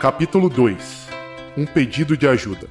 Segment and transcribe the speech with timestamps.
[0.00, 1.08] Capítulo 2
[1.56, 2.68] Um pedido de ajuda.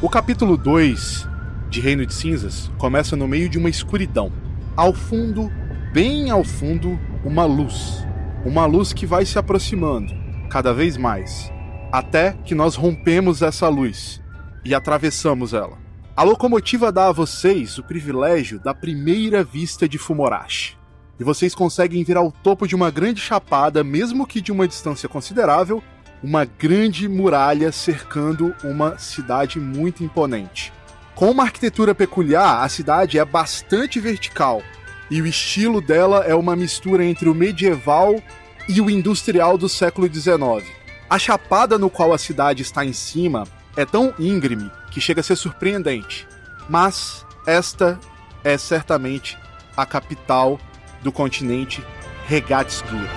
[0.00, 1.28] O capítulo 2
[1.68, 4.32] de Reino de Cinzas começa no meio de uma escuridão.
[4.74, 5.52] Ao fundo,
[5.92, 8.02] bem ao fundo, uma luz.
[8.46, 10.10] Uma luz que vai se aproximando
[10.48, 11.52] cada vez mais,
[11.92, 14.22] até que nós rompemos essa luz
[14.64, 15.83] e atravessamos ela.
[16.16, 20.78] A locomotiva dá a vocês o privilégio da primeira vista de Fumorashi.
[21.18, 25.08] E vocês conseguem ver ao topo de uma grande chapada, mesmo que de uma distância
[25.08, 25.82] considerável,
[26.22, 30.72] uma grande muralha cercando uma cidade muito imponente.
[31.16, 34.62] Com uma arquitetura peculiar, a cidade é bastante vertical
[35.10, 38.22] e o estilo dela é uma mistura entre o medieval
[38.68, 40.64] e o industrial do século XIX.
[41.10, 43.44] A chapada no qual a cidade está em cima
[43.76, 46.26] é tão íngreme que chega a ser surpreendente.
[46.68, 47.98] Mas esta
[48.42, 49.38] é certamente
[49.76, 50.58] a capital
[51.02, 51.84] do continente
[52.26, 53.08] Regatsdur.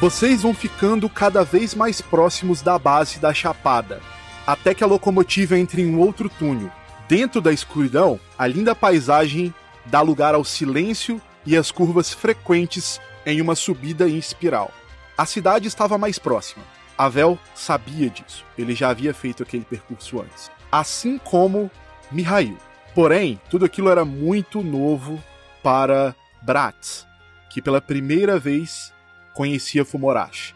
[0.00, 4.00] Vocês vão ficando cada vez mais próximos da base da Chapada,
[4.44, 6.72] até que a locomotiva entre em outro túnel.
[7.08, 9.54] Dentro da escuridão, a linda paisagem
[9.86, 14.72] dá lugar ao silêncio e as curvas frequentes em uma subida em espiral.
[15.16, 16.64] A cidade estava mais próxima.
[16.96, 20.50] Avel sabia disso, ele já havia feito aquele percurso antes.
[20.70, 21.70] Assim como
[22.10, 22.56] Mihail.
[22.94, 25.22] Porém, tudo aquilo era muito novo
[25.62, 27.06] para Bratz,
[27.50, 28.92] que pela primeira vez
[29.32, 30.54] conhecia Fumorashi.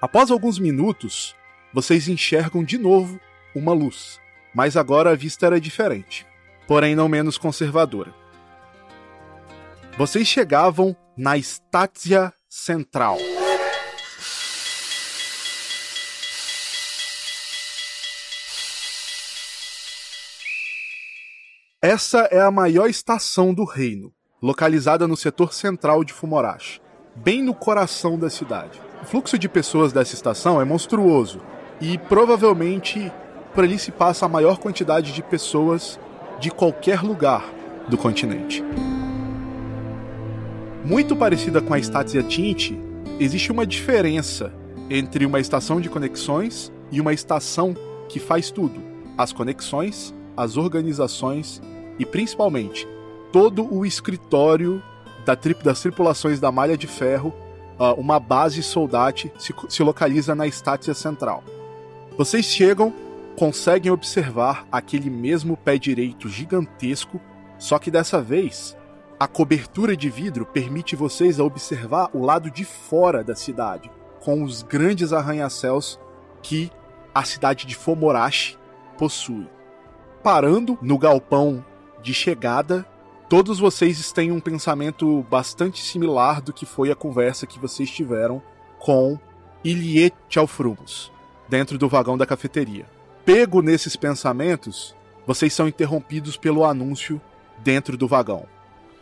[0.00, 1.36] Após alguns minutos,
[1.72, 3.20] vocês enxergam de novo
[3.54, 4.20] uma luz,
[4.54, 6.26] mas agora a vista era diferente,
[6.66, 8.12] porém não menos conservadora.
[9.96, 13.18] Vocês chegavam na Estátia Central.
[21.82, 26.80] Essa é a maior estação do reino, localizada no setor central de Fumorashi,
[27.16, 28.80] bem no coração da cidade.
[29.02, 31.40] O fluxo de pessoas dessa estação é monstruoso
[31.80, 33.10] e provavelmente
[33.54, 35.98] por ali se passa a maior quantidade de pessoas
[36.38, 37.44] de qualquer lugar
[37.88, 38.62] do continente.
[40.84, 42.72] Muito parecida com a Statia Tint,
[43.18, 44.52] existe uma diferença
[44.88, 47.74] entre uma estação de conexões e uma estação
[48.08, 48.80] que faz tudo:
[49.16, 51.60] as conexões, as organizações
[51.98, 52.88] e principalmente
[53.32, 54.82] todo o escritório
[55.24, 57.34] da tri das tripulações da Malha de Ferro
[57.78, 61.44] uh, uma base soldate se, se localiza na estátia central.
[62.20, 62.92] Vocês chegam,
[63.34, 67.18] conseguem observar aquele mesmo pé direito gigantesco,
[67.58, 68.76] só que dessa vez
[69.18, 74.62] a cobertura de vidro permite vocês observar o lado de fora da cidade, com os
[74.62, 75.98] grandes arranha-céus
[76.42, 76.70] que
[77.14, 78.58] a cidade de Fomorashi
[78.98, 79.48] possui.
[80.22, 81.64] Parando no galpão
[82.02, 82.84] de chegada
[83.30, 88.42] todos vocês têm um pensamento bastante similar do que foi a conversa que vocês tiveram
[88.78, 89.18] com
[89.64, 91.10] Ilie Chalfrumos,
[91.50, 92.86] dentro do vagão da cafeteria.
[93.24, 94.94] Pego nesses pensamentos,
[95.26, 97.20] vocês são interrompidos pelo anúncio
[97.58, 98.46] dentro do vagão.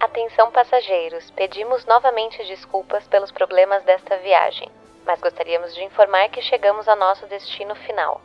[0.01, 4.69] Atenção passageiros, pedimos novamente desculpas pelos problemas desta viagem,
[5.05, 8.21] mas gostaríamos de informar que chegamos ao nosso destino final.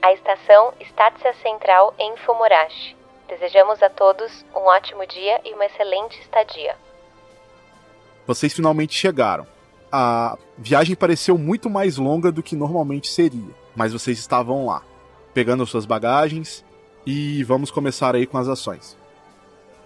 [0.00, 2.96] A estação Estácia Central em Fumorashi.
[3.28, 6.76] Desejamos a todos um ótimo dia e uma excelente estadia.
[8.26, 9.46] Vocês finalmente chegaram.
[9.98, 14.82] A viagem pareceu muito mais longa do que normalmente seria, mas vocês estavam lá,
[15.32, 16.62] pegando suas bagagens
[17.06, 18.94] e vamos começar aí com as ações.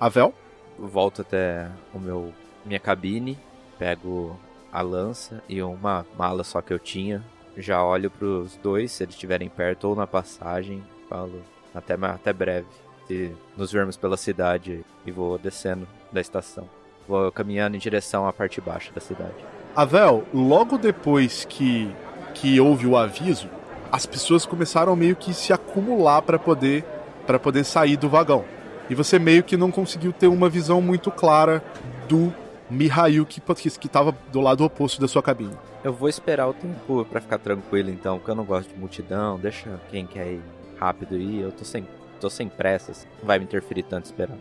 [0.00, 0.34] Avel?
[0.76, 2.32] Volto até o meu
[2.64, 3.38] minha cabine,
[3.78, 4.36] pego
[4.72, 7.24] a lança e uma mala só que eu tinha.
[7.56, 11.40] Já olho para os dois, se eles estiverem perto ou na passagem, falo
[11.72, 12.66] até, até breve
[13.08, 16.68] e nos vermos pela cidade e vou descendo da estação.
[17.06, 19.59] Vou caminhando em direção à parte baixa da cidade.
[19.74, 21.90] Avel, logo depois que,
[22.34, 23.48] que houve o aviso,
[23.90, 26.84] as pessoas começaram meio que se acumular para poder
[27.26, 28.44] para poder sair do vagão.
[28.88, 31.62] E você meio que não conseguiu ter uma visão muito clara
[32.08, 32.34] do
[32.68, 33.40] Mihail que
[33.84, 35.56] estava do lado oposto da sua cabine.
[35.84, 39.38] Eu vou esperar o tempo para ficar tranquilo então, porque eu não gosto de multidão.
[39.38, 40.42] Deixa quem quer ir
[40.76, 41.40] rápido ir.
[41.42, 41.86] Eu tô sem
[42.20, 44.40] tô sem pressas, não vai me interferir tanto esperando.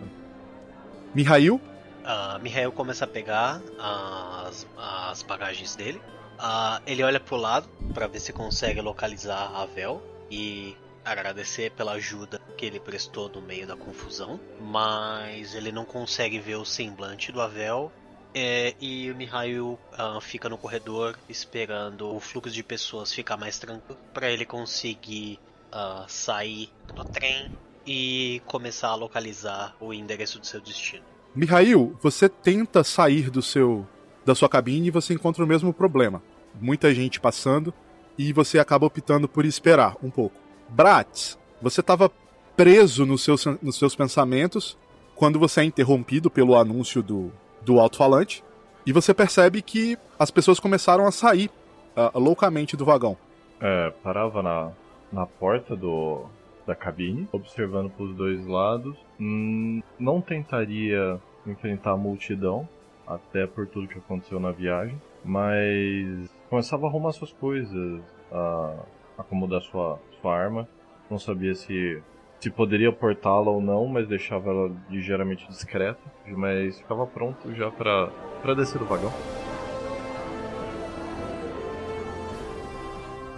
[1.15, 1.61] Mihail?
[1.99, 6.01] Uh, Mihail começa a pegar as, as bagagens dele.
[6.37, 10.01] Uh, ele olha pro lado para ver se consegue localizar a Vel.
[10.31, 16.39] E agradecer pela ajuda que ele prestou no meio da confusão, mas ele não consegue
[16.39, 17.91] ver o semblante do Avel.
[18.33, 23.57] É, e o Mihail uh, fica no corredor esperando o fluxo de pessoas ficar mais
[23.57, 25.39] tranquilo para ele conseguir
[25.73, 27.51] uh, sair do trem
[27.87, 31.03] e começar a localizar o endereço do seu destino.
[31.35, 33.85] Mihail, você tenta sair do seu
[34.25, 36.21] da sua cabine e você encontra o mesmo problema.
[36.59, 37.73] Muita gente passando
[38.17, 40.35] e você acaba optando por esperar um pouco.
[40.67, 42.11] Bratz, você estava
[42.55, 44.77] preso nos seus, nos seus pensamentos
[45.15, 47.31] quando você é interrompido pelo anúncio do,
[47.61, 48.43] do alto-falante
[48.85, 51.49] e você percebe que as pessoas começaram a sair
[51.95, 53.17] uh, loucamente do vagão.
[53.59, 54.71] É, parava na,
[55.11, 56.25] na porta do,
[56.69, 58.95] da cabine, observando para os dois lados.
[59.19, 62.69] Hum, não tentaria enfrentar a multidão,
[63.07, 68.01] até por tudo que aconteceu na viagem, mas começava a arrumar suas coisas,
[68.31, 68.75] a
[69.17, 70.67] acomodar sua, sua arma.
[71.09, 72.01] Não sabia se,
[72.39, 78.53] se poderia portá-la ou não, mas deixava ela ligeiramente discreta, mas ficava pronto já para
[78.55, 79.11] descer do vagão.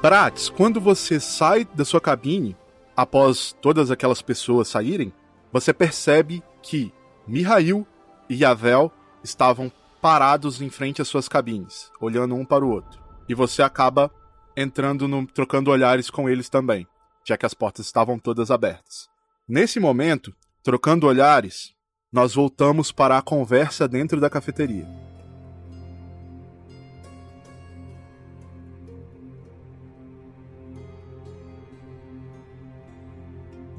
[0.02, 2.58] Prates, quando você sai da sua cabine,
[3.02, 5.12] após todas aquelas pessoas saírem,
[5.52, 6.94] você percebe que
[7.28, 7.88] Mihail
[8.30, 8.92] e Yavel
[9.24, 13.02] estavam parados em frente às suas cabines, olhando um para o outro.
[13.28, 14.12] E você acaba
[14.56, 16.86] entrando no, trocando olhares com eles também,
[17.26, 19.10] já que as portas estavam todas abertas.
[19.48, 20.32] Nesse momento,
[20.62, 21.74] trocando olhares,
[22.14, 24.88] nós voltamos para a conversa dentro da cafeteria.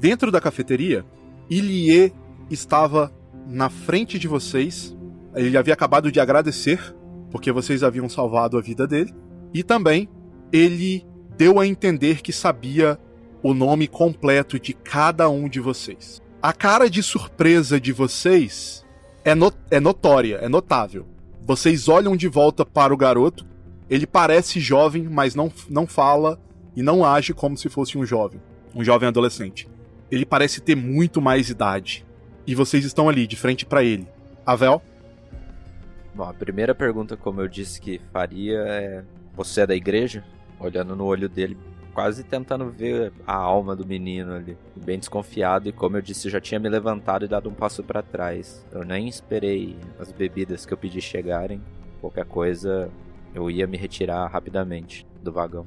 [0.03, 1.05] Dentro da cafeteria,
[1.49, 2.11] Ilie
[2.51, 3.09] estava
[3.47, 4.93] na frente de vocês.
[5.33, 6.93] Ele havia acabado de agradecer,
[7.31, 9.15] porque vocês haviam salvado a vida dele.
[9.53, 10.09] E também
[10.51, 11.05] ele
[11.37, 12.99] deu a entender que sabia
[13.41, 16.21] o nome completo de cada um de vocês.
[16.41, 18.85] A cara de surpresa de vocês
[19.23, 19.31] é,
[19.71, 21.07] é notória, é notável.
[21.45, 23.45] Vocês olham de volta para o garoto.
[23.89, 26.37] Ele parece jovem, mas não, não fala
[26.75, 28.41] e não age como se fosse um jovem,
[28.75, 29.71] um jovem adolescente
[30.13, 32.05] ele parece ter muito mais idade.
[32.45, 34.07] E vocês estão ali, de frente para ele.
[34.45, 34.81] Avel?
[36.13, 39.03] Bom, a primeira pergunta, como eu disse que faria, é:
[39.35, 40.23] Você é da igreja?
[40.59, 41.57] Olhando no olho dele,
[41.93, 44.57] quase tentando ver a alma do menino ali.
[44.75, 48.03] Bem desconfiado, e como eu disse, já tinha me levantado e dado um passo para
[48.03, 48.65] trás.
[48.71, 51.61] Eu nem esperei as bebidas que eu pedi chegarem.
[51.99, 52.91] Qualquer coisa,
[53.33, 55.65] eu ia me retirar rapidamente do vagão.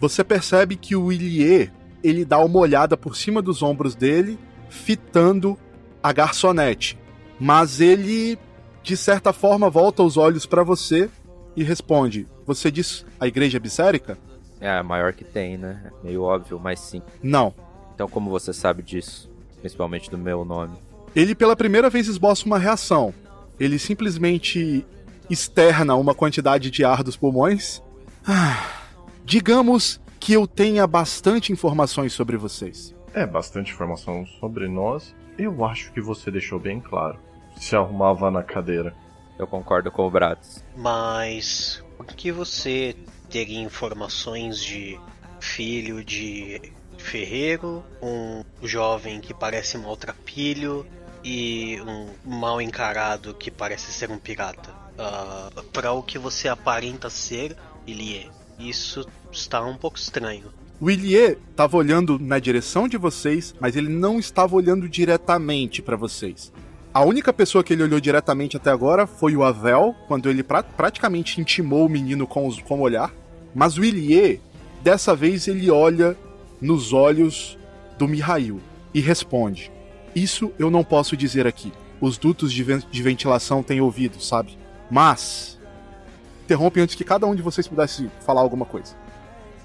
[0.00, 1.70] Você percebe que o Ilie
[2.02, 5.58] ele dá uma olhada por cima dos ombros dele, fitando
[6.02, 6.98] a garçonete.
[7.38, 8.38] Mas ele,
[8.82, 11.08] de certa forma, volta os olhos para você
[11.56, 14.18] e responde: Você diz a igreja bissérica?
[14.60, 15.90] É, a maior que tem, né?
[16.02, 17.02] Meio óbvio, mas sim.
[17.22, 17.54] Não.
[17.94, 19.30] Então, como você sabe disso?
[19.60, 20.76] Principalmente do meu nome.
[21.14, 23.14] Ele, pela primeira vez, esboça uma reação.
[23.58, 24.84] Ele simplesmente
[25.30, 27.82] externa uma quantidade de ar dos pulmões.
[28.26, 28.64] Ah,
[29.24, 32.94] digamos que eu tenha bastante informações sobre vocês.
[33.14, 35.14] É, bastante informação sobre nós.
[35.38, 37.18] Eu acho que você deixou bem claro.
[37.56, 38.94] Se arrumava na cadeira.
[39.38, 40.64] Eu concordo com o Bratis.
[40.76, 42.96] Mas por que você
[43.30, 44.98] teria informações de
[45.40, 46.60] filho de
[46.98, 50.84] ferreiro, um jovem que parece maltrapilho
[51.22, 54.70] e um mal encarado que parece ser um pirata?
[54.98, 57.56] Uh, para o que você aparenta ser,
[57.86, 58.28] ele é.
[58.58, 60.46] Isso está um pouco estranho.
[60.80, 65.96] O Ilie estava olhando na direção de vocês, mas ele não estava olhando diretamente para
[65.96, 66.52] vocês.
[66.94, 70.62] A única pessoa que ele olhou diretamente até agora foi o Avel, quando ele pra
[70.62, 73.12] praticamente intimou o menino com, os, com o olhar.
[73.54, 74.40] Mas o Ilie,
[74.82, 76.16] dessa vez, ele olha
[76.60, 77.58] nos olhos
[77.98, 78.60] do Mihail
[78.94, 79.70] e responde:
[80.14, 81.72] Isso eu não posso dizer aqui.
[82.00, 84.56] Os dutos de, de ventilação têm ouvido, sabe?
[84.90, 85.58] Mas
[86.44, 88.94] interrompe antes que cada um de vocês pudesse falar alguma coisa.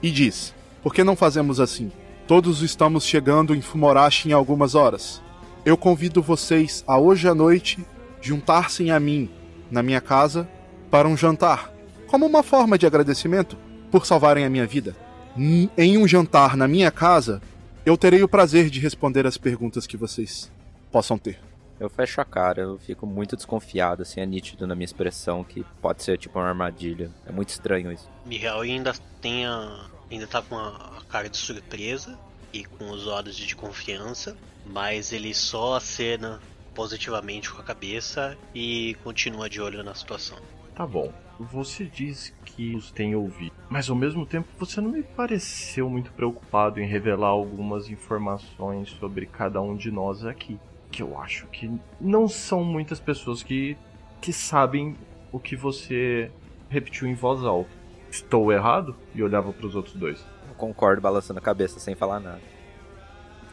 [0.03, 1.89] E diz: Por que não fazemos assim?
[2.27, 5.21] Todos estamos chegando em Fumorashi em algumas horas.
[5.65, 7.85] Eu convido vocês a hoje à noite
[8.21, 9.29] juntar-se a mim,
[9.71, 10.47] na minha casa,
[10.91, 11.71] para um jantar,
[12.05, 13.57] como uma forma de agradecimento
[13.89, 14.93] por salvarem a minha vida.
[15.37, 17.41] Em um jantar na minha casa,
[17.85, 20.51] eu terei o prazer de responder as perguntas que vocês
[20.91, 21.39] possam ter.
[21.79, 25.65] Eu fecho a cara, eu fico muito desconfiado, assim, é nítido na minha expressão que
[25.81, 27.11] pode ser tipo uma armadilha.
[27.25, 28.09] É muito estranho isso.
[28.25, 32.17] Miguel ainda tem a, ainda tá com a cara de surpresa
[32.53, 36.39] e com os olhos de confiança, mas ele só acena
[36.73, 40.37] positivamente com a cabeça e continua de olho na situação.
[40.75, 41.11] Tá bom.
[41.39, 46.11] Você diz que os tem ouvido, Mas ao mesmo tempo você não me pareceu muito
[46.11, 50.59] preocupado em revelar algumas informações sobre cada um de nós aqui.
[50.93, 53.75] Que eu acho que não são muitas pessoas que,
[54.21, 54.95] que sabem
[55.31, 56.29] o que você
[56.69, 57.71] repetiu em voz alta.
[58.11, 58.95] Estou errado?
[59.15, 60.23] E olhava para os outros dois.
[60.47, 62.41] Eu concordo, balançando a cabeça sem falar nada.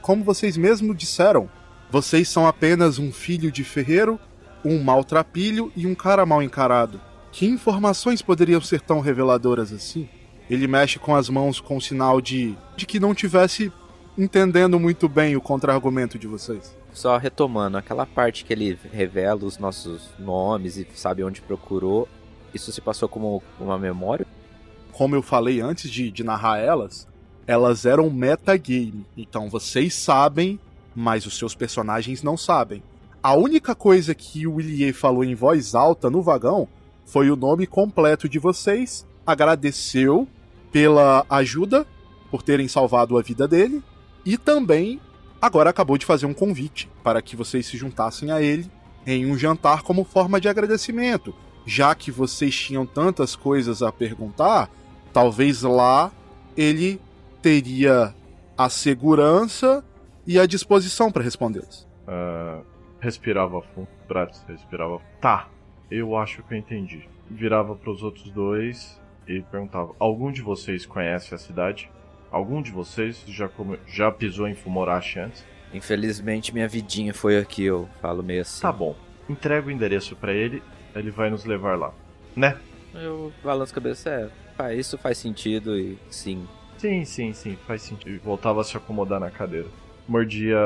[0.02, 1.48] Como vocês mesmos disseram,
[1.90, 4.20] vocês são apenas um filho de ferreiro,
[4.62, 7.00] um maltrapilho e um cara mal encarado.
[7.32, 10.06] Que informações poderiam ser tão reveladoras assim?
[10.50, 13.72] Ele mexe com as mãos com sinal de, de que não tivesse
[14.18, 16.78] entendendo muito bem o contra-argumento de vocês.
[16.92, 22.08] Só retomando, aquela parte que ele revela os nossos nomes e sabe onde procurou,
[22.52, 24.26] isso se passou como uma memória?
[24.92, 27.06] Como eu falei antes de, de narrar elas,
[27.46, 29.06] elas eram metagame.
[29.16, 30.58] Então vocês sabem,
[30.94, 32.82] mas os seus personagens não sabem.
[33.22, 36.68] A única coisa que o Willier falou em voz alta no vagão
[37.04, 40.26] foi o nome completo de vocês, agradeceu
[40.72, 41.86] pela ajuda,
[42.30, 43.82] por terem salvado a vida dele,
[44.24, 45.00] e também
[45.40, 48.70] agora acabou de fazer um convite para que vocês se juntassem a ele
[49.06, 51.34] em um jantar como forma de agradecimento.
[51.66, 54.70] Já que vocês tinham tantas coisas a perguntar,
[55.12, 56.10] talvez lá
[56.56, 57.00] ele
[57.42, 58.14] teria
[58.56, 59.84] a segurança
[60.26, 61.88] e a disposição para respondê-las.
[62.06, 62.64] Uh,
[63.00, 65.00] respirava fundo, Bratz respirava.
[65.20, 65.48] Tá,
[65.90, 67.08] eu acho que eu entendi.
[67.30, 71.90] Virava para os outros dois e perguntava: Algum de vocês conhece a cidade?
[72.30, 73.78] Algum de vocês já, come...
[73.86, 75.44] já pisou em Fumorashi antes?
[75.72, 78.62] Infelizmente minha vidinha foi aqui, eu falo meio assim.
[78.62, 78.96] Tá bom.
[79.28, 80.62] Entrega o endereço para ele,
[80.94, 81.92] ele vai nos levar lá.
[82.34, 82.56] Né?
[82.94, 86.46] Eu balanço a cabeça, é, isso faz sentido e sim.
[86.78, 88.10] Sim, sim, sim, faz sentido.
[88.10, 89.68] E voltava a se acomodar na cadeira.
[90.08, 90.58] Mordia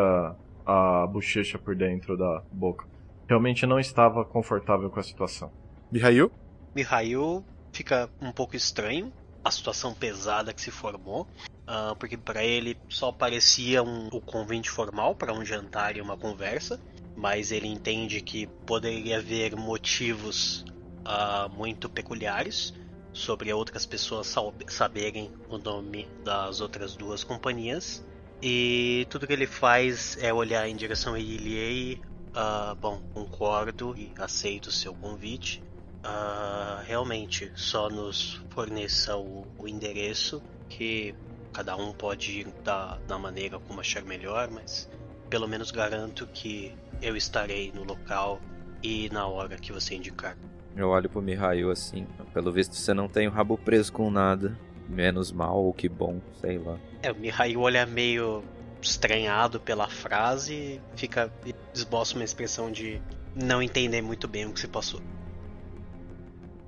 [0.64, 2.86] a bochecha por dentro da boca.
[3.28, 5.50] Realmente não estava confortável com a situação.
[5.90, 6.30] Mihail?
[6.74, 9.12] Mihail fica um pouco estranho
[9.44, 11.28] a situação pesada que se formou,
[11.68, 16.16] uh, porque para ele só parecia um, o convite formal para um jantar e uma
[16.16, 16.80] conversa,
[17.14, 20.64] mas ele entende que poderia haver motivos
[21.06, 22.72] uh, muito peculiares
[23.12, 24.34] sobre outras pessoas
[24.66, 28.04] saberem o nome das outras duas companhias.
[28.42, 32.02] E tudo que ele faz é olhar em direção a Ilie.
[32.30, 35.62] Uh, bom, concordo e aceito o seu convite
[36.04, 41.14] uh, realmente só nos forneça o, o, endereço que
[41.52, 44.88] cada um pode ir da, da maneira como achar melhor, mas
[45.30, 48.40] pelo menos garanto que eu estarei no local
[48.82, 50.36] e na hora que você indicar.
[50.76, 54.56] Eu olho pro Mihail assim, pelo visto você não tem o rabo preso com nada.
[54.86, 56.78] Menos mal ou que bom, sei lá.
[57.02, 58.44] É, o Mihail olha meio
[58.82, 61.32] estranhado pela frase fica
[61.72, 63.00] esboça uma expressão de
[63.34, 65.00] não entender muito bem o que se passou.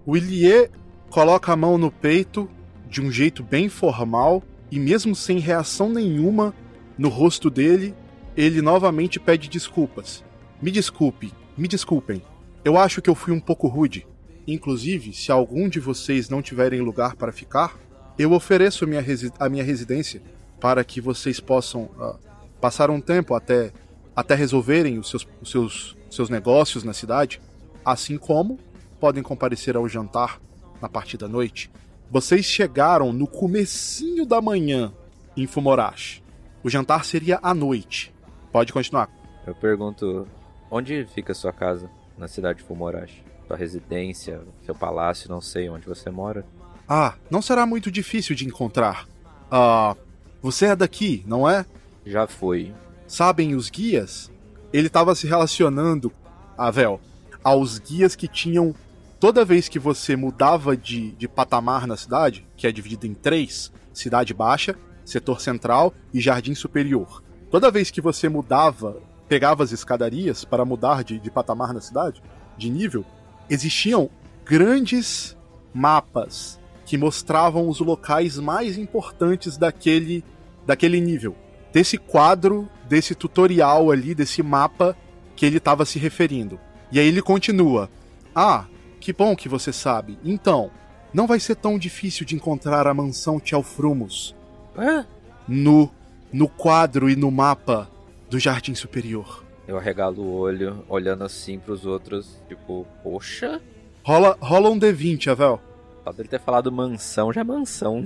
[0.07, 0.71] O Ilie
[1.11, 2.49] coloca a mão no peito
[2.89, 6.55] de um jeito bem formal e, mesmo sem reação nenhuma
[6.97, 7.93] no rosto dele,
[8.37, 10.23] ele novamente pede desculpas.
[10.63, 12.23] Me desculpe, me desculpem.
[12.65, 14.07] Eu acho que eu fui um pouco rude.
[14.47, 17.77] Inclusive, se algum de vocês não tiverem lugar para ficar,
[18.17, 19.05] eu ofereço minha,
[19.41, 20.23] a minha residência
[20.61, 22.17] para que vocês possam uh,
[22.61, 23.73] passar um tempo até,
[24.15, 27.41] até resolverem os seus, os seus, seus negócios na cidade,
[27.85, 28.57] assim como
[29.01, 30.41] podem comparecer ao jantar
[30.81, 31.71] na parte da noite.
[32.11, 34.93] Vocês chegaram no comecinho da manhã
[35.37, 36.23] em Fumorashi.
[36.63, 38.13] O jantar seria à noite.
[38.53, 39.09] Pode continuar.
[39.47, 40.27] Eu pergunto,
[40.71, 43.23] onde fica sua casa na cidade de Fumorashi?
[43.47, 46.45] Sua residência, seu palácio, não sei onde você mora.
[46.89, 49.07] Ah, não será muito difícil de encontrar.
[49.51, 49.97] Ah,
[50.43, 51.65] você é daqui, não é?
[52.05, 52.73] Já fui.
[53.07, 54.31] Sabem os guias?
[54.73, 56.13] Ele estava se relacionando,
[56.59, 57.01] Avel,
[57.43, 58.75] aos guias que tinham
[59.19, 63.73] toda vez que você mudava de, de patamar na cidade, que é dividida em três:
[63.93, 67.23] cidade baixa, setor central e jardim superior.
[67.51, 72.23] Toda vez que você mudava, pegava as escadarias para mudar de, de patamar na cidade,
[72.57, 73.05] de nível,
[73.49, 74.11] existiam
[74.45, 75.37] grandes
[75.73, 80.25] mapas que mostravam os locais mais importantes daquele,
[80.65, 81.37] daquele nível.
[81.73, 84.97] Desse quadro, desse tutorial ali, desse mapa
[85.35, 86.59] que ele estava se referindo.
[86.91, 87.91] E aí ele continua:
[88.35, 88.65] Ah,
[89.07, 90.19] que bom que você sabe.
[90.25, 90.69] Então,
[91.15, 94.35] não vai ser tão difícil de encontrar a mansão Tchelfrumos.
[94.77, 95.05] É?
[95.47, 95.89] No,
[96.33, 97.89] no quadro e no mapa
[98.29, 99.45] do Jardim Superior.
[99.69, 103.63] Eu arregalo o olho, olhando assim pros outros, tipo, poxa.
[104.03, 105.61] Rola, rola um D20, Avel.
[106.03, 108.05] Só dele ter falado mansão, já é mansão.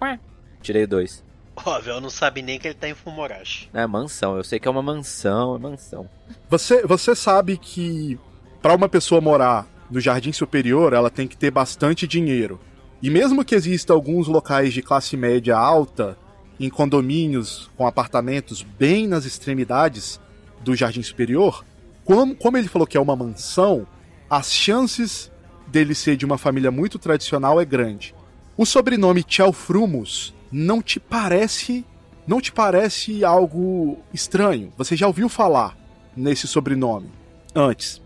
[0.00, 0.18] Ué.
[0.62, 1.22] Tirei dois.
[1.54, 3.68] O Avel não sabe nem que ele tá em Fumorashi.
[3.74, 6.08] É mansão, eu sei que é uma mansão, é mansão.
[6.48, 8.18] Você, você sabe que
[8.62, 12.58] para uma pessoa morar no jardim superior, ela tem que ter bastante dinheiro.
[13.02, 16.16] E mesmo que exista alguns locais de classe média alta,
[16.58, 20.18] em condomínios com apartamentos bem nas extremidades
[20.64, 21.62] do jardim superior,
[22.04, 23.86] como, como ele falou que é uma mansão,
[24.30, 25.30] as chances
[25.66, 28.14] dele ser de uma família muito tradicional é grande.
[28.56, 31.84] O sobrenome Tchelfrumus não te parece
[32.24, 34.72] não te parece algo estranho?
[34.78, 35.76] Você já ouviu falar
[36.16, 37.10] nesse sobrenome
[37.52, 38.00] antes?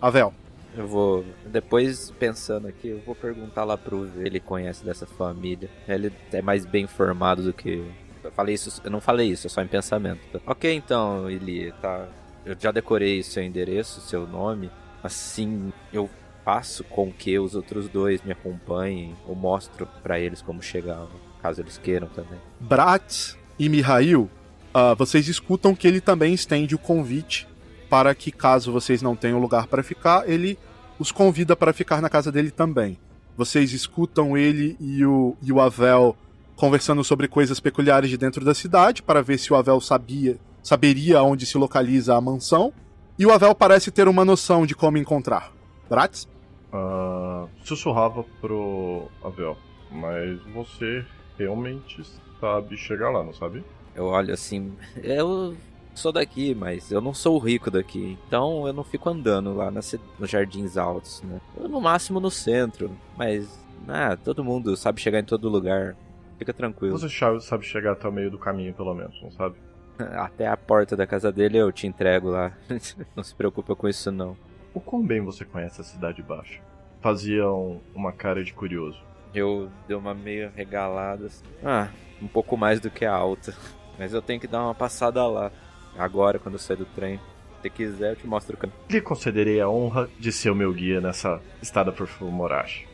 [0.00, 0.34] Avel.
[0.76, 5.68] Eu vou, depois pensando aqui, eu vou perguntar lá pro V, ele conhece dessa família.
[5.86, 7.84] Ele é mais bem informado do que
[8.24, 10.40] eu falei isso, eu não falei isso, é só em pensamento.
[10.46, 12.08] Ok, então, Eli, tá.
[12.44, 14.70] Eu já decorei seu endereço, seu nome.
[15.02, 16.08] Assim, eu
[16.44, 21.06] faço com que os outros dois me acompanhem ou mostro para eles como chegar,
[21.40, 22.38] caso eles queiram também.
[22.58, 24.28] Bratz e Mihail,
[24.74, 27.46] uh, vocês escutam que ele também estende o convite
[27.92, 30.58] para que, caso vocês não tenham lugar para ficar, ele
[30.98, 32.96] os convida para ficar na casa dele também.
[33.36, 36.16] Vocês escutam ele e o, e o Avel
[36.56, 41.22] conversando sobre coisas peculiares de dentro da cidade para ver se o Avel sabia, saberia
[41.22, 42.72] onde se localiza a mansão.
[43.18, 45.52] E o Avel parece ter uma noção de como encontrar.
[45.90, 46.26] Bratz?
[46.72, 49.58] Uh, sussurrava pro Avel,
[49.90, 51.04] mas você
[51.38, 52.02] realmente
[52.40, 53.62] sabe chegar lá, não sabe?
[53.94, 55.54] Eu olho assim, eu
[55.94, 58.18] sou daqui, mas eu não sou o rico daqui.
[58.26, 61.40] Então eu não fico andando lá nas, nos jardins altos, né?
[61.56, 65.96] Eu no máximo no centro, mas ah, todo mundo sabe chegar em todo lugar.
[66.38, 66.98] Fica tranquilo.
[66.98, 67.08] Você
[67.40, 69.56] sabe chegar até o meio do caminho, pelo menos, não sabe?
[69.98, 72.52] Até a porta da casa dele eu te entrego lá.
[73.14, 74.36] não se preocupa com isso não.
[74.74, 76.60] O quão bem você conhece a Cidade Baixa?
[77.00, 78.98] Faziam uma cara de curioso.
[79.34, 81.26] Eu dei uma meio regalada.
[81.26, 81.44] Assim.
[81.64, 81.88] Ah,
[82.20, 83.54] um pouco mais do que a alta.
[83.98, 85.52] Mas eu tenho que dar uma passada lá.
[85.96, 87.20] Agora, quando eu sair do trem.
[87.62, 88.78] Se quiser, eu te mostro o caminho.
[88.90, 92.88] Lhe concederei a honra de ser o meu guia nessa estada por Fumorashi.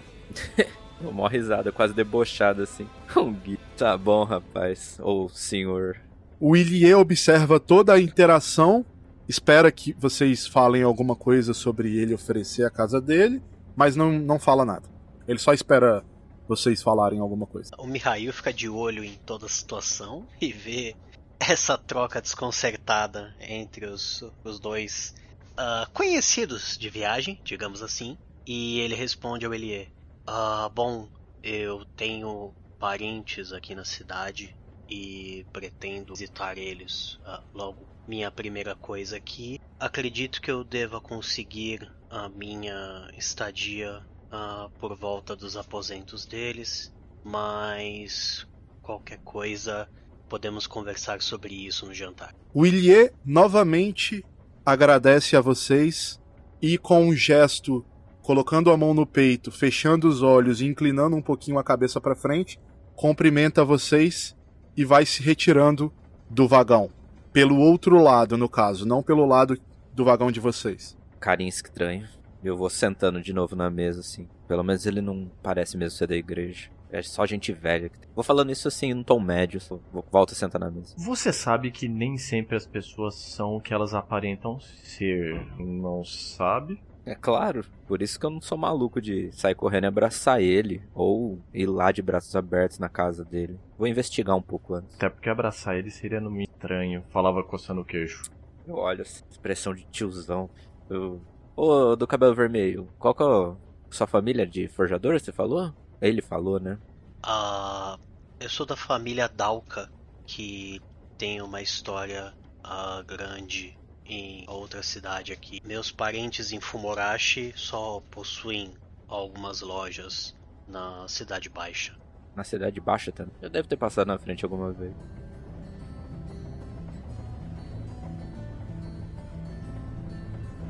[1.01, 2.87] Uma risada, quase debochada assim.
[3.17, 3.59] Um guia.
[3.77, 4.99] Tá bom, rapaz.
[5.01, 5.97] Ou senhor.
[6.39, 8.85] O Ilie observa toda a interação,
[9.29, 13.43] espera que vocês falem alguma coisa sobre ele oferecer a casa dele,
[13.75, 14.89] mas não, não fala nada.
[15.27, 16.05] Ele só espera
[16.47, 17.71] vocês falarem alguma coisa.
[17.79, 20.95] O Mihail fica de olho em toda a situação e vê
[21.41, 25.15] essa troca desconcertada entre os, os dois
[25.59, 28.17] uh, conhecidos de viagem, digamos assim.
[28.47, 29.91] E ele responde ao Elie:
[30.29, 31.09] uh, Bom,
[31.43, 34.57] eu tenho parentes aqui na cidade
[34.89, 37.89] e pretendo visitar eles uh, logo.
[38.07, 45.37] Minha primeira coisa aqui, acredito que eu deva conseguir a minha estadia uh, por volta
[45.37, 46.91] dos aposentos deles,
[47.23, 48.47] mas
[48.81, 49.87] qualquer coisa
[50.29, 52.35] podemos conversar sobre isso no jantar.
[52.55, 54.25] O Ilie novamente
[54.65, 56.21] agradece a vocês
[56.61, 57.85] e com um gesto,
[58.23, 62.15] colocando a mão no peito, fechando os olhos e inclinando um pouquinho a cabeça para
[62.15, 62.61] frente,
[62.95, 64.37] cumprimenta vocês
[64.77, 65.93] e vai se retirando
[66.29, 66.91] do vagão.
[67.33, 69.59] Pelo outro lado, no caso, não pelo lado
[69.93, 70.97] do vagão de vocês.
[71.19, 72.09] Carinho estranho.
[72.43, 74.29] Eu vou sentando de novo na mesa, assim.
[74.47, 76.71] Pelo menos ele não parece mesmo ser da igreja.
[76.91, 77.91] É só gente velha.
[78.15, 79.61] Vou falando isso assim, num tom médio.
[79.93, 80.95] Vou, volto a sentar na mesa.
[80.97, 85.47] Você sabe que nem sempre as pessoas são o que elas aparentam ser.
[85.59, 86.81] Não sabe?
[87.05, 87.65] É claro.
[87.87, 90.83] Por isso que eu não sou maluco de sair correndo e abraçar ele.
[90.95, 93.59] Ou ir lá de braços abertos na casa dele.
[93.79, 94.95] Vou investigar um pouco antes.
[94.97, 97.05] Até porque abraçar ele seria no mínimo estranho.
[97.11, 98.23] Falava coçando o queixo.
[98.67, 100.51] Eu olho, essa expressão de tiozão.
[100.91, 101.21] Eu
[101.61, 103.57] Ô, do cabelo vermelho, qual que é a
[103.91, 105.75] sua família de forjador, você falou?
[106.01, 106.79] Ele falou, né?
[107.23, 107.99] Ah,
[108.39, 109.91] eu sou da família Dalka,
[110.27, 110.81] que
[111.17, 112.33] tem uma história
[112.65, 115.61] uh, grande em outra cidade aqui.
[115.65, 118.73] Meus parentes em Fumorashi só possuem
[119.07, 120.35] algumas lojas
[120.67, 121.97] na Cidade Baixa.
[122.35, 123.35] Na Cidade Baixa também?
[123.43, 124.95] Eu devo ter passado na frente alguma vez.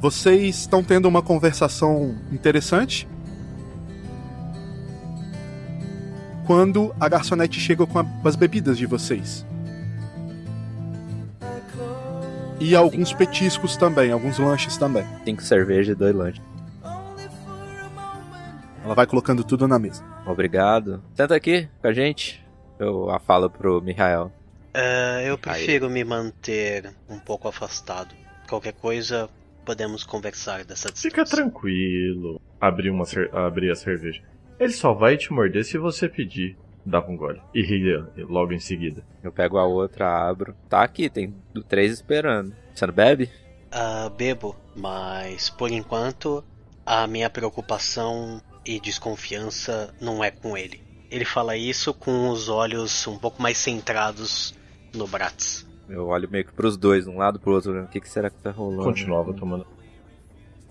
[0.00, 3.08] Vocês estão tendo uma conversação interessante.
[6.48, 9.44] Quando a garçonete chega com, a, com as bebidas de vocês.
[12.58, 15.04] E alguns petiscos também, alguns lanches também.
[15.26, 16.42] Cinco cervejas e dois lanches.
[18.82, 20.02] Ela vai colocando tudo na mesa.
[20.24, 21.02] Obrigado.
[21.12, 22.42] Senta aqui com a gente.
[22.78, 24.32] Eu a falo pro Mihael.
[24.74, 28.14] Uh, eu prefiro me manter um pouco afastado.
[28.48, 29.28] Qualquer coisa,
[29.66, 31.10] podemos conversar dessa distância.
[31.10, 32.40] Fica tranquilo.
[32.58, 34.22] Abri, uma abri a cerveja.
[34.58, 36.56] Ele só vai te morder se você pedir.
[36.84, 37.40] Dava um gole.
[37.54, 39.04] E ria logo em seguida.
[39.22, 40.54] Eu pego a outra, abro.
[40.68, 41.34] Tá aqui, tem
[41.68, 42.54] três esperando.
[42.74, 43.30] Você não bebe?
[43.68, 46.42] Uh, bebo, mas por enquanto
[46.86, 50.80] a minha preocupação e desconfiança não é com ele.
[51.10, 54.54] Ele fala isso com os olhos um pouco mais centrados
[54.94, 55.66] no Bratz.
[55.88, 57.82] Eu olho meio que pros dois, um lado pro outro.
[57.82, 58.84] O que, que será que tá rolando?
[58.84, 59.66] Continuava tomando.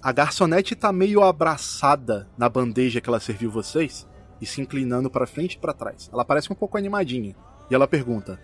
[0.02, 4.08] A garçonete tá meio abraçada na bandeja que ela serviu vocês
[4.40, 6.10] e se inclinando para frente e para trás.
[6.14, 7.36] Ela parece um pouco animadinha.
[7.70, 8.40] E ela pergunta: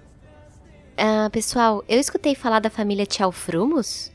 [0.97, 4.11] Ah, pessoal, eu escutei falar da família Tchalfrumos?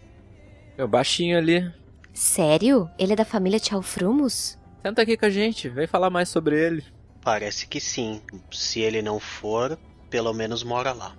[0.76, 1.72] Eu baixinho ali.
[2.12, 2.90] Sério?
[2.98, 4.58] Ele é da família Tchalfrumos?
[4.82, 6.84] Senta aqui com a gente, vem falar mais sobre ele.
[7.22, 8.20] Parece que sim.
[8.50, 9.78] Se ele não for,
[10.10, 11.16] pelo menos mora lá.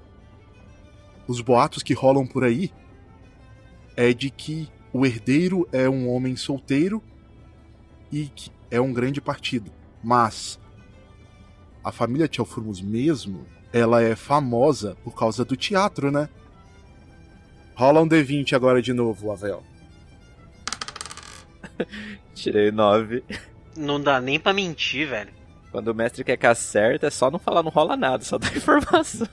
[1.28, 2.72] Os boatos que rolam por aí
[3.96, 7.02] é de que o herdeiro é um homem solteiro
[8.12, 9.72] e que é um grande partido.
[10.04, 10.60] Mas
[11.84, 16.30] a família Tchalfurmus mesmo, ela é famosa por causa do teatro, né?
[17.76, 19.64] Rola um D20 agora de novo, Avel.
[22.34, 23.24] Tirei nove.
[23.76, 25.32] Não dá nem pra mentir, velho.
[25.72, 28.48] Quando o mestre quer que acerte, é só não falar, não rola nada, só dá
[28.56, 29.28] informação.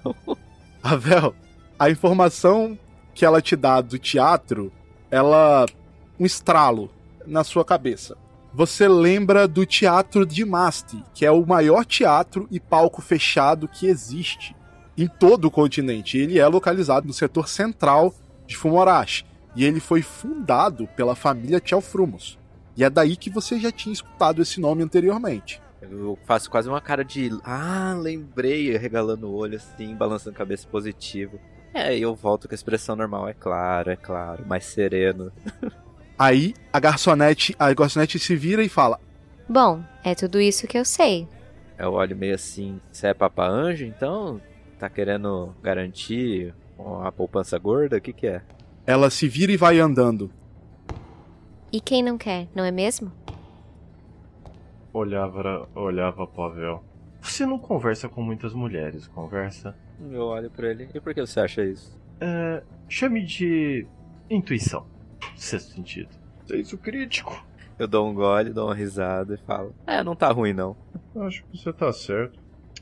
[0.82, 1.34] Avel,
[1.78, 2.78] a informação
[3.14, 4.70] que ela te dá do teatro,
[5.16, 5.66] ela.
[6.18, 6.90] um estralo
[7.26, 8.16] na sua cabeça.
[8.54, 13.86] Você lembra do Teatro de Masti, que é o maior teatro e palco fechado que
[13.86, 14.56] existe
[14.96, 16.16] em todo o continente.
[16.16, 18.14] Ele é localizado no setor central
[18.46, 19.26] de Fumorashi.
[19.54, 22.38] E ele foi fundado pela família Tchalfrumos.
[22.76, 25.60] E é daí que você já tinha escutado esse nome anteriormente.
[25.80, 27.30] Eu faço quase uma cara de.
[27.44, 31.38] Ah, lembrei, regalando o olho assim, balançando a cabeça positivo.
[31.76, 35.30] É, eu volto com a expressão normal, é claro, é claro, mais sereno.
[36.18, 38.98] Aí a garçonete, a garçonete se vira e fala:
[39.46, 41.28] Bom, é tudo isso que eu sei.
[41.78, 44.40] Eu olho meio assim, você é papa anjo, então?
[44.78, 46.54] Tá querendo garantir
[47.04, 47.98] a poupança gorda?
[47.98, 48.40] O que que é?
[48.86, 50.30] Ela se vira e vai andando.
[51.70, 53.12] E quem não quer, não é mesmo?
[54.94, 56.82] Olhava, olhava pro Avel.
[57.20, 59.76] Você não conversa com muitas mulheres, conversa?
[60.00, 60.88] Eu olho pra ele.
[60.94, 61.98] E por que você acha isso?
[62.20, 63.86] É, chame de
[64.30, 64.86] intuição.
[65.36, 66.10] Sexto sentido.
[66.46, 67.44] Senso crítico.
[67.78, 70.76] Eu dou um gole, dou uma risada e falo: É, não tá ruim não.
[71.16, 72.38] Acho que você tá certo.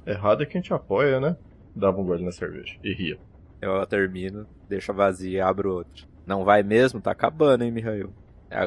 [0.06, 1.36] Errado é quem te apoia, né?
[1.74, 3.18] Dava um gole na cerveja e ria.
[3.60, 6.06] Eu termino, deixo vazia e abro outro.
[6.26, 7.00] Não vai mesmo?
[7.00, 8.12] Tá acabando, hein, Mihail?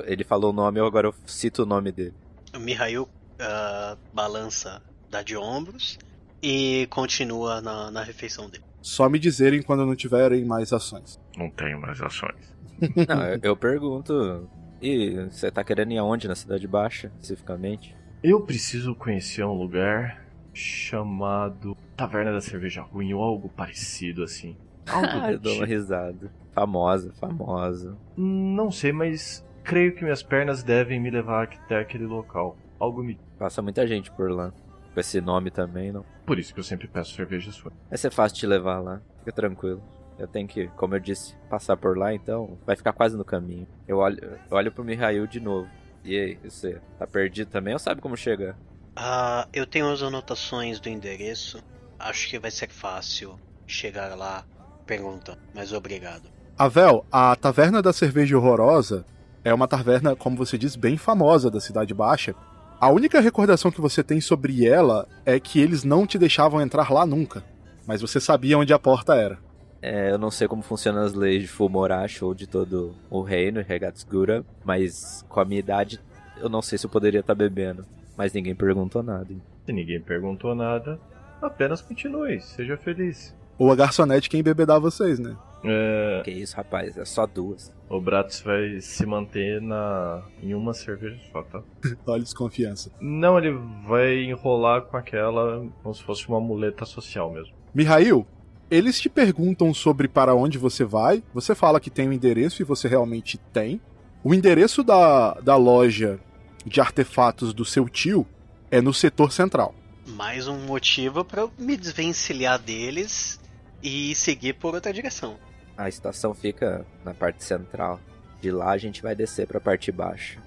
[0.05, 2.13] Ele falou o nome, eu agora eu cito o nome dele.
[2.53, 5.97] O Mihail uh, balança, dá de ombros
[6.41, 8.63] e continua na, na refeição dele.
[8.81, 11.19] Só me dizerem quando não tiverem mais ações.
[11.37, 12.55] Não tenho mais ações.
[13.07, 14.47] Não, eu, eu pergunto.
[14.81, 17.95] E você tá querendo ir aonde na Cidade Baixa, especificamente?
[18.23, 20.23] Eu preciso conhecer um lugar
[20.53, 24.55] chamado Taverna da Cerveja Ruim ou algo parecido assim.
[24.87, 25.73] Algo Ah, eu dou uma tipo.
[25.73, 26.31] risada.
[26.53, 27.97] Famosa, famosa.
[28.15, 32.55] Não sei, mas creio que minhas pernas devem me levar até aquele local.
[32.79, 33.19] Algo me.
[33.37, 34.53] Passa muita gente por lá.
[34.93, 36.05] Com esse nome também, não.
[36.27, 37.71] Por isso que eu sempre peço cerveja sua.
[37.87, 39.01] Vai ser fácil te levar lá.
[39.19, 39.81] Fica tranquilo.
[40.19, 43.65] Eu tenho que, como eu disse, passar por lá, então vai ficar quase no caminho.
[43.87, 45.69] Eu olho, eu olho pro Mihail de novo.
[46.03, 48.57] E aí, você tá perdido também ou sabe como chegar?
[48.93, 51.63] Ah, eu tenho as anotações do endereço.
[51.97, 54.43] Acho que vai ser fácil chegar lá
[54.85, 55.39] perguntando.
[55.55, 56.29] Mas obrigado.
[56.57, 59.05] Avel, a Taverna da Cerveja Horrorosa
[59.45, 62.35] é uma taverna, como você diz, bem famosa da Cidade Baixa.
[62.79, 66.91] A única recordação que você tem sobre ela é que eles não te deixavam entrar
[66.91, 67.43] lá nunca.
[67.87, 69.39] Mas você sabia onde a porta era.
[69.81, 73.63] É, eu não sei como funcionam as leis de Fumorashi ou de todo o reino,
[73.67, 75.99] Regatsgura, mas com a minha idade
[76.39, 77.85] eu não sei se eu poderia estar bebendo.
[78.15, 79.27] Mas ninguém perguntou nada.
[79.31, 79.41] hein?
[79.65, 80.99] Se ninguém perguntou nada,
[81.41, 83.35] apenas continue, seja feliz.
[83.57, 85.35] Ou a garçonete quem bebedar vocês, né?
[85.63, 87.73] É, Que isso, rapaz, é só duas.
[87.89, 91.61] o Bratz vai se manter na em uma cerveja só, tá?
[92.05, 92.91] Olha desconfiança.
[93.01, 93.51] Não, ele
[93.87, 97.53] vai enrolar com aquela como se fosse uma muleta social mesmo.
[97.73, 98.25] Mihail,
[98.69, 101.23] eles te perguntam sobre para onde você vai.
[101.33, 103.81] Você fala que tem o endereço e você realmente tem.
[104.23, 106.19] O endereço da, da loja
[106.65, 108.27] de artefatos do seu tio
[108.69, 109.73] é no setor central.
[110.07, 113.39] Mais um motivo para eu me desvencilhar deles
[113.81, 115.37] e seguir por outra direção.
[115.77, 117.99] A estação fica na parte central.
[118.41, 120.39] De lá a gente vai descer pra parte baixa.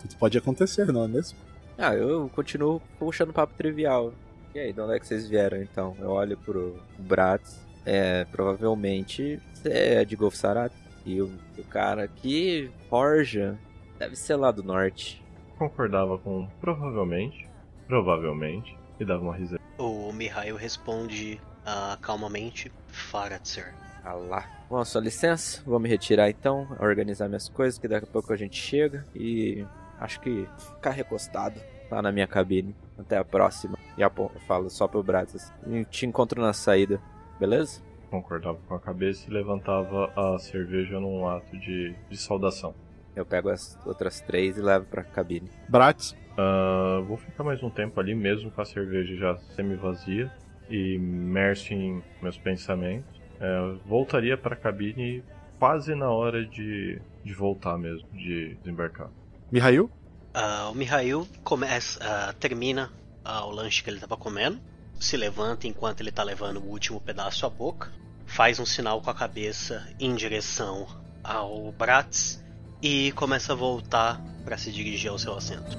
[0.00, 1.38] Tudo pode acontecer, não é mesmo?
[1.78, 4.12] Ah, eu continuo puxando papo trivial.
[4.54, 5.96] E aí, de onde é que vocês vieram então?
[5.98, 7.64] Eu olho pro Bratz.
[7.86, 10.72] É, provavelmente você é de Golf Sarat.
[11.04, 13.58] E o, o cara aqui, Forja,
[13.98, 15.22] deve ser lá do norte.
[15.58, 17.48] Concordava com provavelmente,
[17.86, 19.60] provavelmente, e dava uma risada.
[19.76, 23.74] O Mihail responde ah, calmamente: Faratzer.
[24.04, 24.46] Ah lá.
[24.68, 28.36] Bom, só licença, vou me retirar então, organizar minhas coisas, que daqui a pouco a
[28.36, 29.64] gente chega e
[29.98, 31.60] acho que ficar recostado.
[31.90, 32.74] lá na minha cabine.
[32.98, 33.78] Até a próxima.
[33.96, 35.34] E a eu falo só pro Bratz.
[35.34, 35.84] Assim.
[35.84, 37.00] Te encontro na saída,
[37.38, 37.82] beleza?
[38.10, 42.74] Concordava com a cabeça e levantava a cerveja num ato de, de saudação.
[43.16, 45.50] Eu pego as outras três e levo pra cabine.
[45.68, 46.16] Bratz?
[46.32, 50.32] Uh, vou ficar mais um tempo ali mesmo com a cerveja já semi-vazia
[50.68, 53.13] e imerso em meus pensamentos.
[53.40, 55.22] É, voltaria para a cabine
[55.58, 59.08] quase na hora de, de voltar mesmo, de desembarcar.
[59.50, 59.90] Mihail?
[60.34, 62.90] Uh, o Mihail começa, uh, termina
[63.24, 64.60] uh, o lanche que ele estava comendo,
[64.98, 67.92] se levanta enquanto ele está levando o último pedaço à boca,
[68.26, 70.86] faz um sinal com a cabeça em direção
[71.22, 72.42] ao Bratz
[72.82, 75.78] e começa a voltar para se dirigir ao seu assento.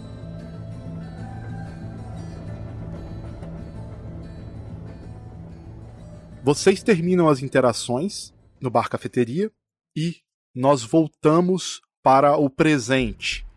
[6.46, 8.32] Vocês terminam as interações
[8.62, 9.52] no bar cafeteria
[9.98, 10.18] e
[10.54, 13.48] nós voltamos para o presente.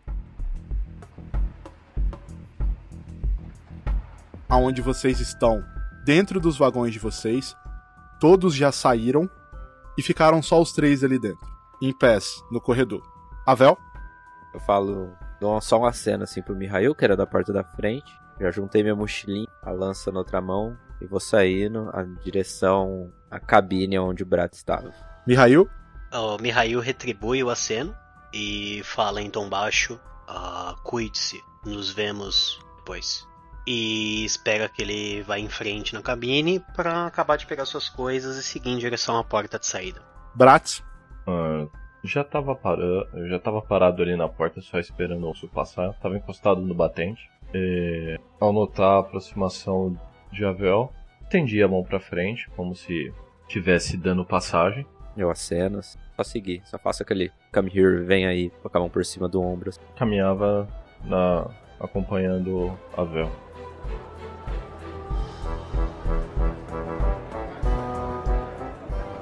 [4.49, 5.63] Aonde vocês estão
[6.03, 7.55] dentro dos vagões de vocês,
[8.19, 9.29] todos já saíram
[9.95, 11.47] e ficaram só os três ali dentro,
[11.79, 13.03] em pés, no corredor.
[13.45, 13.77] Avel?
[14.51, 18.11] Eu falo, dou só uma cena assim pro Mihail, que era da porta da frente.
[18.41, 23.39] Já juntei minha mochilinha, a lança na outra mão e vou saindo em direção à
[23.39, 24.93] cabine onde o Brat estava.
[25.25, 25.69] Mihail?
[26.11, 27.95] O Mihail retribui o aceno
[28.33, 33.27] e fala em tom baixo: ah, Cuide-se, nos vemos depois.
[33.67, 38.37] E espera que ele vá em frente na cabine para acabar de pegar suas coisas
[38.37, 40.01] e seguir em direção à porta de saída.
[40.33, 40.83] Bratz?
[41.27, 41.69] Uh,
[42.03, 46.17] já estava parado, já tava parado ali na porta só esperando o osso passar, estava
[46.17, 47.29] encostado no batente.
[47.53, 49.99] E, ao notar a aproximação
[50.31, 50.91] de Avel,
[51.23, 53.13] estendi a mão para frente, como se
[53.47, 54.85] estivesse dando passagem.
[55.17, 59.03] Eu aceno, só seguir, só faço aquele come here, vem aí, com a mão por
[59.03, 59.71] cima do ombro.
[59.97, 60.67] Caminhava
[61.03, 63.31] na, acompanhando a Vel.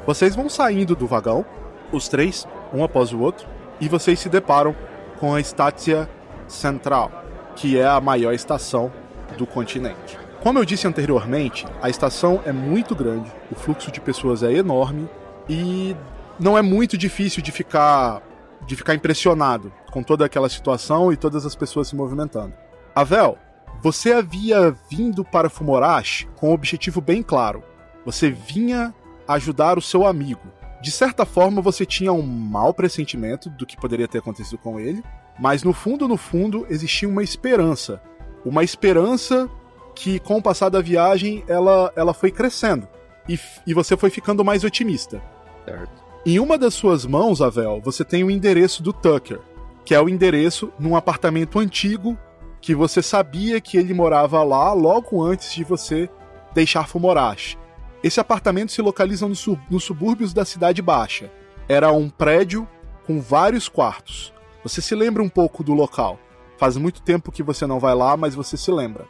[0.05, 1.45] Vocês vão saindo do vagão,
[1.91, 3.47] os três, um após o outro,
[3.79, 4.75] e vocês se deparam
[5.19, 6.09] com a Estácia
[6.47, 7.11] Central,
[7.55, 8.91] que é a maior estação
[9.37, 10.26] do continente.
[10.47, 15.09] Como eu disse anteriormente, a estação é muito grande, o fluxo de pessoas é enorme
[15.49, 15.93] e
[16.39, 18.21] não é muito difícil de ficar
[18.65, 22.53] de ficar impressionado com toda aquela situação e todas as pessoas se movimentando.
[22.95, 23.37] Avel,
[23.83, 27.61] você havia vindo para Fumorash com um objetivo bem claro.
[28.05, 28.95] Você vinha
[29.27, 30.47] ajudar o seu amigo.
[30.81, 35.03] De certa forma, você tinha um mau pressentimento do que poderia ter acontecido com ele,
[35.37, 38.01] mas no fundo, no fundo, existia uma esperança.
[38.45, 39.49] Uma esperança
[39.97, 42.87] que, com o passar da viagem, ela, ela foi crescendo.
[43.27, 45.21] E, e você foi ficando mais otimista.
[45.65, 46.05] Certo.
[46.25, 49.39] Em uma das suas mãos, Avel, você tem o endereço do Tucker,
[49.83, 52.17] que é o endereço num apartamento antigo
[52.61, 56.09] que você sabia que ele morava lá logo antes de você
[56.53, 57.57] deixar Fumorashi.
[58.03, 61.31] Esse apartamento se localiza nos, nos subúrbios da Cidade Baixa.
[61.67, 62.67] Era um prédio
[63.05, 64.33] com vários quartos.
[64.63, 66.19] Você se lembra um pouco do local.
[66.57, 69.05] Faz muito tempo que você não vai lá, mas você se lembra.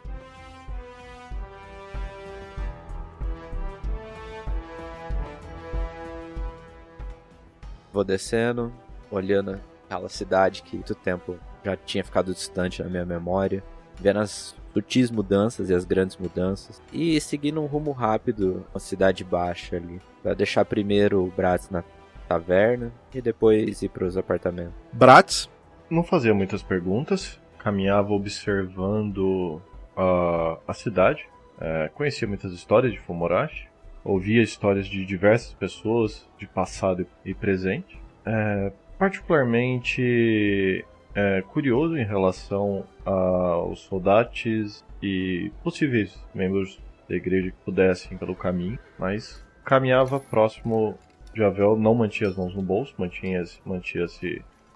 [7.92, 8.72] Vou descendo,
[9.10, 13.64] olhando aquela cidade que muito tempo já tinha ficado distante na minha memória,
[14.00, 19.24] vendo as sutis mudanças e as grandes mudanças, e seguindo um rumo rápido, uma cidade
[19.24, 21.84] baixa ali, para deixar primeiro o Bratz na
[22.28, 24.74] taverna e depois ir para os apartamentos.
[24.94, 25.50] Bratz?
[25.90, 29.62] Não fazia muitas perguntas, caminhava observando
[29.96, 31.28] a, a cidade,
[31.60, 33.67] é, conhecia muitas histórias de Fumorashi,
[34.08, 38.00] ouvia histórias de diversas pessoas de passado e presente.
[38.26, 48.18] É, particularmente é, curioso em relação aos soldados e possíveis membros da igreja que pudessem
[48.18, 50.98] pelo caminho, mas caminhava próximo
[51.34, 54.06] de Avel, não mantinha as mãos no bolso, mantinha-se mantinha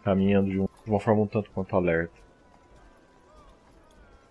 [0.04, 2.14] caminhando de, um, de, uma forma um tanto quanto alerta.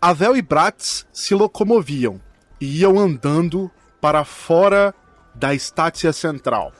[0.01, 2.21] Avel e Bratz se locomoviam
[2.61, 4.95] e iam andando para fora
[5.35, 6.73] da estácia central.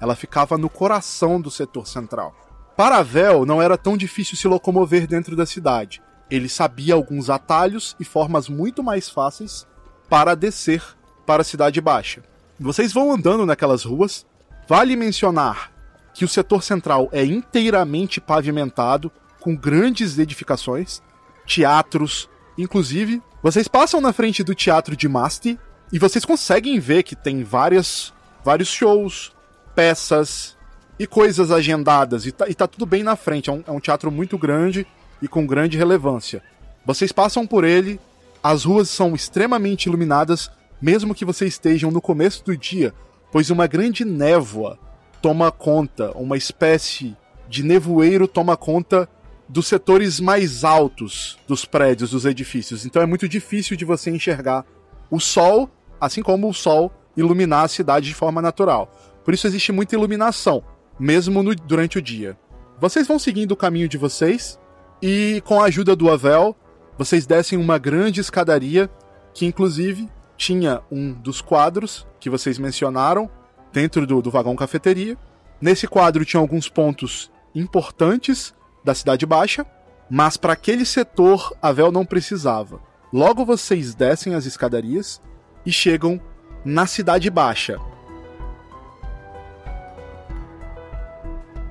[0.00, 2.34] Ela ficava no coração do setor central.
[2.76, 6.02] Para Vel, não era tão difícil se locomover dentro da cidade.
[6.30, 9.66] Ele sabia alguns atalhos e formas muito mais fáceis
[10.08, 10.82] para descer
[11.24, 12.22] para a Cidade Baixa.
[12.58, 14.26] Vocês vão andando naquelas ruas.
[14.68, 15.72] Vale mencionar
[16.12, 21.00] que o setor central é inteiramente pavimentado, com grandes edificações,
[21.46, 23.22] teatros, inclusive.
[23.42, 25.58] Vocês passam na frente do teatro de Masti,
[25.92, 28.12] e vocês conseguem ver que tem várias,
[28.44, 29.32] vários shows,
[29.74, 30.56] peças
[30.98, 32.26] e coisas agendadas.
[32.26, 33.50] E tá, e tá tudo bem na frente.
[33.50, 34.86] É um, é um teatro muito grande
[35.22, 36.42] e com grande relevância.
[36.84, 38.00] Vocês passam por ele,
[38.42, 42.94] as ruas são extremamente iluminadas, mesmo que vocês estejam no começo do dia,
[43.32, 44.78] pois uma grande névoa
[45.20, 47.16] toma conta, uma espécie
[47.48, 49.08] de nevoeiro toma conta
[49.48, 52.84] dos setores mais altos dos prédios, dos edifícios.
[52.84, 54.64] Então é muito difícil de você enxergar
[55.10, 58.92] o sol, assim como o sol iluminar a cidade de forma natural.
[59.24, 60.62] Por isso existe muita iluminação,
[60.98, 62.38] mesmo no, durante o dia.
[62.78, 64.58] Vocês vão seguindo o caminho de vocês
[65.00, 66.54] e com a ajuda do Avel,
[66.98, 68.90] vocês descem uma grande escadaria
[69.34, 73.30] que inclusive tinha um dos quadros que vocês mencionaram
[73.72, 75.16] dentro do, do vagão cafeteria.
[75.60, 79.66] Nesse quadro tinha alguns pontos importantes da Cidade Baixa,
[80.10, 82.80] mas para aquele setor a Vel não precisava.
[83.16, 85.22] Logo vocês descem as escadarias
[85.64, 86.20] e chegam
[86.62, 87.80] na Cidade Baixa.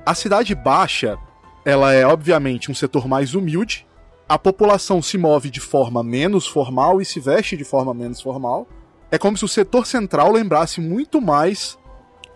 [0.04, 1.16] A Cidade Baixa,
[1.64, 3.86] ela é obviamente um setor mais humilde.
[4.28, 8.66] A população se move de forma menos formal e se veste de forma menos formal.
[9.08, 11.78] É como se o setor central lembrasse muito mais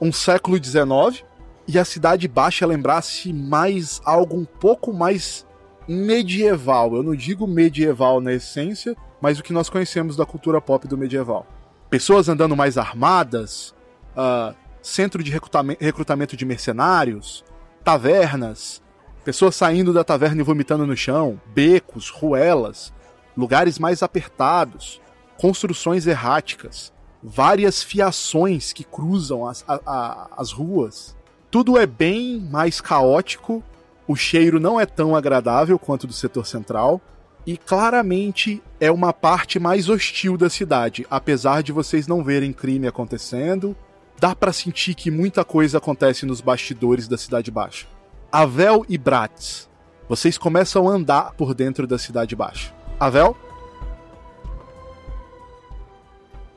[0.00, 1.24] um século XIX
[1.66, 5.44] e a Cidade Baixa lembrasse mais algo um pouco mais
[5.90, 6.94] medieval.
[6.94, 10.96] Eu não digo medieval na essência, mas o que nós conhecemos da cultura pop do
[10.96, 11.44] medieval.
[11.90, 13.74] Pessoas andando mais armadas,
[14.16, 15.32] uh, centro de
[15.80, 17.44] recrutamento de mercenários,
[17.82, 18.80] tavernas,
[19.24, 22.92] pessoas saindo da taverna e vomitando no chão, becos, ruelas,
[23.36, 25.00] lugares mais apertados,
[25.36, 31.16] construções erráticas, várias fiações que cruzam as, a, a, as ruas.
[31.50, 33.60] Tudo é bem mais caótico,
[34.10, 37.00] o cheiro não é tão agradável quanto do setor central,
[37.46, 42.88] e claramente é uma parte mais hostil da cidade, apesar de vocês não verem crime
[42.88, 43.76] acontecendo,
[44.18, 47.86] dá para sentir que muita coisa acontece nos bastidores da Cidade Baixa.
[48.32, 49.70] Avel e Bratz,
[50.08, 52.74] vocês começam a andar por dentro da Cidade Baixa.
[52.98, 53.36] Avel?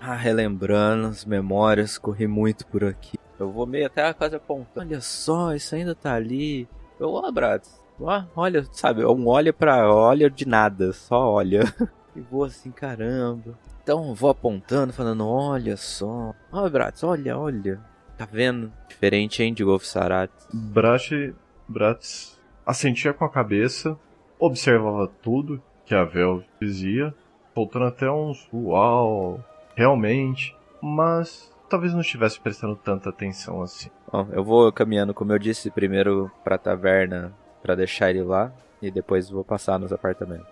[0.01, 3.19] Ah, relembrando as memórias, corri muito por aqui.
[3.39, 4.87] Eu vou meio até a casa apontando.
[4.87, 6.67] Olha só, isso ainda tá ali.
[7.03, 7.81] Eu, Bratz.
[7.99, 11.63] Ó, olha, sabe, um olha pra olha de nada, só olha.
[12.15, 13.59] e vou assim, caramba.
[13.83, 16.33] Então vou apontando, falando, olha só.
[16.49, 17.81] Ó, Bratz, olha, olha.
[18.17, 18.71] Tá vendo?
[18.87, 20.31] Diferente, hein, de Golf Sarat.
[20.53, 21.33] Bratz,
[21.67, 23.97] Bratz assentia com a cabeça,
[24.39, 27.13] observava tudo que a Vel dizia,
[27.53, 29.43] soltando até uns uau,
[29.75, 33.89] realmente, mas talvez não estivesse prestando tanta atenção assim.
[34.13, 38.91] Bom, eu vou caminhando, como eu disse, primeiro pra taverna para deixar ele lá e
[38.91, 40.45] depois vou passar nos apartamentos.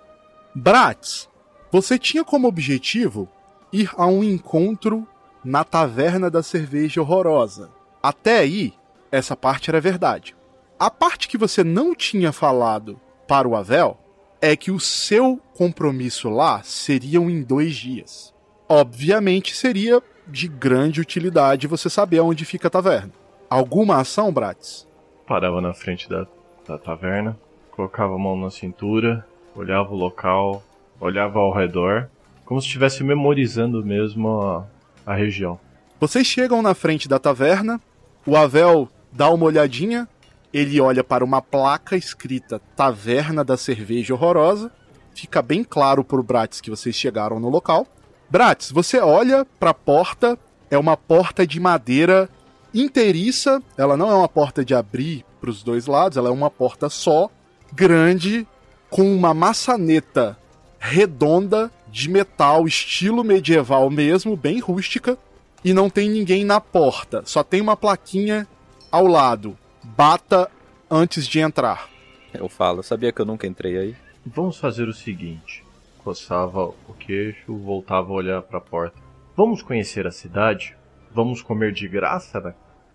[0.55, 1.29] Bratz,
[1.71, 3.29] você tinha como objetivo
[3.71, 5.07] ir a um encontro
[5.45, 7.69] na taverna da cerveja horrorosa.
[8.01, 8.73] Até aí,
[9.11, 10.35] essa parte era verdade.
[10.79, 13.95] A parte que você não tinha falado para o Avel
[14.41, 18.33] é que o seu compromisso lá seriam em dois dias.
[18.67, 23.20] Obviamente seria de grande utilidade você saber onde fica a taverna.
[23.51, 24.87] Alguma ação, Bratz?
[25.27, 26.25] Parava na frente da,
[26.65, 27.37] da taverna,
[27.69, 30.63] colocava a mão na cintura, olhava o local,
[31.01, 32.09] olhava ao redor,
[32.45, 34.65] como se estivesse memorizando mesmo a,
[35.05, 35.59] a região.
[35.99, 37.81] Vocês chegam na frente da taverna,
[38.25, 40.07] o Avel dá uma olhadinha,
[40.53, 44.71] ele olha para uma placa escrita Taverna da Cerveja Horrorosa,
[45.13, 47.85] fica bem claro pro Bratz que vocês chegaram no local.
[48.29, 52.29] Bratz, você olha para a porta, é uma porta de madeira
[52.73, 56.49] inteiriça, ela não é uma porta de abrir para os dois lados, ela é uma
[56.49, 57.29] porta só,
[57.73, 58.47] grande,
[58.89, 60.37] com uma maçaneta
[60.79, 65.17] redonda de metal, estilo medieval mesmo, bem rústica,
[65.63, 68.47] e não tem ninguém na porta, só tem uma plaquinha
[68.91, 69.57] ao lado.
[69.83, 70.49] Bata
[70.89, 71.89] antes de entrar.
[72.33, 73.95] Eu falo, sabia que eu nunca entrei aí?
[74.25, 75.63] Vamos fazer o seguinte:
[76.03, 78.97] coçava o queixo, voltava a olhar para a porta.
[79.35, 80.75] Vamos conhecer a cidade?
[81.13, 82.39] Vamos comer de graça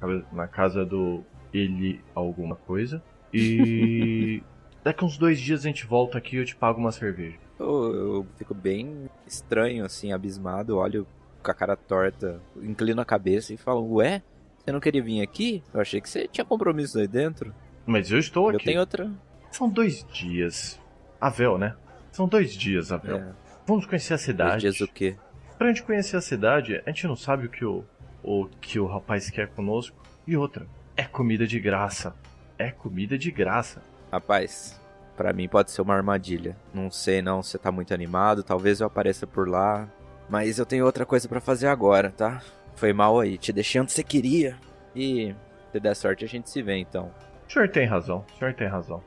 [0.00, 3.02] na, na casa do ele alguma coisa?
[3.33, 4.42] E
[4.83, 7.38] daqui uns dois dias a gente volta aqui e eu te pago uma cerveja.
[7.58, 11.06] Eu, eu fico bem estranho, assim, abismado, olho
[11.42, 14.23] com a cara torta, inclino a cabeça e falo, ué,
[14.58, 15.62] você não queria vir aqui?
[15.73, 17.54] Eu achei que você tinha compromisso aí dentro.
[17.87, 18.56] Mas eu estou aqui.
[18.56, 19.10] Eu tenho outra.
[19.52, 20.81] São dois dias.
[21.21, 21.77] Avel, né?
[22.10, 23.19] São dois dias, Avel.
[23.19, 23.33] É.
[23.64, 24.62] Vamos conhecer a cidade.
[24.62, 25.17] Dois dias o quê?
[25.56, 27.85] Pra gente conhecer a cidade, a gente não sabe o que o,
[28.27, 29.96] o que o rapaz quer conosco.
[30.27, 30.66] E outra,
[30.96, 32.12] é comida de graça.
[32.58, 33.83] É comida de graça.
[34.10, 34.81] Rapaz,
[35.16, 36.56] para mim pode ser uma armadilha.
[36.74, 39.88] Não sei não, você tá muito animado, talvez eu apareça por lá.
[40.29, 42.42] Mas eu tenho outra coisa para fazer agora, tá?
[42.74, 44.56] Foi mal aí, te deixei onde você queria.
[44.94, 45.33] E
[45.70, 47.12] se der sorte a gente se vê então.
[47.48, 49.02] O senhor tem razão, o senhor tem razão.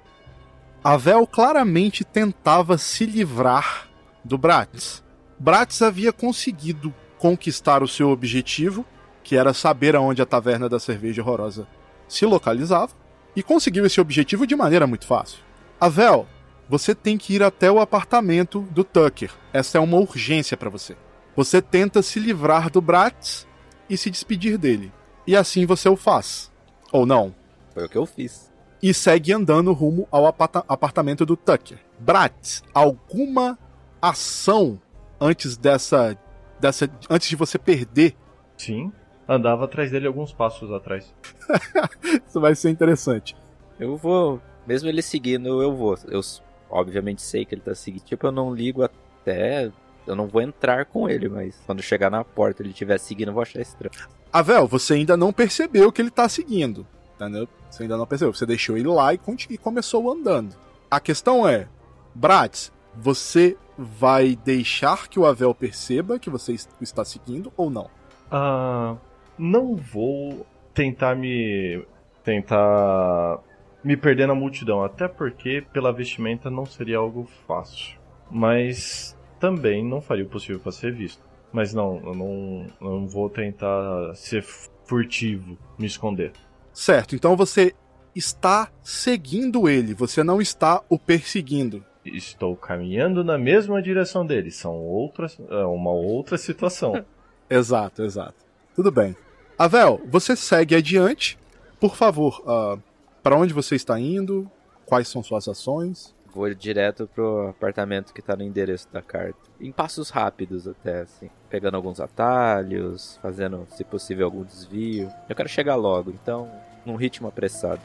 [0.81, 3.89] A Vel claramente tentava se livrar
[4.23, 5.03] do Bratz.
[5.37, 8.85] Bratz havia conseguido conquistar o seu objetivo,
[9.29, 11.67] que era saber aonde a taverna da cerveja horrorosa
[12.07, 12.93] se localizava,
[13.35, 15.37] e conseguiu esse objetivo de maneira muito fácil.
[15.79, 16.25] Avel,
[16.67, 19.29] você tem que ir até o apartamento do Tucker.
[19.53, 20.97] Essa é uma urgência para você.
[21.35, 23.47] Você tenta se livrar do Bratz
[23.87, 24.91] e se despedir dele.
[25.27, 26.51] E assim você o faz.
[26.91, 27.35] Ou não.
[27.75, 28.51] Foi o que eu fiz.
[28.81, 31.77] E segue andando rumo ao apartamento do Tucker.
[31.99, 33.59] Bratz, alguma
[34.01, 34.81] ação
[35.21, 36.17] antes dessa,
[36.59, 36.89] dessa.
[37.07, 38.15] antes de você perder?
[38.57, 38.91] Sim.
[39.29, 41.13] Andava atrás dele alguns passos atrás.
[42.27, 43.37] Isso vai ser interessante.
[43.79, 44.41] Eu vou.
[44.65, 45.95] Mesmo ele seguindo, eu vou.
[46.07, 46.19] Eu
[46.67, 48.01] obviamente sei que ele tá seguindo.
[48.01, 49.71] Tipo, eu não ligo até.
[50.07, 53.27] Eu não vou entrar com ele, mas quando chegar na porta e ele estiver seguindo,
[53.27, 53.93] eu vou achar estranho.
[54.33, 56.87] Avel, você ainda não percebeu que ele tá seguindo.
[57.15, 57.47] Entendeu?
[57.69, 58.33] Você ainda não percebeu.
[58.33, 60.55] Você deixou ele lá e, e começou andando.
[60.89, 61.67] A questão é,
[62.15, 67.91] Bratz, você vai deixar que o Avel perceba que você está seguindo ou não?
[68.31, 68.95] Ah,
[69.39, 71.83] não vou tentar me
[72.23, 73.39] tentar
[73.83, 77.97] me perder na multidão, até porque pela vestimenta não seria algo fácil.
[78.29, 81.23] Mas também não faria o possível para ser visto.
[81.51, 86.33] Mas não, eu não, não vou tentar ser furtivo, me esconder.
[86.73, 87.73] Certo, então você
[88.15, 91.83] está seguindo ele, você não está o perseguindo.
[92.05, 97.03] Estou caminhando na mesma direção dele, são outras, é uma outra situação.
[97.49, 98.45] exato, exato.
[98.75, 99.15] Tudo bem.
[99.59, 101.37] Avel, você segue adiante.
[101.81, 102.81] Por favor, uh,
[103.21, 104.49] para onde você está indo?
[104.85, 106.15] Quais são suas ações?
[106.33, 109.37] Vou direto pro apartamento que tá no endereço da carta.
[109.59, 111.29] Em passos rápidos até, assim.
[111.49, 115.11] Pegando alguns atalhos, fazendo, se possível, algum desvio.
[115.27, 116.49] Eu quero chegar logo, então,
[116.85, 117.81] num ritmo apressado.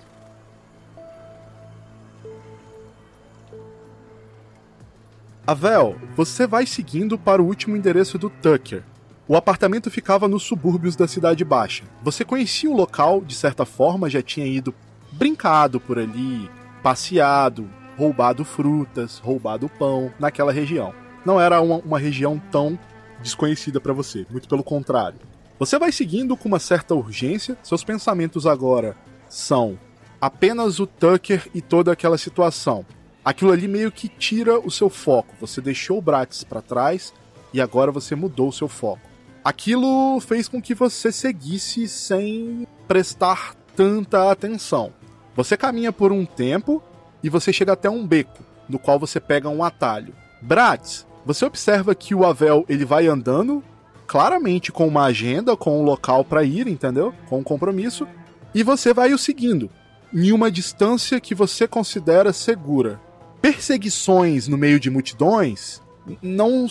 [5.45, 8.85] Avel, você vai seguindo para o último endereço do Tucker.
[9.27, 11.85] O apartamento ficava nos subúrbios da Cidade Baixa.
[12.03, 14.75] Você conhecia o local, de certa forma, já tinha ido
[15.13, 16.51] brincado por ali,
[16.83, 17.67] passeado,
[17.97, 20.93] roubado frutas, roubado pão naquela região.
[21.25, 22.79] Não era uma, uma região tão
[23.23, 25.19] desconhecida para você, muito pelo contrário.
[25.59, 28.95] Você vai seguindo com uma certa urgência, seus pensamentos agora
[29.27, 29.79] são
[30.21, 32.85] apenas o Tucker e toda aquela situação.
[33.25, 35.35] Aquilo ali meio que tira o seu foco.
[35.41, 37.15] Você deixou o Bratis para trás
[37.55, 39.14] e agora você mudou o seu foco.
[39.45, 44.91] Aquilo fez com que você seguisse sem prestar tanta atenção.
[45.37, 46.83] Você caminha por um tempo
[47.23, 50.15] e você chega até um beco, no qual você pega um atalho.
[50.41, 53.63] Bratz, você observa que o Avel ele vai andando
[54.07, 57.13] claramente com uma agenda, com um local para ir, entendeu?
[57.29, 58.07] Com um compromisso,
[58.55, 59.71] e você vai o seguindo
[60.13, 63.01] em uma distância que você considera segura.
[63.43, 65.83] Perseguições no meio de multidões
[66.23, 66.67] não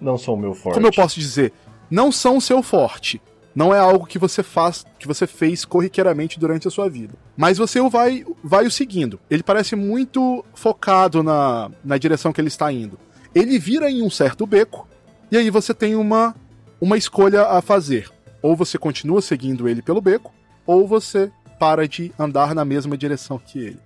[0.00, 0.74] não são o meu forte.
[0.74, 1.52] Como eu posso dizer,
[1.94, 3.22] não são o seu forte
[3.54, 7.14] não é algo que você faz, que você fez corriqueiramente durante a sua vida.
[7.36, 9.20] Mas você o vai, vai o seguindo.
[9.30, 12.98] Ele parece muito focado na, na direção que ele está indo.
[13.32, 14.88] Ele vira em um certo beco,
[15.30, 16.34] e aí você tem uma,
[16.80, 18.10] uma escolha a fazer.
[18.42, 20.34] Ou você continua seguindo ele pelo beco,
[20.66, 21.30] ou você
[21.60, 23.80] para de andar na mesma direção que ele.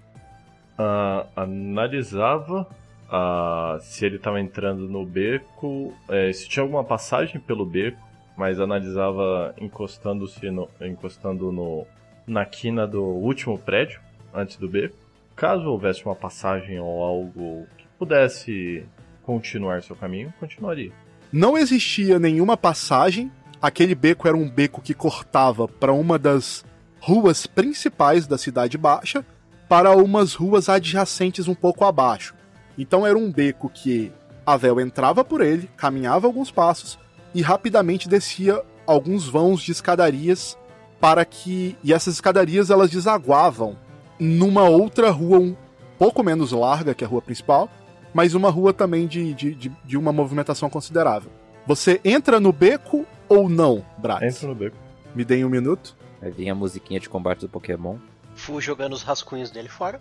[0.78, 2.66] Uh, analisava
[3.08, 7.98] uh, se ele estava entrando no beco, é, se tinha alguma passagem pelo beco,
[8.36, 11.86] mas analisava encostando-se no, encostando no,
[12.26, 14.00] na quina do último prédio,
[14.32, 14.94] antes do beco.
[15.34, 18.84] Caso houvesse uma passagem ou algo que pudesse
[19.22, 20.92] continuar seu caminho, continuaria.
[21.32, 23.30] Não existia nenhuma passagem.
[23.60, 26.64] Aquele beco era um beco que cortava para uma das
[27.00, 29.24] ruas principais da Cidade Baixa
[29.68, 32.34] para umas ruas adjacentes um pouco abaixo.
[32.78, 34.12] Então era um beco que
[34.46, 36.98] a Vel entrava por ele, caminhava alguns passos
[37.34, 40.56] e rapidamente descia alguns vãos de escadarias
[41.00, 43.76] para que e essas escadarias elas desaguavam
[44.18, 45.56] numa outra rua um
[45.98, 47.68] pouco menos larga que a rua principal,
[48.14, 51.30] mas uma rua também de, de, de, de uma movimentação considerável.
[51.66, 54.36] Você entra no beco ou não, Bratz?
[54.36, 54.76] Entra no beco.
[55.14, 55.94] Me deem um minuto.
[56.22, 57.96] Aí vem a musiquinha de combate do Pokémon.
[58.34, 60.00] Fui jogando os rascunhos dele fora.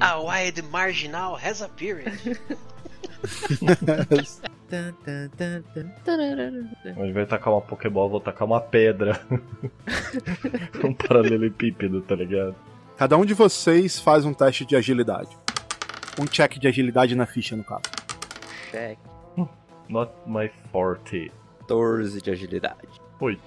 [0.00, 2.12] A Wild Marginal has appeared.
[6.96, 9.20] Ao invés de tacar uma Pokébola, vou tacar uma pedra.
[10.84, 12.54] um paralelepípedo, tá ligado?
[12.96, 15.36] Cada um de vocês faz um teste de agilidade.
[16.20, 17.82] Um check de agilidade na ficha, no caso.
[18.70, 18.98] Check.
[19.88, 21.30] Not my forte.
[21.60, 22.88] 14 de agilidade.
[23.20, 23.40] 8.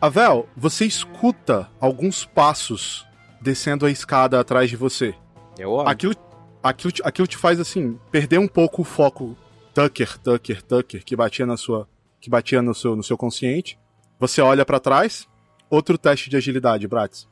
[0.00, 3.06] Avel, você escuta alguns passos
[3.40, 5.14] descendo a escada atrás de você.
[5.58, 5.88] Eu olho.
[5.88, 6.14] Aquilo,
[6.62, 9.36] aquilo, te- aquilo te faz assim perder um pouco o foco
[9.74, 11.88] Tucker, Tucker, Tucker que batia na sua
[12.20, 13.78] que batia no seu no seu consciente.
[14.18, 15.26] Você olha pra trás.
[15.70, 17.28] Outro teste de agilidade, Bratz.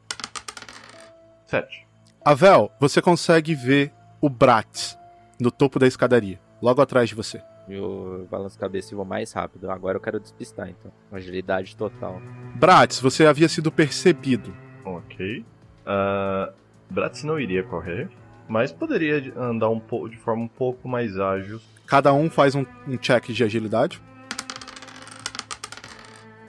[1.47, 1.87] Sete.
[2.25, 4.97] Avel, você consegue ver o Bratz
[5.41, 7.43] no topo da escadaria, logo atrás de você.
[7.69, 9.71] Eu balanço a cabeça e vou mais rápido.
[9.71, 10.91] Agora eu quero despistar, então.
[11.13, 12.21] Agilidade total.
[12.55, 14.55] Bratz, você havia sido percebido.
[14.85, 15.45] Ok.
[15.89, 16.53] Uh,
[16.91, 18.09] Bratz não iria correr,
[18.47, 21.61] mas poderia de- andar um pouco de forma um pouco mais ágil.
[21.87, 24.01] Cada um faz um, um check de agilidade.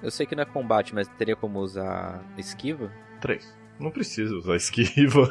[0.04, 2.92] Eu sei que não é combate, mas teria como usar esquiva?
[3.22, 3.58] Três.
[3.80, 5.24] Não precisa usar esquiva.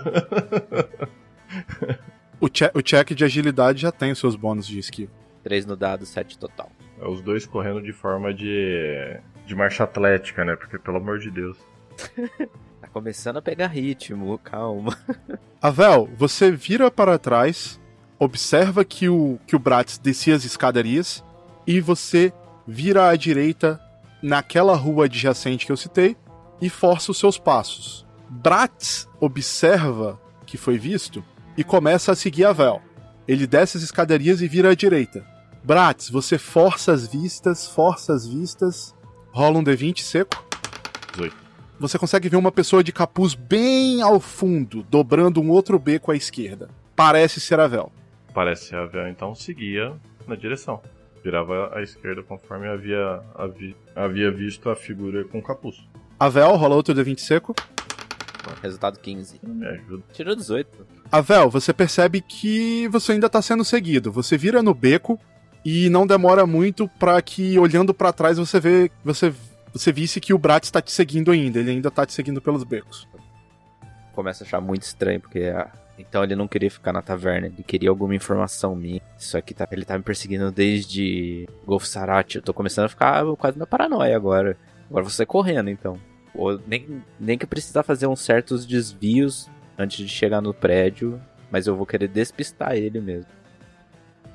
[2.40, 5.12] O, che o check de agilidade já tem os seus bônus de esquiva.
[5.42, 6.70] 3 no dado, 7 total.
[7.00, 9.18] É os dois correndo de forma de.
[9.46, 10.56] de marcha atlética, né?
[10.56, 11.56] Porque, pelo amor de Deus.
[12.98, 14.98] Começando a pegar ritmo, calma.
[15.62, 17.80] Avel, você vira para trás,
[18.18, 21.22] observa que o, que o Bratz descia as escadarias
[21.64, 22.32] e você
[22.66, 23.80] vira à direita
[24.20, 26.16] naquela rua adjacente que eu citei
[26.60, 28.04] e força os seus passos.
[28.28, 31.24] Bratz observa que foi visto
[31.56, 32.82] e começa a seguir Avel.
[33.28, 35.24] Ele desce as escadarias e vira à direita.
[35.62, 38.92] Bratz, você força as vistas, força as vistas.
[39.30, 40.44] Rola um D20 seco.
[41.12, 41.47] 18.
[41.78, 46.16] Você consegue ver uma pessoa de capuz bem ao fundo, dobrando um outro beco à
[46.16, 46.68] esquerda.
[46.96, 47.92] Parece ser a Vel.
[48.34, 49.92] Parece a Vel então seguia
[50.26, 50.80] na direção.
[51.22, 55.84] Virava à esquerda conforme havia, havia, havia visto a figura com capuz.
[56.18, 57.54] A Vel, rola outro D20 seco.
[58.62, 59.40] Resultado 15.
[59.44, 60.02] Me ajuda.
[60.12, 60.86] Tirou 18.
[61.12, 64.10] A Vel, você percebe que você ainda tá sendo seguido.
[64.10, 65.18] Você vira no beco
[65.64, 68.90] e não demora muito pra que, olhando pra trás, você vê.
[69.04, 69.32] Você,
[69.78, 71.58] você visse que o Bratz tá te seguindo ainda.
[71.58, 73.06] Ele ainda tá te seguindo pelos becos.
[74.12, 75.40] Começa a achar muito estranho, porque.
[75.54, 79.00] ah, então ele não queria ficar na taverna, ele queria alguma informação minha.
[79.18, 79.66] Isso aqui tá.
[79.70, 82.36] Ele tá me perseguindo desde Golf Sarat.
[82.36, 84.56] Eu tô começando a ficar quase na paranoia agora.
[84.88, 85.98] Agora você correndo, então.
[86.34, 91.20] Ou nem, nem que precisar fazer uns certos desvios antes de chegar no prédio.
[91.50, 93.30] Mas eu vou querer despistar ele mesmo.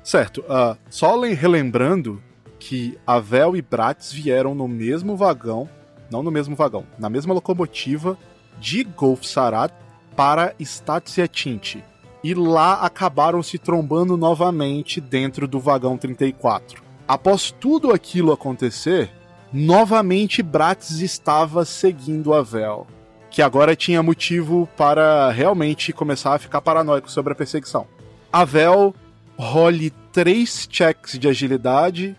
[0.02, 2.22] Certo, ah, só lem- relembrando
[2.66, 5.68] que a Vel e Bratz vieram no mesmo vagão,
[6.10, 8.16] não no mesmo vagão, na mesma locomotiva
[8.58, 9.70] de Golf Sarat
[10.16, 11.84] para Statia Tinte.
[12.22, 16.82] E lá acabaram se trombando novamente dentro do vagão 34.
[17.06, 19.10] Após tudo aquilo acontecer,
[19.52, 22.86] novamente Bratz estava seguindo a Vel,
[23.30, 27.86] que agora tinha motivo para realmente começar a ficar paranoico sobre a perseguição.
[28.32, 28.94] A Vel
[29.36, 32.16] role três checks de agilidade.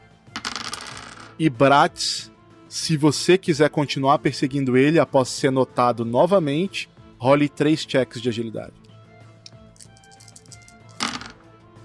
[1.38, 2.32] E Bratz,
[2.70, 8.74] se você quiser continuar perseguindo ele após ser notado novamente, role três checks de agilidade.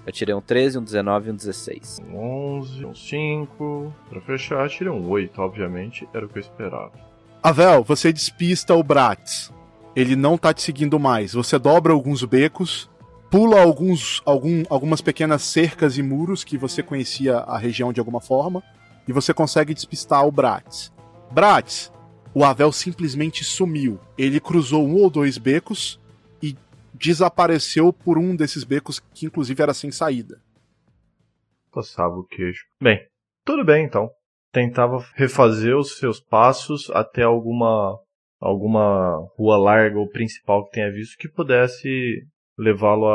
[0.05, 1.99] Eu tirei um 13, um 19 e um 16.
[2.09, 2.17] Um
[2.59, 3.93] 11, um 5.
[4.09, 6.07] Pra fechar, tirei um 8, obviamente.
[6.13, 6.91] Era o que eu esperava.
[7.43, 9.51] Avel, você despista o Bratz.
[9.95, 11.33] Ele não tá te seguindo mais.
[11.33, 12.89] Você dobra alguns becos,
[13.29, 18.21] pula alguns, algum, algumas pequenas cercas e muros que você conhecia a região de alguma
[18.21, 18.63] forma,
[19.07, 20.91] e você consegue despistar o Bratz.
[21.31, 21.91] Bratz,
[22.33, 23.99] o Avel simplesmente sumiu.
[24.17, 25.99] Ele cruzou um ou dois becos
[26.41, 26.55] e
[26.93, 30.41] desapareceu por um desses becos que inclusive era sem saída.
[31.69, 32.65] Coçava o queijo.
[32.81, 32.99] Bem,
[33.45, 34.09] tudo bem então.
[34.51, 37.97] Tentava refazer os seus passos até alguma
[38.39, 42.25] alguma rua larga ou principal que tenha visto que pudesse
[42.57, 43.07] levá-lo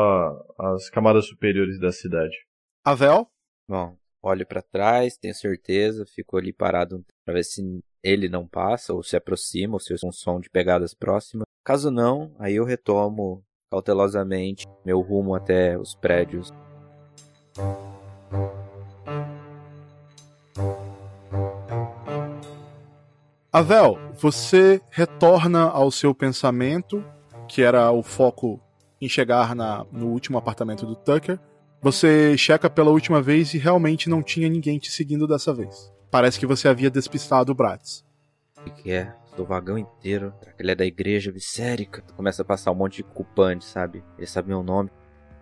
[0.57, 2.35] às camadas superiores da cidade.
[2.83, 3.27] Avel,
[3.67, 3.97] Bom,
[4.27, 9.01] olho pra trás, tenho certeza, fico ali parado pra ver se ele não passa, ou
[9.01, 11.45] se aproxima, ou se é um som de pegadas próximas.
[11.63, 16.49] Caso não, aí eu retomo cautelosamente meu rumo até os prédios.
[23.51, 27.03] Avel, você retorna ao seu pensamento,
[27.49, 28.61] que era o foco
[29.01, 31.39] em chegar na- no último apartamento do Tucker.
[31.81, 35.91] Você checa pela última vez e realmente não tinha ninguém te seguindo dessa vez.
[36.09, 38.03] Parece que você havia despistado o Bratz.
[38.65, 39.13] O que é?
[39.35, 40.33] Do vagão inteiro.
[40.39, 42.01] Será que ele é da igreja visérica?
[42.15, 44.03] Começa a passar um monte de culpante, sabe?
[44.17, 44.89] Ele sabe meu nome.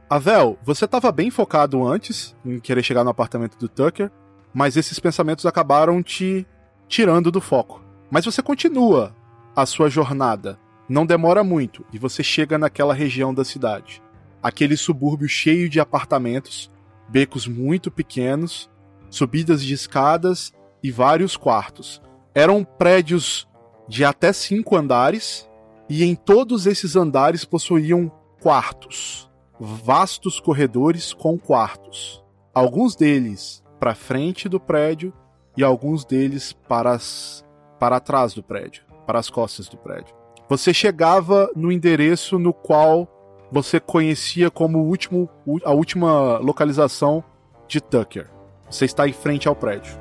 [0.09, 4.11] Avel, você estava bem focado antes em querer chegar no apartamento do Tucker,
[4.53, 6.45] mas esses pensamentos acabaram te
[6.87, 7.81] tirando do foco.
[8.11, 9.15] Mas você continua
[9.55, 10.59] a sua jornada.
[10.87, 14.03] Não demora muito e você chega naquela região da cidade.
[14.45, 16.69] Aquele subúrbio cheio de apartamentos,
[17.09, 18.69] becos muito pequenos,
[19.09, 21.99] subidas de escadas e vários quartos.
[22.31, 23.47] Eram prédios
[23.87, 25.49] de até cinco andares
[25.89, 29.27] E em todos esses andares possuíam quartos,
[29.59, 32.23] vastos corredores com quartos.
[32.53, 35.11] Alguns deles para frente do prédio
[35.57, 37.43] e alguns deles para, as,
[37.79, 40.15] para trás do prédio, para as costas do prédio.
[40.47, 43.09] Você chegava no endereço no qual
[43.51, 45.29] você conhecia como último,
[45.63, 47.23] a última localização
[47.67, 48.29] de Tucker.
[48.69, 49.93] Você está em frente ao prédio.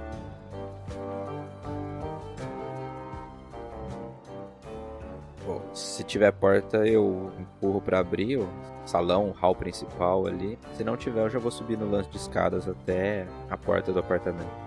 [5.46, 8.48] Bom, se tiver porta, eu empurro para abrir o
[8.86, 10.58] salão, o hall principal ali.
[10.76, 13.98] Se não tiver, eu já vou subir no lance de escadas até a porta do
[13.98, 14.64] apartamento.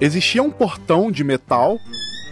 [0.00, 1.78] Existia um portão de metal,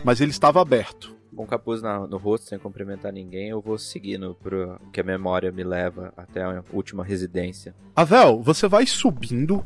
[0.05, 1.15] mas ele estava aberto.
[1.35, 5.05] Com o capuz na, no rosto, sem cumprimentar ninguém, eu vou seguindo pro que a
[5.05, 7.75] memória me leva até a última residência.
[7.97, 9.65] Avel, você vai subindo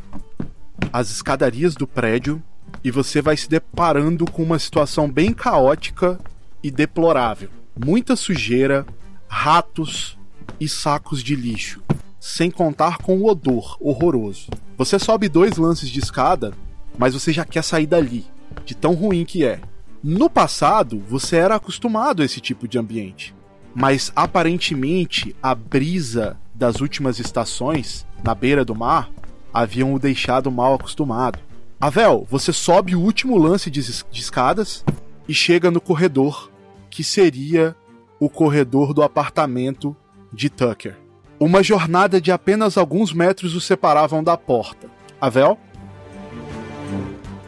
[0.92, 2.40] as escadarias do prédio
[2.84, 6.20] e você vai se deparando com uma situação bem caótica
[6.62, 7.50] e deplorável.
[7.84, 8.86] Muita sujeira,
[9.26, 10.16] ratos
[10.60, 11.82] e sacos de lixo,
[12.20, 14.50] sem contar com o odor horroroso.
[14.78, 16.52] Você sobe dois lances de escada,
[16.96, 18.24] mas você já quer sair dali,
[18.64, 19.60] de tão ruim que é.
[20.08, 23.34] No passado, você era acostumado a esse tipo de ambiente,
[23.74, 29.10] mas aparentemente a brisa das últimas estações, na beira do mar,
[29.52, 31.40] haviam o deixado mal acostumado.
[31.80, 34.84] Avel, você sobe o último lance de, de escadas
[35.28, 36.52] e chega no corredor,
[36.88, 37.74] que seria
[38.20, 39.96] o corredor do apartamento
[40.32, 40.96] de Tucker.
[41.40, 44.88] Uma jornada de apenas alguns metros o separavam da porta.
[45.20, 45.58] Avel?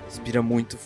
[0.09, 0.76] Respira muito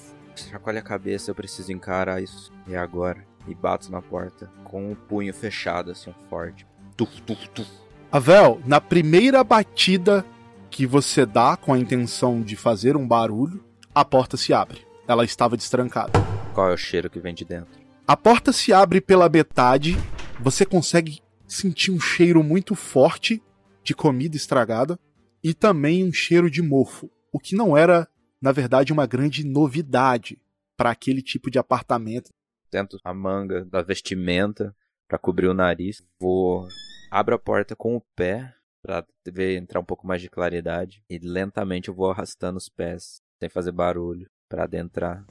[0.53, 2.53] chacoalha a cabeça, eu preciso encarar isso.
[2.69, 3.25] E agora?
[3.49, 6.67] E bato na porta, com o punho fechado, assim, forte.
[6.95, 7.71] Tuf, tuf, tuf.
[8.11, 10.25] Avel, na primeira batida
[10.71, 14.87] que você dá com a intenção de fazer um barulho, a porta se abre.
[15.09, 16.13] Ela estava destrancada.
[16.53, 17.81] Qual é o cheiro que vem de dentro?
[18.07, 19.97] A porta se abre pela metade,
[20.39, 23.43] você consegue sentir um cheiro muito forte
[23.83, 24.99] de comida estragada
[25.43, 28.07] e também um cheiro de mofo, o que não era
[28.43, 30.37] na verdade, uma grande novidade
[30.77, 32.31] para aquele tipo de apartamento.
[32.71, 34.75] Tento a manga da vestimenta
[35.07, 36.03] para cobrir o nariz.
[36.19, 36.67] Vou
[37.11, 41.19] abro a porta com o pé para ver entrar um pouco mais de claridade e
[41.19, 45.25] lentamente eu vou arrastando os pés sem fazer barulho para adentrar.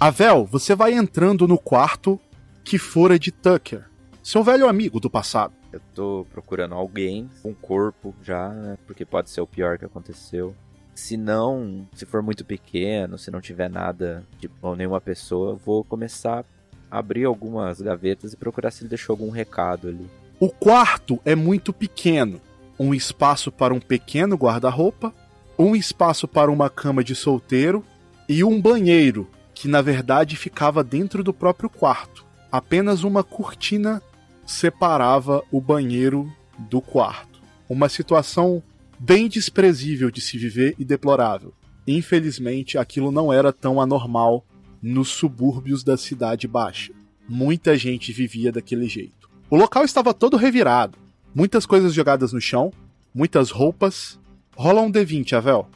[0.00, 2.18] Avel, você vai entrando no quarto
[2.64, 3.90] que fora de Tucker
[4.22, 5.59] seu velho amigo do passado.
[5.72, 8.78] Eu tô procurando alguém com corpo já, né?
[8.86, 10.54] Porque pode ser o pior que aconteceu.
[10.94, 14.24] Se não, se for muito pequeno, se não tiver nada
[14.60, 16.44] ou nenhuma pessoa, vou começar
[16.90, 20.10] a abrir algumas gavetas e procurar se ele deixou algum recado ali.
[20.40, 22.40] O quarto é muito pequeno.
[22.78, 25.14] Um espaço para um pequeno guarda-roupa,
[25.58, 27.84] um espaço para uma cama de solteiro
[28.28, 32.24] e um banheiro, que na verdade ficava dentro do próprio quarto.
[32.50, 34.02] Apenas uma cortina
[34.50, 37.40] separava o banheiro do quarto.
[37.68, 38.60] Uma situação
[38.98, 41.54] bem desprezível de se viver e deplorável.
[41.86, 44.44] Infelizmente, aquilo não era tão anormal
[44.82, 46.92] nos subúrbios da cidade baixa.
[47.28, 49.30] Muita gente vivia daquele jeito.
[49.48, 50.98] O local estava todo revirado,
[51.32, 52.72] muitas coisas jogadas no chão,
[53.14, 54.18] muitas roupas.
[54.56, 55.68] Rola um D20, Avel.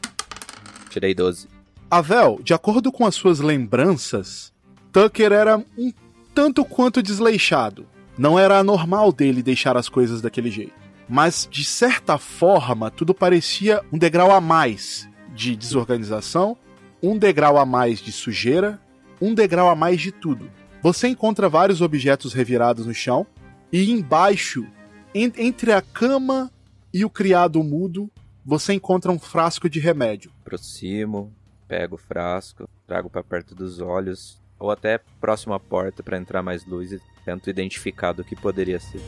[0.91, 1.47] Tirei 12.
[1.89, 4.53] Avel, de acordo com as suas lembranças,
[4.93, 5.93] Tucker era um
[6.35, 7.94] tanto quanto desleixado.
[8.17, 10.73] Não era anormal dele deixar as coisas daquele jeito.
[11.09, 16.57] Mas, de certa forma, tudo parecia um degrau a mais de desorganização,
[17.03, 18.81] um degrau a mais de sujeira,
[19.21, 20.51] um degrau a mais de tudo.
[20.81, 23.27] Você encontra vários objetos revirados no chão,
[23.73, 24.67] e embaixo,
[25.15, 26.51] en entre a cama
[26.93, 28.11] e o criado mudo,
[28.45, 30.31] você encontra um frasco de remédio.
[30.43, 31.35] Aproximo,
[31.67, 36.43] pego o frasco, trago para perto dos olhos, ou até próximo à porta para entrar
[36.43, 39.01] mais luz e tento identificar do que poderia ser.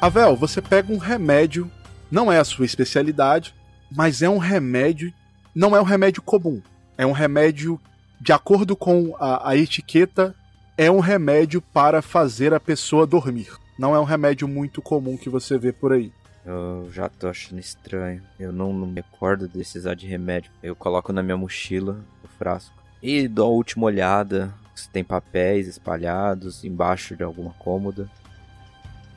[0.00, 1.70] Avel, você pega um remédio,
[2.10, 3.54] não é a sua especialidade,
[3.90, 5.12] mas é um remédio,
[5.54, 6.60] não é um remédio comum.
[6.98, 7.80] É um remédio,
[8.20, 10.34] de acordo com a, a etiqueta,
[10.76, 13.48] é um remédio para fazer a pessoa dormir.
[13.78, 16.12] Não é um remédio muito comum que você vê por aí.
[16.44, 18.22] Eu já tô achando estranho.
[18.38, 20.50] Eu não, não me recordo de precisar de remédio.
[20.62, 22.74] Eu coloco na minha mochila o frasco.
[23.02, 28.10] E dou a última olhada se tem papéis espalhados embaixo de alguma cômoda.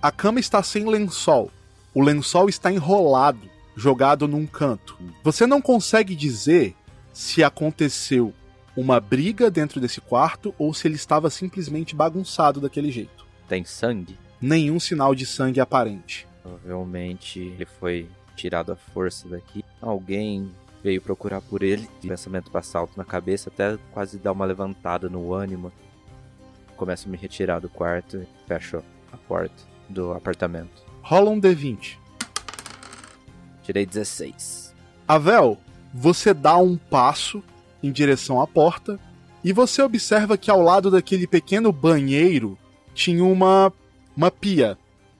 [0.01, 1.51] A cama está sem lençol.
[1.93, 4.97] O lençol está enrolado, jogado num canto.
[5.23, 6.75] Você não consegue dizer
[7.13, 8.33] se aconteceu
[8.75, 13.25] uma briga dentro desse quarto ou se ele estava simplesmente bagunçado daquele jeito.
[13.47, 14.17] Tem sangue?
[14.41, 16.27] nenhum sinal de sangue aparente.
[16.45, 19.65] Provavelmente ele foi tirado à força daqui.
[19.81, 20.51] Alguém
[20.83, 21.89] veio procurar por ele.
[22.03, 25.71] O pensamento passa alto na cabeça, até quase dá uma levantada no ânimo.
[26.77, 29.55] Começo a me retirar do quarto e fecho a porta
[29.89, 30.83] do apartamento.
[31.01, 31.97] Rola um D20.
[33.63, 34.75] Tirei 16.
[35.07, 35.57] Avel,
[35.91, 37.43] você dá um passo
[37.81, 38.99] em direção à porta
[39.43, 42.55] e você observa que ao lado daquele pequeno banheiro
[42.93, 43.73] tinha uma,
[44.15, 44.77] uma pia.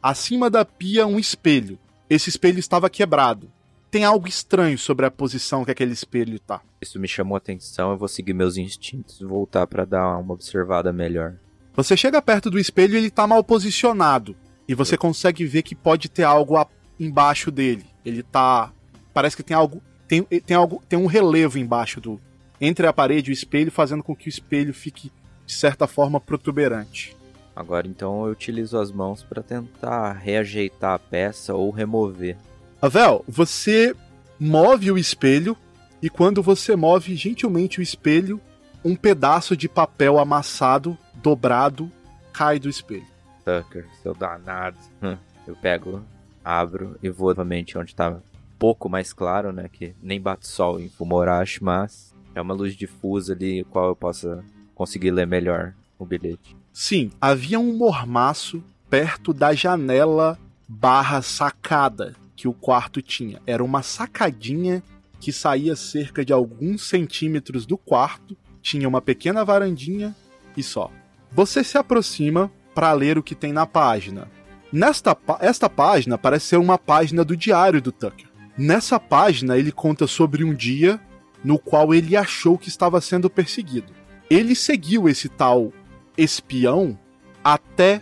[0.08, 1.80] Acima da pia, um espelho.
[2.08, 3.50] Esse espelho estava quebrado.
[3.90, 6.62] Tem algo estranho sobre a posição que aquele espelho tá.
[6.80, 10.34] Isso me chamou a atenção, eu vou seguir meus instintos e voltar para dar uma
[10.36, 11.38] observada melhor.
[11.76, 14.36] Você chega perto do espelho e ele tá mal posicionado.
[14.68, 16.68] E você consegue ver que pode ter algo a-
[17.00, 17.88] embaixo dele.
[18.06, 18.72] Ele tá.
[19.12, 19.82] Parece que tem algo.
[20.08, 20.84] Tem, tem algo.
[20.88, 22.22] Tem um relevo embaixo do.
[22.62, 25.12] Entre a parede e o espelho, fazendo com que o espelho fique,
[25.48, 27.18] de certa forma, protuberante.
[27.56, 32.38] Agora então eu utilizo as mãos para tentar reajeitar a peça ou remover.
[32.82, 33.96] Avel, você
[34.40, 35.56] move o espelho
[36.02, 38.42] e quando você move gentilmente o espelho,
[38.84, 41.90] um pedaço de papel amassado, dobrado,
[42.34, 43.08] cai do espelho.
[43.46, 44.78] Tucker, seu danado.
[45.02, 45.18] Hum.
[45.48, 46.04] Eu pego,
[46.44, 48.22] abro e vou novamente onde tá um
[48.60, 49.70] pouco mais claro, né?
[49.72, 54.44] Que nem bate sol em Fumorashi, mas é uma luz difusa ali, qual eu possa
[54.74, 56.56] conseguir ler melhor o bilhete.
[56.78, 63.42] Sim, havia um mormaço perto da janela barra sacada que o quarto tinha.
[63.48, 64.84] Era uma sacadinha
[65.18, 70.14] que saía cerca de alguns centímetros do quarto, tinha uma pequena varandinha
[70.58, 70.92] e só.
[71.32, 74.30] Você se aproxima para ler o que tem na página.
[74.70, 78.28] Nesta esta página parece ser uma página do diário do Tucker.
[78.58, 81.00] Nessa página ele conta sobre um dia
[81.42, 83.94] no qual ele achou que estava sendo perseguido.
[84.30, 85.72] Ele seguiu esse tal
[86.18, 86.98] espião
[87.44, 88.02] até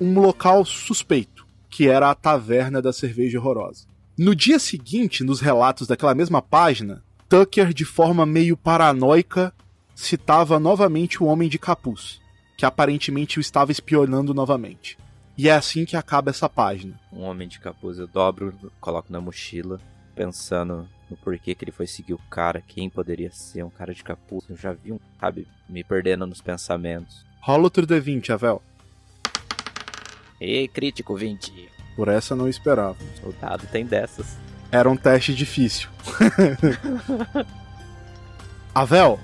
[0.00, 3.86] um local suspeito, que era a taverna da cerveja horrorosa.
[4.18, 9.54] No dia seguinte, nos relatos daquela mesma página, Tucker, de forma meio paranoica,
[9.94, 12.20] citava novamente o homem de capuz,
[12.56, 14.98] que aparentemente o estava espionando novamente.
[15.38, 16.98] E é assim que acaba essa página.
[17.12, 19.80] Um homem de capuz eu dobro, coloco na mochila,
[20.14, 24.04] pensando no porquê que ele foi seguir o cara, quem poderia ser um cara de
[24.04, 24.44] capuz.
[24.50, 27.24] Eu já vi um, sabe, me perdendo nos pensamentos.
[27.40, 28.62] Rola outro D20, Avel.
[30.40, 31.68] E crítico 20.
[31.96, 32.96] Por essa eu não esperava.
[33.22, 34.36] O dado tem dessas.
[34.70, 35.88] Era um teste difícil.
[38.74, 39.18] Avel,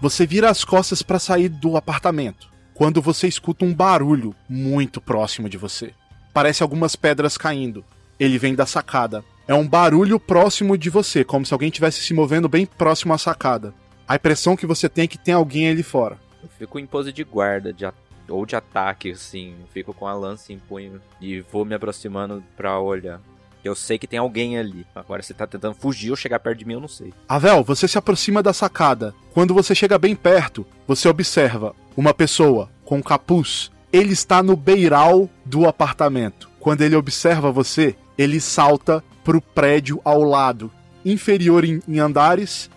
[0.00, 5.48] você vira as costas para sair do apartamento quando você escuta um barulho muito próximo
[5.48, 5.92] de você.
[6.32, 7.84] Parece algumas pedras caindo.
[8.18, 9.24] Ele vem da sacada.
[9.46, 13.18] É um barulho próximo de você, como se alguém estivesse se movendo bem próximo à
[13.18, 13.74] sacada.
[14.06, 16.18] A impressão que você tem é que tem alguém ali fora.
[16.62, 17.84] Fico em pose de guarda, de
[18.28, 19.56] ou de ataque, assim.
[19.72, 23.20] Fico com a lança em punho e vou me aproximando pra olhar.
[23.64, 24.86] Eu sei que tem alguém ali.
[24.94, 27.12] Agora se tá tentando fugir ou chegar perto de mim, eu não sei.
[27.28, 29.12] Avel, você se aproxima da sacada.
[29.34, 33.72] Quando você chega bem perto, você observa uma pessoa com capuz.
[33.92, 36.48] Ele está no beiral do apartamento.
[36.60, 40.70] Quando ele observa você, ele salta pro prédio ao lado,
[41.04, 42.70] inferior em, em andares,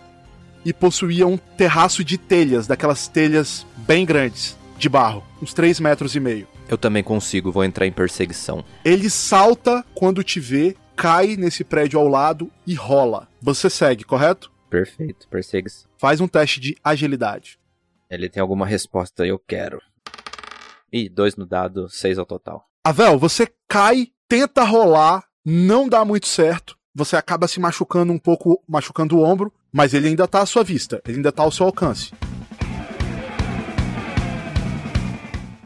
[0.66, 6.14] e possuía um terraço de telhas, daquelas telhas bem grandes, de barro, uns 3 metros
[6.14, 6.48] e meio.
[6.68, 8.64] Eu também consigo, vou entrar em perseguição.
[8.84, 13.28] Ele salta quando te vê, cai nesse prédio ao lado e rola.
[13.40, 14.50] Você segue, correto?
[14.68, 15.88] Perfeito, perseguição.
[15.96, 17.58] Faz um teste de agilidade.
[18.10, 19.80] Ele tem alguma resposta, eu quero.
[20.92, 22.64] Ih, dois no dado, seis ao total.
[22.84, 26.76] Avel, você cai, tenta rolar, não dá muito certo.
[26.94, 30.64] Você acaba se machucando um pouco, machucando o ombro, mas ele ainda tá à sua
[30.64, 32.12] vista, ele ainda tá ao seu alcance.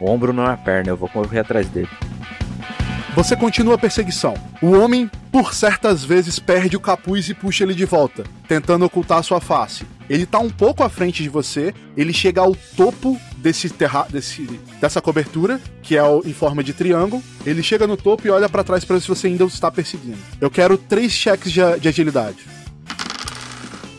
[0.09, 1.89] Ombro não é a perna, eu vou correr atrás dele.
[3.15, 4.35] Você continua a perseguição.
[4.63, 9.23] O homem, por certas vezes, perde o capuz e puxa ele de volta, tentando ocultar
[9.25, 9.85] sua face.
[10.09, 14.43] Ele tá um pouco à frente de você, ele chega ao topo desse terra desse,
[14.81, 17.21] dessa cobertura, que é o- em forma de triângulo.
[17.45, 19.71] Ele chega no topo e olha pra trás pra ver se você ainda o está
[19.73, 20.19] perseguindo.
[20.41, 22.39] Eu quero três cheques de, de agilidade.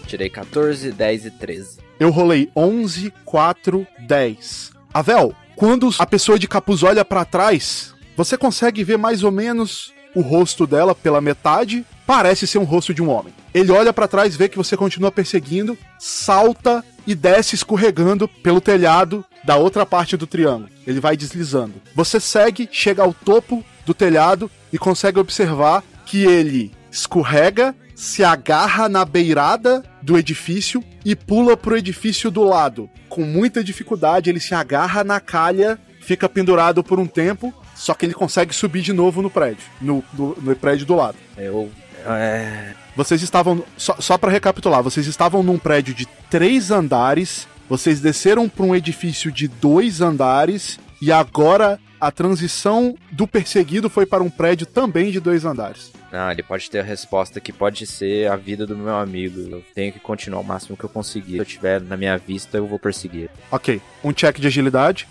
[0.07, 1.79] Tirei 14, 10 e 13.
[1.99, 4.71] Eu rolei 11, 4, 10.
[4.93, 9.93] Avel, quando a pessoa de capuz olha pra trás, você consegue ver mais ou menos
[10.15, 11.85] o rosto dela pela metade.
[12.05, 13.33] Parece ser um rosto de um homem.
[13.53, 19.25] Ele olha pra trás, vê que você continua perseguindo, salta e desce escorregando pelo telhado
[19.43, 20.69] da outra parte do triângulo.
[20.85, 21.73] Ele vai deslizando.
[21.95, 28.89] Você segue, chega ao topo do telhado e consegue observar que ele escorrega, se agarra
[28.89, 32.89] na beirada do edifício e pula pro edifício do lado.
[33.07, 38.03] Com muita dificuldade, ele se agarra na calha, fica pendurado por um tempo, só que
[38.07, 41.15] ele consegue subir de novo no prédio, no, do- no prédio do lado.
[41.37, 41.71] Eu.
[42.07, 42.73] É.
[42.95, 43.63] Vocês estavam.
[43.77, 48.75] Só, só para recapitular, vocês estavam num prédio de três andares, vocês desceram para um
[48.75, 55.11] edifício de dois andares, e agora a transição do perseguido foi para um prédio também
[55.11, 55.91] de dois andares.
[56.11, 59.39] Não, ele pode ter a resposta que pode ser a vida do meu amigo.
[59.39, 61.33] Eu tenho que continuar o máximo que eu conseguir.
[61.33, 63.29] Se eu tiver na minha vista, eu vou perseguir.
[63.49, 65.07] Ok, um check de agilidade.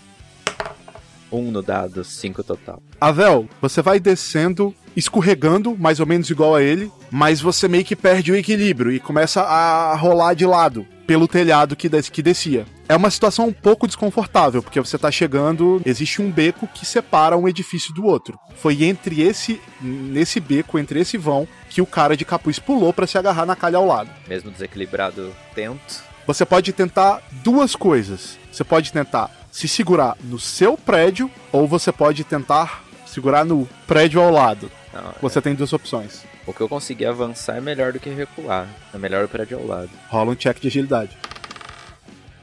[1.31, 2.83] Um no dado, cinco total.
[2.99, 7.95] Avel, você vai descendo, escorregando, mais ou menos igual a ele, mas você meio que
[7.95, 12.65] perde o equilíbrio e começa a rolar de lado pelo telhado que, des que descia.
[12.87, 17.35] É uma situação um pouco desconfortável, porque você tá chegando, existe um beco que separa
[17.35, 18.39] um edifício do outro.
[18.55, 23.05] Foi entre esse nesse beco, entre esse vão, que o cara de capuz pulou para
[23.05, 24.09] se agarrar na calha ao lado.
[24.25, 26.01] Mesmo desequilibrado, tento.
[26.25, 28.39] Você pode tentar duas coisas.
[28.49, 34.21] Você pode tentar se segurar no seu prédio ou você pode tentar segurar no prédio
[34.21, 34.71] ao lado.
[34.93, 36.23] Não, Você tem duas opções.
[36.45, 38.67] O que eu conseguir avançar é melhor do que recuar.
[38.93, 39.89] É melhor o prédio ao lado.
[40.09, 41.17] Rola um check de agilidade.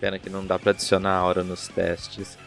[0.00, 2.38] Pena que não dá pra adicionar a hora nos testes.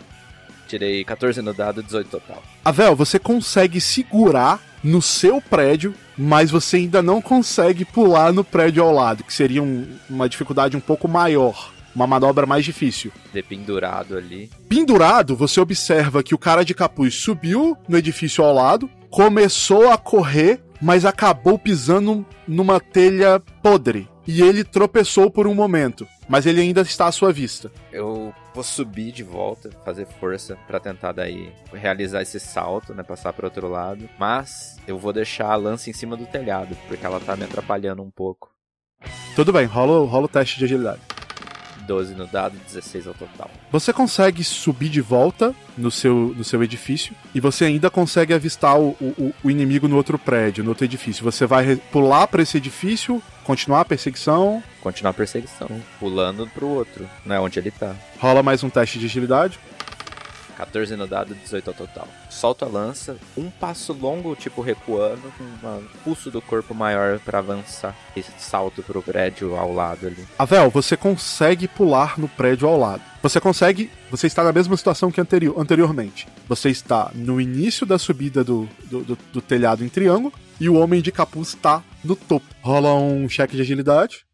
[0.67, 2.41] Tirei 14 no dado, 18 total.
[2.63, 8.81] Avel, você consegue segurar no seu prédio, mas você ainda não consegue pular no prédio
[8.81, 11.71] ao lado, que seria um- uma dificuldade um pouco maior.
[11.93, 13.11] Uma manobra mais difícil.
[13.33, 14.49] Dependurado ali.
[14.69, 19.97] Pendurado, você observa que o cara de capuz subiu no edifício ao lado, começou a
[19.97, 24.09] correr, mas acabou pisando numa telha podre.
[24.25, 27.71] E ele tropeçou por um momento, mas ele ainda está à sua vista.
[27.91, 33.33] Eu vou subir de volta, fazer força pra tentar daí realizar esse salto, né, passar
[33.33, 34.07] pro outro lado.
[34.17, 38.01] Mas eu vou deixar a lança em cima do telhado, porque ela tá me atrapalhando
[38.01, 38.49] um pouco.
[39.35, 41.01] Tudo bem, rola, rola o teste de agilidade.
[41.81, 43.49] 12 no dado, 16 ao total.
[43.71, 48.79] Você consegue subir de volta no seu, no seu edifício e você ainda consegue avistar
[48.79, 51.23] o, o, o inimigo no outro prédio, no outro edifício.
[51.23, 54.63] Você vai pular para esse edifício, continuar a perseguição.
[54.81, 55.69] Continuar a perseguição,
[55.99, 57.95] pulando pro outro, não é onde ele tá.
[58.19, 59.59] Rola mais um teste de agilidade.
[60.61, 62.07] 14 no dado, 18 ao total.
[62.29, 67.39] Solto a lança, um passo longo, tipo recuando, com um pulso do corpo maior pra
[67.39, 67.95] avançar.
[68.15, 70.23] E salto pro prédio ao lado ali.
[70.37, 73.01] Avel, você consegue pular no prédio ao lado.
[73.23, 73.89] Você consegue.
[74.11, 76.27] Você está na mesma situação que anterior, anteriormente.
[76.47, 80.75] Você está no início da subida do, do, do- do telhado em triângulo e o
[80.75, 82.45] homem de capuz está no topo.
[82.61, 84.25] Rola um cheque de agilidade.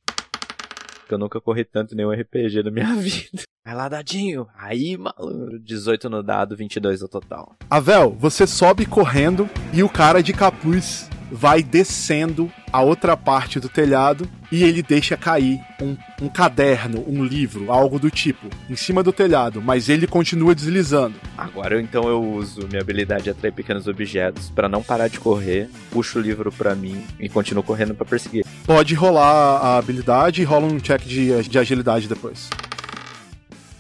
[1.08, 3.44] Que eu nunca corri tanto em nenhum RPG na minha vida.
[3.66, 4.48] Vai lá, dadinho.
[4.58, 5.60] Aí, malandro.
[5.60, 7.56] 18 no dado, 22 no total.
[7.70, 13.70] Avel, você sobe correndo e o cara de capuz vai descendo a outra parte do
[13.70, 19.04] telhado e ele deixa cair um, um caderno, um livro, algo do tipo, em cima
[19.04, 21.16] do telhado, mas ele continua deslizando.
[21.38, 25.70] Agora então eu uso minha habilidade de atrair pequenos objetos pra não parar de correr,
[25.92, 28.46] puxo o livro pra mim e continuo correndo pra perseguir.
[28.66, 32.50] Pode rolar a habilidade e rola um check de, de agilidade depois.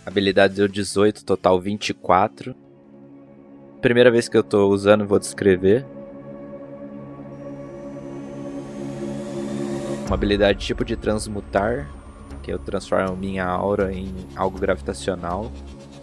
[0.05, 2.55] Habilidade deu 18, total 24.
[3.81, 5.85] Primeira vez que eu tô usando, vou descrever.
[10.07, 11.89] Uma habilidade tipo de transmutar,
[12.41, 15.51] que eu transformo minha aura em algo gravitacional.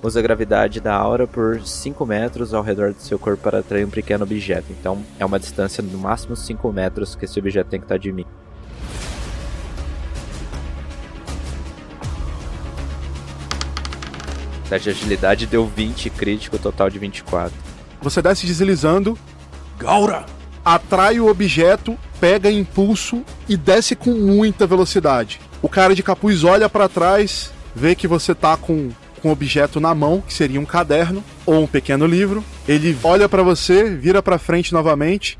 [0.02, 3.86] Usa a gravidade da aura por 5 metros ao redor do seu corpo para atrair
[3.86, 4.66] um pequeno objeto.
[4.70, 8.12] Então é uma distância no máximo 5 metros que esse objeto tem que estar de
[8.12, 8.26] mim.
[14.68, 17.56] De agilidade deu 20 crítico, total de 24.
[18.02, 19.16] Você desce deslizando.
[19.78, 20.33] Gaura!
[20.64, 25.40] Atrai o objeto, pega impulso e desce com muita velocidade.
[25.60, 28.90] O cara de capuz olha pra trás, vê que você tá com
[29.22, 32.44] o objeto na mão, que seria um caderno ou um pequeno livro.
[32.68, 35.38] Ele olha pra você, vira pra frente novamente.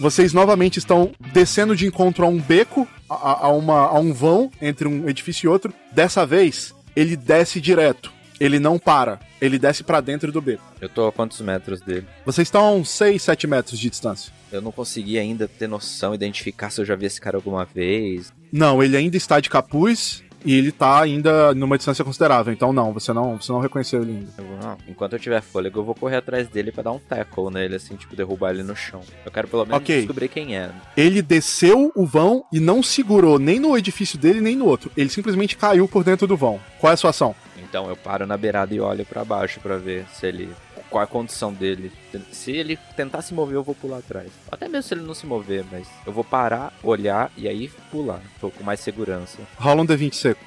[0.00, 4.50] Vocês novamente estão descendo de encontro a um beco, a, a uma, a um vão
[4.60, 5.72] entre um edifício e outro.
[5.92, 8.12] Dessa vez, ele desce direto.
[8.40, 9.20] Ele não para.
[9.40, 10.62] Ele desce pra dentro do beco.
[10.80, 12.06] Eu tô a quantos metros dele?
[12.24, 14.32] Vocês estão a uns 6, 7 metros de distância.
[14.50, 18.32] Eu não consegui ainda ter noção, identificar se eu já vi esse cara alguma vez.
[18.52, 22.52] Não, ele ainda está de capuz e ele tá ainda numa distância considerável.
[22.52, 24.30] Então não, você não, você não reconheceu ele ainda.
[24.38, 26.98] Eu vou- não, enquanto eu tiver fôlego, eu vou correr atrás dele pra dar um
[26.98, 29.00] tackle nele, assim, tipo, derrubar ele no chão.
[29.24, 29.96] Eu quero pelo menos Ok.
[29.98, 30.70] descobrir quem é.
[30.96, 34.90] Ele desceu o vão e não segurou nem no edifício dele nem no outro.
[34.96, 36.60] Ele simplesmente caiu por dentro do vão.
[36.80, 37.34] Qual é a sua ação?
[37.58, 40.48] Então eu paro na beirada e olho pra baixo pra ver se ele.
[40.94, 41.90] Qual a condição dele.
[42.30, 44.30] Se ele tentar se mover, eu vou pular atrás.
[44.48, 48.20] Até mesmo se ele não se mover, mas eu vou parar, olhar e aí pular.
[48.40, 49.38] Tô com mais segurança.
[49.56, 50.40] Rola um D20 seco.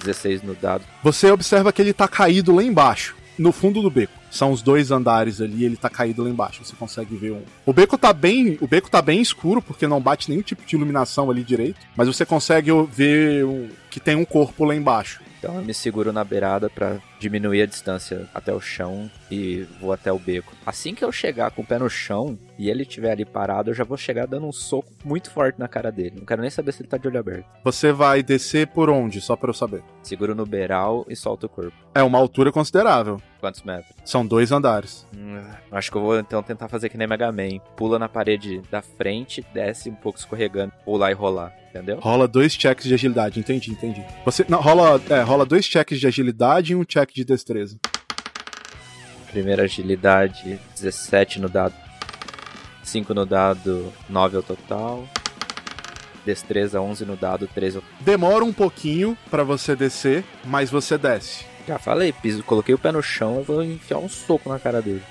[0.00, 0.84] 16 no dado.
[1.02, 3.16] Você observa que ele tá caído lá embaixo.
[3.38, 4.12] no fundo do beco.
[4.30, 6.62] São os dois andares ali, ele tá caído lá embaixo.
[6.62, 7.42] Você consegue ver um.
[7.64, 10.76] O beco tá bem, o beco tá bem escuro porque não bate nenhum tipo de
[10.76, 15.22] iluminação ali direito, mas você consegue ver um, que tem um corpo lá embaixo.
[15.38, 19.92] Então eu me seguro na beirada para diminuir a distância até o chão e vou
[19.92, 20.52] até o beco.
[20.66, 23.74] Assim que eu chegar com o pé no chão e ele estiver ali parado, eu
[23.74, 26.16] já vou chegar dando um soco muito forte na cara dele.
[26.18, 27.46] Não quero nem saber se ele tá de olho aberto.
[27.64, 29.82] Você vai descer por onde, só para eu saber?
[30.02, 31.76] Seguro no beiral e solto o corpo.
[31.94, 33.20] É uma altura considerável.
[33.40, 33.94] Quantos metros?
[34.04, 35.06] São dois andares.
[35.16, 37.58] Hum, acho que eu vou então tentar fazer que nem Mega Man.
[37.76, 41.52] Pula na parede da frente, desce um pouco escorregando, pular e rolar.
[41.72, 41.98] Entendeu?
[42.00, 44.04] Rola dois checks de agilidade, entendi, entendi.
[44.26, 44.44] Você.
[44.46, 47.76] Não, rola, é, rola dois checks de agilidade e um check de destreza.
[49.30, 51.74] Primeira agilidade, 17 no dado.
[52.82, 55.08] 5 no dado, 9 ao total.
[56.24, 61.44] Destreza 11 no dado, 13 ao Demora um pouquinho para você descer, mas você desce.
[61.66, 64.82] Já falei, piso, coloquei o pé no chão, eu vou enfiar um soco na cara
[64.82, 65.02] dele.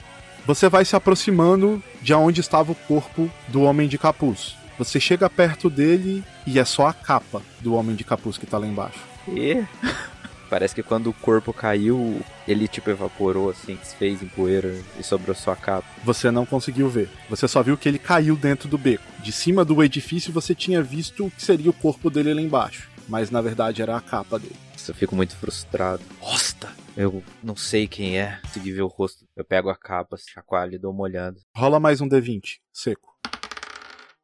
[0.45, 4.55] Você vai se aproximando de onde estava o corpo do homem de capuz.
[4.77, 8.57] Você chega perto dele e é só a capa do homem de capuz que tá
[8.57, 8.99] lá embaixo.
[9.27, 9.63] E
[10.51, 15.33] parece que quando o corpo caiu, ele tipo evaporou assim, desfez em poeira e sobrou
[15.33, 15.87] só a capa.
[16.03, 17.09] Você não conseguiu ver.
[17.29, 19.03] Você só viu que ele caiu dentro do beco.
[19.23, 22.89] De cima do edifício você tinha visto o que seria o corpo dele lá embaixo,
[23.07, 24.57] mas na verdade era a capa dele.
[24.85, 26.03] Eu fico muito frustrado.
[26.19, 26.69] Nossa!
[26.97, 28.37] Eu não sei quem é.
[28.41, 29.25] Consegui ver o rosto.
[29.37, 31.39] Eu pego a capa, chacoalho e dou uma olhada.
[31.55, 33.09] Rola mais um D20, seco.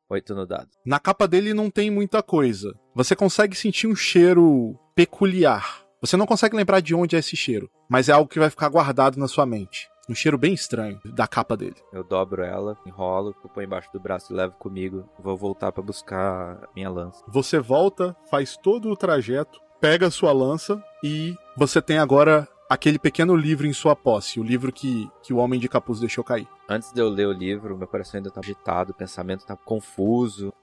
[0.10, 0.70] 8 no dado.
[0.86, 2.74] Na capa dele não tem muita coisa.
[2.94, 5.87] Você consegue sentir um cheiro peculiar.
[6.08, 8.70] Você não consegue lembrar de onde é esse cheiro, mas é algo que vai ficar
[8.70, 9.90] guardado na sua mente.
[10.08, 11.76] Um cheiro bem estranho da capa dele.
[11.92, 15.04] Eu dobro ela, enrolo, ponho embaixo do braço e levo comigo.
[15.20, 17.22] Vou voltar para buscar minha lança.
[17.28, 22.98] Você volta, faz todo o trajeto, pega a sua lança e você tem agora aquele
[22.98, 26.48] pequeno livro em sua posse, o livro que, que o Homem de Capuz deixou cair.
[26.70, 30.54] Antes de eu ler o livro, meu coração ainda tá agitado, o pensamento tá confuso.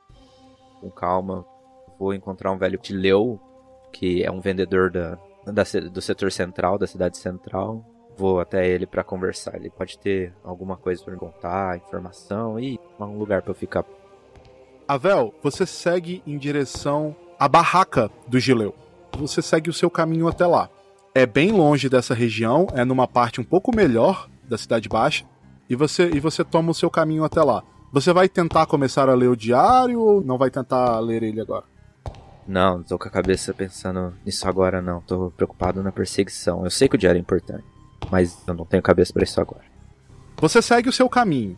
[0.81, 1.45] Com calma,
[1.99, 3.39] vou encontrar um velho de Leu,
[3.93, 7.85] que é um vendedor da, da, do setor central, da cidade central.
[8.17, 9.57] Vou até ele para conversar.
[9.57, 13.85] Ele pode ter alguma coisa para me contar, informação e um lugar para eu ficar.
[14.87, 18.75] Avel, você segue em direção à barraca do Gileu.
[19.19, 20.71] Você segue o seu caminho até lá
[21.15, 25.25] é bem longe dessa região, é numa parte um pouco melhor da Cidade Baixa,
[25.71, 27.63] e você, e você toma o seu caminho até lá.
[27.93, 31.65] Você vai tentar começar a ler o diário ou não vai tentar ler ele agora?
[32.47, 35.01] Não, tô com a cabeça pensando nisso agora não.
[35.01, 36.65] Tô preocupado na perseguição.
[36.65, 37.65] Eu sei que o diário é importante,
[38.11, 39.65] mas eu não tenho cabeça para isso agora.
[40.37, 41.57] Você segue o seu caminho.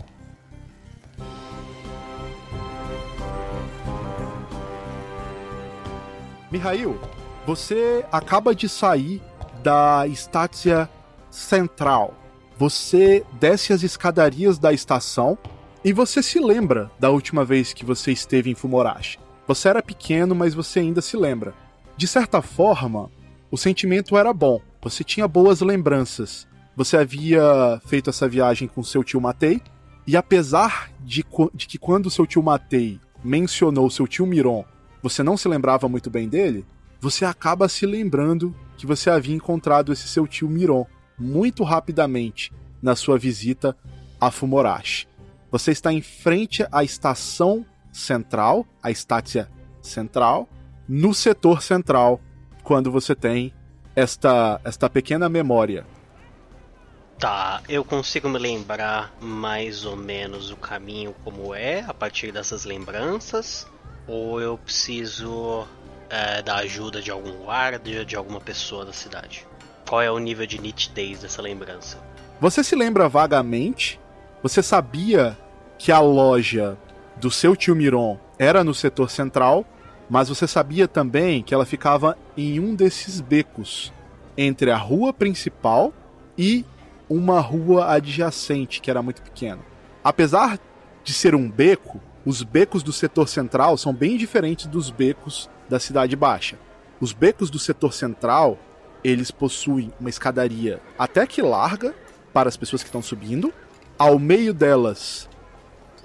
[6.51, 6.99] Mihail,
[7.45, 9.21] você acaba de sair
[9.63, 10.89] da Estácia
[11.31, 12.15] Central.
[12.57, 15.37] Você desce as escadarias da estação
[15.85, 19.19] e você se lembra da última vez que você esteve em Fumorashi.
[19.47, 21.55] Você era pequeno, mas você ainda se lembra.
[21.97, 23.11] De certa forma,
[23.51, 24.61] o sentimento era bom.
[24.83, 26.47] Você tinha boas lembranças.
[26.77, 29.63] Você havia feito essa viagem com seu tio Matei,
[30.07, 31.25] e apesar de,
[31.55, 34.65] de que quando seu tio Matei mencionou seu tio Miron,
[35.03, 36.65] você não se lembrava muito bem dele,
[37.01, 40.87] você acaba se lembrando que você havia encontrado esse seu tio Miron
[41.19, 43.77] muito rapidamente na sua visita
[44.21, 45.09] a Fumorashi.
[45.51, 47.65] Você está em frente à estação
[47.97, 50.49] central, a estácia central,
[50.87, 52.21] no setor central,
[52.63, 53.55] quando você tem
[53.95, 55.87] esta, esta pequena memória.
[57.19, 62.67] Tá, eu consigo me lembrar mais ou menos o caminho como é a partir dessas
[62.67, 63.67] lembranças?
[64.07, 65.67] Ou eu preciso
[66.11, 69.47] é, da ajuda de algum guarda, de alguma pessoa da cidade?
[69.89, 71.99] Qual é o nível de nitidez dessa lembrança?
[72.39, 73.99] Você se lembra vagamente?
[74.43, 75.39] Você sabia
[75.79, 76.77] que a loja
[77.21, 79.65] do seu tio Miron era no setor central,
[80.09, 83.93] mas você sabia também que ela ficava em um desses becos
[84.37, 85.93] entre a rua principal
[86.37, 86.65] e
[87.09, 89.61] uma rua adjacente que era muito pequena.
[90.05, 90.59] Apesar
[91.03, 95.81] de ser um beco, os becos do setor central são bem diferentes dos becos da
[95.81, 96.59] cidade baixa.
[97.01, 98.59] Os becos do setor central,
[99.03, 101.95] eles possuem uma escadaria até que larga
[102.33, 103.53] para as pessoas que estão subindo,
[103.99, 105.29] ao meio delas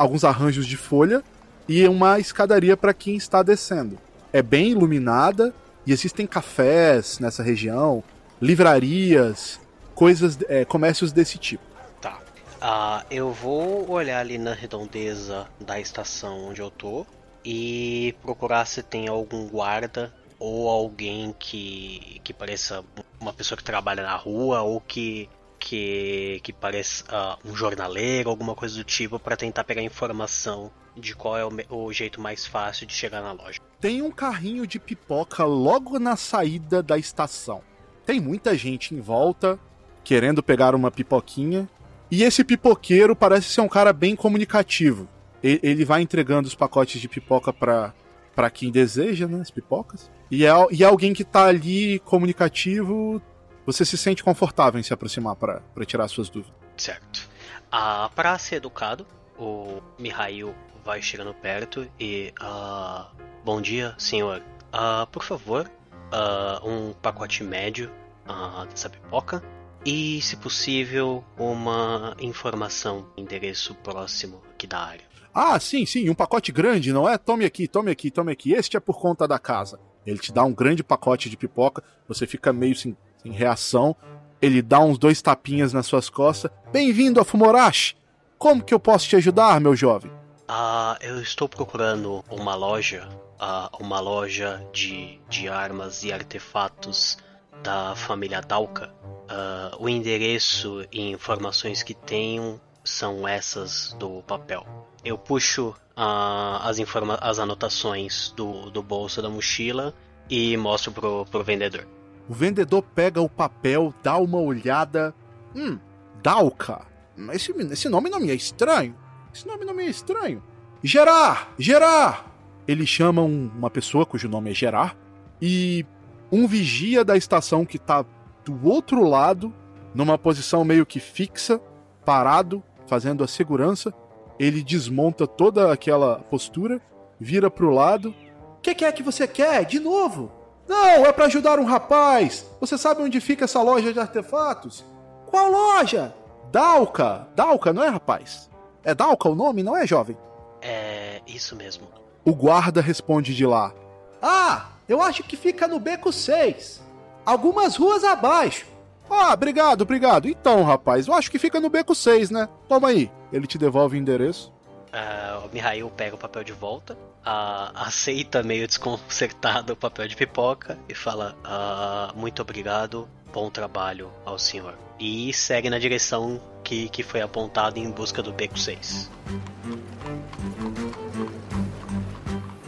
[0.02, 1.24] alguns arranjos de folha
[1.68, 3.98] e uma escadaria para quem está descendo.
[4.34, 5.54] É bem iluminada
[5.86, 8.04] e existem cafés nessa região,
[8.42, 9.60] livrarias,
[9.94, 11.64] coisas, é, comércios desse tipo.
[12.02, 12.20] Tá.
[12.62, 17.06] Uh, eu vou olhar ali na redondeza da estação onde eu tô
[17.46, 22.84] e procurar se tem algum guarda ou alguém que, que pareça
[23.20, 25.30] uma pessoa que trabalha na rua ou que
[25.62, 31.16] que, que parece uh, um jornaleiro, alguma coisa do tipo, para tentar pegar informação de
[31.16, 33.60] qual é o, o, jeito mais fácil de chegar na loja.
[33.80, 37.62] Tem um carrinho de pipoca logo na saída da estação.
[38.06, 39.60] Tem muita gente em volta
[40.04, 41.70] querendo pegar uma pipoquinha.
[42.10, 45.08] E esse pipoqueiro parece ser um cara bem comunicativo.
[45.44, 47.94] Ele vai entregando os pacotes de pipoca para
[48.34, 50.10] para quem deseja, né, as pipocas.
[50.30, 53.22] E é, e é alguém que tá ali comunicativo,
[53.66, 56.56] você se sente confortável em se aproximar para tirar suas dúvidas.
[56.78, 57.30] Certo.
[57.72, 59.06] Ah, para ser educado,
[59.38, 60.54] o Mihail
[60.84, 62.34] vai chegando perto e.
[62.42, 63.06] Uh,
[63.44, 64.42] bom dia, senhor.
[64.74, 65.70] Uh, por favor,
[66.12, 67.92] uh, um pacote médio
[68.28, 69.44] uh, dessa pipoca.
[69.84, 75.04] E, se possível, uma informação, endereço próximo aqui da área.
[75.34, 77.18] Ah, sim, sim, um pacote grande, não é?
[77.18, 78.52] Tome aqui, tome aqui, tome aqui.
[78.54, 79.80] Este é por conta da casa.
[80.06, 83.96] Ele te dá um grande pacote de pipoca, você fica meio sem, sem reação.
[84.42, 86.52] Ele dá uns dois tapinhas nas suas costas.
[86.72, 87.96] Bem-vindo a Fumorashi!
[88.38, 90.12] Como que eu posso te ajudar, meu jovem?
[90.48, 93.08] Ah, eu estou procurando uma loja,
[93.40, 97.20] ah, uma loja de, de armas e artefatos
[97.62, 98.92] da família Dalka.
[99.30, 104.66] Ah, o endereço e informações que tenho são essas do papel.
[105.06, 106.78] Eu puxo uh, as,
[107.22, 109.94] as anotações do, do bolso da mochila
[110.28, 111.88] e mostro pro, pro vendedor.
[112.32, 115.14] O vendedor pega o papel, dá uma olhada.
[115.54, 115.78] Hum,
[116.24, 116.88] Dalka.
[117.34, 118.96] Esse, esse nome não me é estranho.
[119.34, 120.42] Esse nome não me é estranho.
[120.82, 121.48] Gerard!
[121.60, 122.24] Gerard!
[122.66, 124.96] Ele chama um, uma pessoa cujo nome é Gerard.
[125.42, 125.86] E
[126.32, 128.06] um vigia da estação que tá
[128.46, 129.54] do outro lado,
[129.94, 131.60] numa posição meio que fixa,
[132.06, 133.94] parado, fazendo a segurança.
[134.40, 136.82] Ele desmonta toda aquela postura,
[137.20, 138.16] vira pro lado.
[138.58, 139.66] O que, que é que você quer?
[139.66, 140.40] De novo?
[140.68, 142.46] Não, é para ajudar um rapaz.
[142.60, 144.86] Você sabe onde fica essa loja de artefatos?
[145.26, 146.14] Qual loja?
[146.52, 147.28] Dalka.
[147.36, 148.50] Dalka, não é, rapaz?
[148.84, 150.18] É Dalka o nome, não é, jovem?
[150.62, 151.88] É, isso mesmo.
[152.24, 153.74] O guarda responde de lá.
[154.22, 156.82] Ah, eu acho que fica no beco 6.
[157.26, 158.66] Algumas ruas abaixo.
[159.10, 160.28] Ah, obrigado, obrigado.
[160.28, 162.48] Então, rapaz, eu acho que fica no beco 6, né?
[162.68, 163.12] Toma aí.
[163.32, 164.52] Ele te devolve o endereço.
[164.92, 170.16] Uh, o Mihail pega o papel de volta, uh, aceita meio desconcertado o papel de
[170.18, 174.74] pipoca e fala: uh, Muito obrigado, bom trabalho ao senhor.
[175.00, 179.10] E segue na direção que, que foi apontada em busca do beco 6.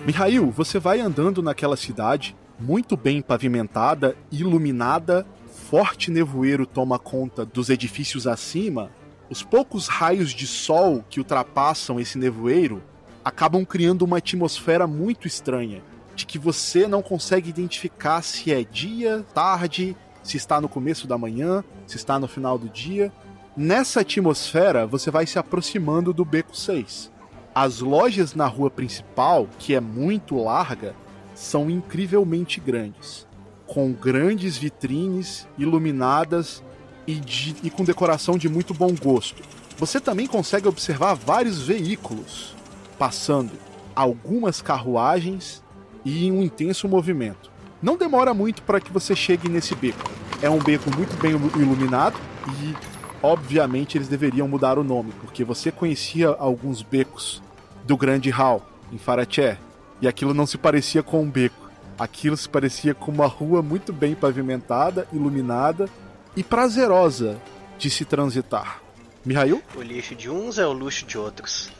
[0.06, 5.26] Mihail, você vai andando naquela cidade, muito bem pavimentada, iluminada
[5.74, 8.92] forte nevoeiro toma conta dos edifícios acima,
[9.34, 12.84] os poucos raios de sol que ultrapassam esse nevoeiro
[13.26, 15.82] acabam criando uma atmosfera muito estranha,
[16.16, 21.18] de que você não consegue identificar se é dia, tarde, se está no começo da
[21.18, 23.12] manhã, se está no final do dia.
[23.58, 27.12] Nessa atmosfera, você vai se aproximando do beco 6.
[27.56, 30.96] As lojas na rua principal, que é muito larga,
[31.34, 33.26] são incrivelmente grandes
[33.66, 36.62] com grandes vitrines iluminadas
[37.08, 39.41] e, de, e com decoração de muito bom gosto.
[39.78, 42.56] Você também consegue observar vários veículos
[42.97, 43.51] passando,
[43.95, 45.64] algumas carruagens
[46.06, 47.51] e um intenso movimento.
[47.82, 50.10] Não demora muito para que você chegue nesse beco.
[50.41, 52.16] É um beco muito bem iluminado
[52.62, 52.74] e,
[53.22, 57.41] obviamente, eles deveriam mudar o nome, porque você conhecia alguns becos
[57.86, 58.61] do Grande Hall,
[58.91, 59.57] em Faraché,
[60.02, 61.64] e aquilo não se parecia com um beco.
[61.98, 65.90] Aquilo se parecia com uma rua muito bem pavimentada, iluminada
[66.35, 67.41] e prazerosa
[67.77, 68.81] de se transitar.
[69.26, 69.64] Mihail?
[69.76, 71.72] O lixo de uns é o luxo de outros.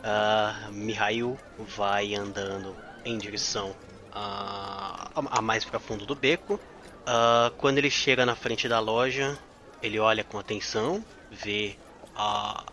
[0.00, 1.38] uh, Mihail
[1.76, 2.74] vai andando
[3.04, 3.74] em direção
[4.12, 6.54] a, a mais para fundo do beco.
[6.54, 9.38] Uh, quando ele chega na frente da loja,
[9.82, 11.76] ele olha com atenção, vê
[12.16, 12.64] a,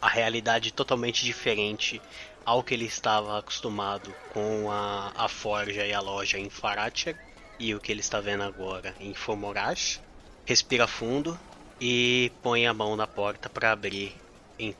[0.00, 2.02] a realidade totalmente diferente
[2.44, 7.16] ao que ele estava acostumado com a, a forja e a loja em Faratcher
[7.60, 10.00] e o que ele está vendo agora em Fomorash,
[10.46, 11.38] respira fundo
[11.78, 14.16] e põe a mão na porta para abrir,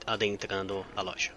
[0.07, 1.33] adentrando a loja.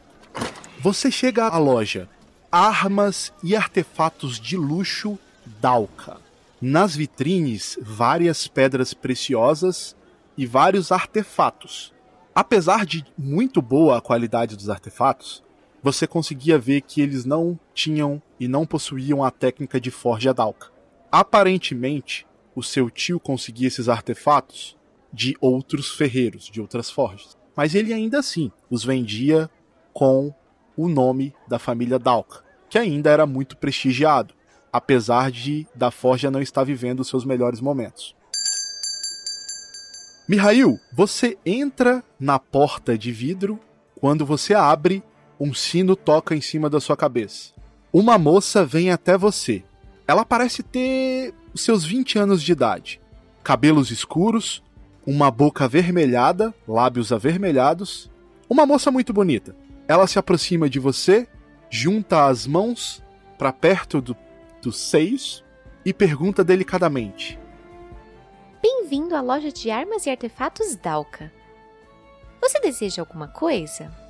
[0.80, 2.10] Você chega à loja
[2.50, 5.20] Armas e Artefatos de Luxo
[5.60, 6.18] Dalka.
[6.62, 9.96] Nas vitrines, várias pedras preciosas
[10.38, 11.94] e vários artefatos.
[12.34, 15.44] Apesar de muito boa a qualidade dos artefatos,
[15.84, 20.73] você conseguia ver que eles não tinham e não possuíam a técnica de forja Dalka.
[21.16, 22.26] Aparentemente,
[22.56, 24.76] o seu tio conseguia esses artefatos
[25.14, 27.38] de outros ferreiros, de outras forjas.
[27.56, 29.48] Mas ele ainda assim os vendia
[29.94, 30.34] com
[30.76, 34.34] o nome da família Dalka, que ainda era muito prestigiado,
[34.72, 38.16] apesar de da forja não estar vivendo seus melhores momentos.
[40.28, 43.60] Mihail, você entra na porta de vidro.
[44.02, 45.04] Quando você abre,
[45.40, 47.54] um sino toca em cima da sua cabeça.
[47.94, 49.64] Uma moça vem até você.
[50.08, 53.02] Ela parece ter seus 20 anos de idade.
[53.44, 54.64] Cabelos escuros,
[55.06, 58.12] uma boca avermelhada, lábios avermelhados.
[58.50, 59.56] Uma moça muito bonita.
[59.88, 61.28] Ela se aproxima de você,
[61.70, 63.02] junta as mãos
[63.38, 64.16] para perto do,
[64.62, 65.44] dos seios
[65.86, 67.40] e pergunta delicadamente:
[68.62, 71.32] Bem-vindo à loja de armas e artefatos Dalka.
[72.42, 74.03] Você deseja alguma coisa?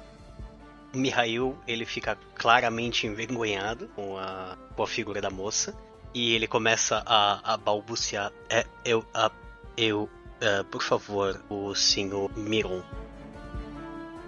[0.93, 5.75] Mihail, ele fica claramente envergonhado com a, com a figura da moça.
[6.13, 8.31] E ele começa a, a balbuciar.
[8.49, 9.31] É, eu, a,
[9.75, 12.83] eu, uh, por favor, o senhor Miron.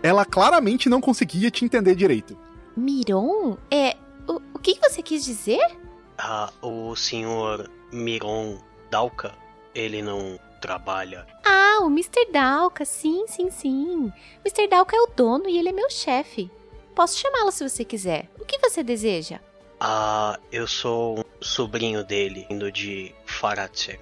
[0.02, 2.38] Ela claramente não conseguia te entender direito.
[2.76, 3.58] Miron?
[3.70, 3.96] É.
[4.28, 5.78] O, o que você quis dizer?
[6.18, 8.58] Ah, o senhor Miron
[8.90, 9.34] Dalka,
[9.74, 11.28] ele não trabalha.
[11.46, 12.32] Ah, o Mr.
[12.32, 14.12] Dalka, sim, sim, sim.
[14.44, 14.68] Mr.
[14.68, 16.50] Dalka é o dono e ele é meu chefe.
[16.96, 18.28] Posso chamá-lo se você quiser.
[18.40, 19.40] O que você deseja?
[19.80, 24.00] Ah, eu sou um sobrinho dele, indo de Faratser.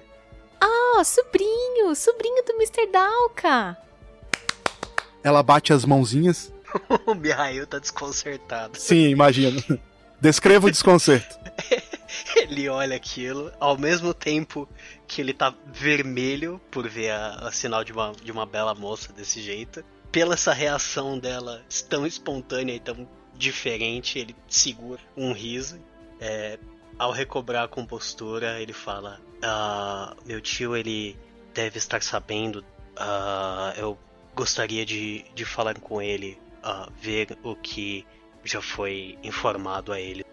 [0.58, 2.86] Ah, sobrinho, sobrinho do Mr.
[2.90, 3.76] Dalka.
[5.22, 6.50] Ela bate as mãozinhas.
[7.04, 8.78] o Mihail tá desconcertado.
[8.78, 9.62] Sim, imagino.
[10.18, 11.38] Descreva o desconcerto.
[12.36, 14.68] ele olha aquilo, ao mesmo tempo
[15.06, 19.12] que ele tá vermelho por ver a, a sinal de uma, de uma bela moça
[19.12, 19.84] desse jeito.
[20.10, 25.80] Pela essa reação dela tão espontânea e tão diferente, ele segura um riso.
[26.20, 26.58] É,
[26.98, 31.18] ao recobrar a compostura, ele fala: ah, Meu tio, ele
[31.52, 32.64] deve estar sabendo.
[32.96, 33.98] Ah, eu
[34.34, 38.06] gostaria de, de falar com ele, ah, ver o que
[38.44, 40.24] já foi informado a ele.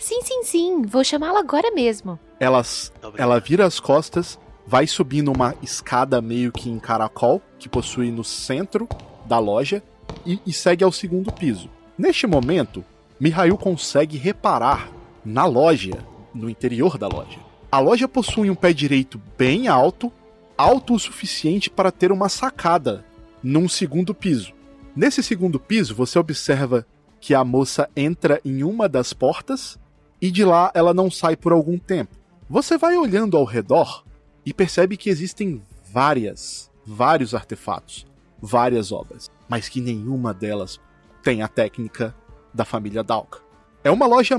[0.00, 0.82] Sim, sim, sim.
[0.82, 2.18] Vou chamá-la agora mesmo.
[2.40, 8.10] Elas, ela vira as costas, vai subindo uma escada meio que em caracol, que possui
[8.10, 8.88] no centro
[9.26, 9.82] da loja,
[10.24, 11.68] e, e segue ao segundo piso.
[11.98, 12.82] Neste momento,
[13.20, 14.90] Mihail consegue reparar
[15.22, 16.02] na loja,
[16.34, 17.38] no interior da loja.
[17.70, 20.10] A loja possui um pé direito bem alto,
[20.56, 23.04] alto o suficiente para ter uma sacada
[23.42, 24.54] num segundo piso.
[24.96, 26.86] Nesse segundo piso, você observa
[27.20, 29.78] que a moça entra em uma das portas
[30.20, 32.16] e de lá ela não sai por algum tempo.
[32.48, 34.04] Você vai olhando ao redor
[34.44, 38.06] e percebe que existem várias, vários artefatos,
[38.40, 40.80] várias obras, mas que nenhuma delas
[41.22, 42.14] tem a técnica
[42.52, 43.40] da família Dalka.
[43.84, 44.38] É uma loja.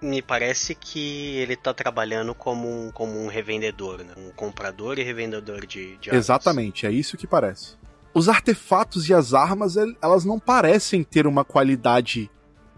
[0.00, 4.14] Me parece que ele está trabalhando como um, como um revendedor, né?
[4.16, 6.24] um comprador e revendedor de, de armas.
[6.24, 7.76] Exatamente, é isso que parece.
[8.12, 12.30] Os artefatos e as armas, elas não parecem ter uma qualidade.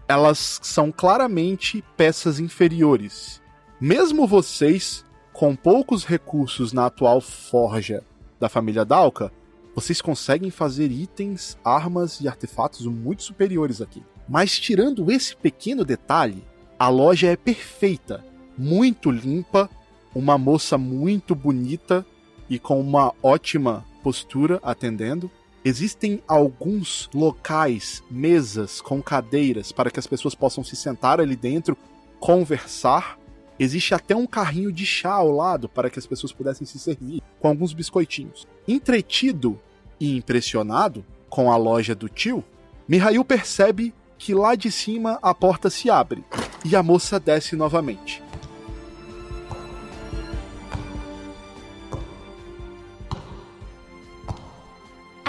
[0.09, 3.39] Elas são claramente peças inferiores.
[3.79, 8.03] Mesmo vocês, com poucos recursos na atual forja
[8.39, 9.31] da família Dalka,
[9.75, 14.01] vocês conseguem fazer itens, armas e artefatos muito superiores aqui.
[14.27, 16.43] Mas tirando esse pequeno detalhe,
[16.79, 18.25] a loja é perfeita,
[18.57, 19.69] muito limpa,
[20.15, 22.03] uma moça muito bonita
[22.49, 25.29] e com uma ótima postura atendendo.
[25.63, 31.77] Existem alguns locais, mesas com cadeiras para que as pessoas possam se sentar ali dentro,
[32.19, 33.19] conversar.
[33.59, 37.21] Existe até um carrinho de chá ao lado para que as pessoas pudessem se servir,
[37.41, 38.47] com alguns biscoitinhos.
[38.65, 39.59] Entretido
[39.99, 42.43] e impressionado com a loja do tio,
[42.87, 46.23] Mihail percebe que lá de cima a porta se abre
[46.63, 48.23] e a moça desce novamente.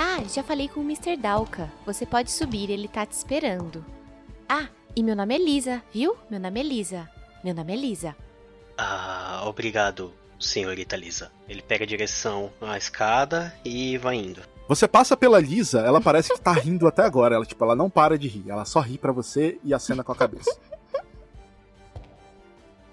[0.03, 1.15] Ah, já falei com o Mr.
[1.15, 1.71] Dalka.
[1.85, 3.85] Você pode subir, ele tá te esperando.
[4.49, 4.67] Ah,
[4.97, 6.17] e meu nome é Lisa, viu?
[6.31, 7.07] Meu nome é Lisa.
[7.45, 8.17] Meu nome é Lisa.
[8.79, 11.31] Ah, obrigado, senhorita Lisa.
[11.47, 14.41] Ele pega a direção à escada e vai indo.
[14.67, 17.35] Você passa pela Lisa, ela parece que tá rindo até agora.
[17.35, 18.45] Ela, tipo, ela não para de rir.
[18.49, 20.59] Ela só ri para você e acena com a cabeça.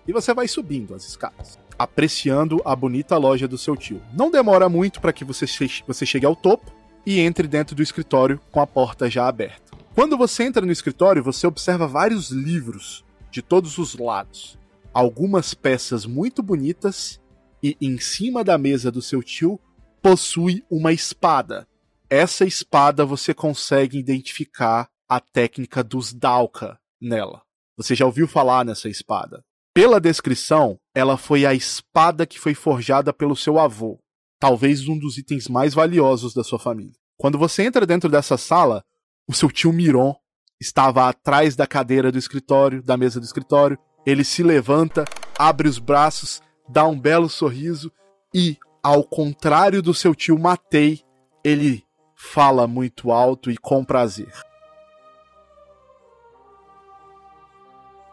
[0.06, 4.02] E você vai subindo as escadas, apreciando a bonita loja do seu tio.
[4.12, 6.76] Não demora muito para que você, che você chegue ao topo
[7.08, 9.78] e entre dentro do escritório com a porta já aberta.
[9.96, 14.60] Quando você entra no escritório, você observa vários livros de todos os lados,
[14.94, 17.18] algumas peças muito bonitas
[17.64, 19.58] e em cima da mesa do seu tio
[20.02, 21.66] possui uma espada.
[22.10, 27.42] Essa espada você consegue identificar a técnica dos Dalka nela.
[27.78, 29.46] Você já ouviu falar nessa espada?
[29.74, 33.98] Pela descrição, ela foi a espada que foi forjada pelo seu avô,
[34.40, 36.94] talvez um dos itens mais valiosos da sua família.
[37.18, 38.84] Quando você entra dentro dessa sala,
[39.28, 40.16] o seu tio Miron
[40.60, 43.78] estava atrás da cadeira do escritório, da mesa do escritório.
[44.06, 45.06] Ele se levanta,
[45.38, 47.92] abre os braços, dá um belo sorriso
[48.34, 51.02] e ao contrário do seu tio Matei,
[51.44, 51.84] ele
[52.16, 54.32] fala muito alto e com prazer.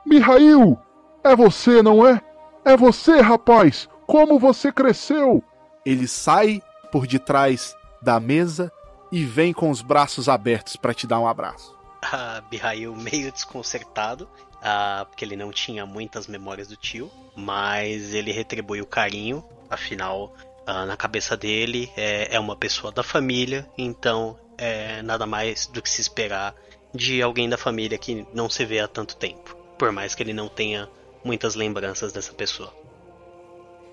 [0.05, 0.79] Mihail!
[1.23, 2.21] É você, não é?
[2.65, 3.89] É você, rapaz!
[4.07, 5.43] Como você cresceu!
[5.85, 8.73] Ele sai por detrás da mesa
[9.11, 11.75] e vem com os braços abertos para te dar um abraço.
[12.03, 18.33] A Mihail meio desconcertado, uh, porque ele não tinha muitas memórias do tio, mas ele
[18.33, 20.35] retribui o carinho, afinal,
[20.69, 25.83] uh, na cabeça dele é, é uma pessoa da família, então é nada mais do
[25.83, 26.55] que se esperar
[26.95, 30.33] de alguém da família que não se vê há tanto tempo, por mais que ele
[30.33, 30.89] não tenha
[31.25, 32.73] muitas lembranças dessa pessoa.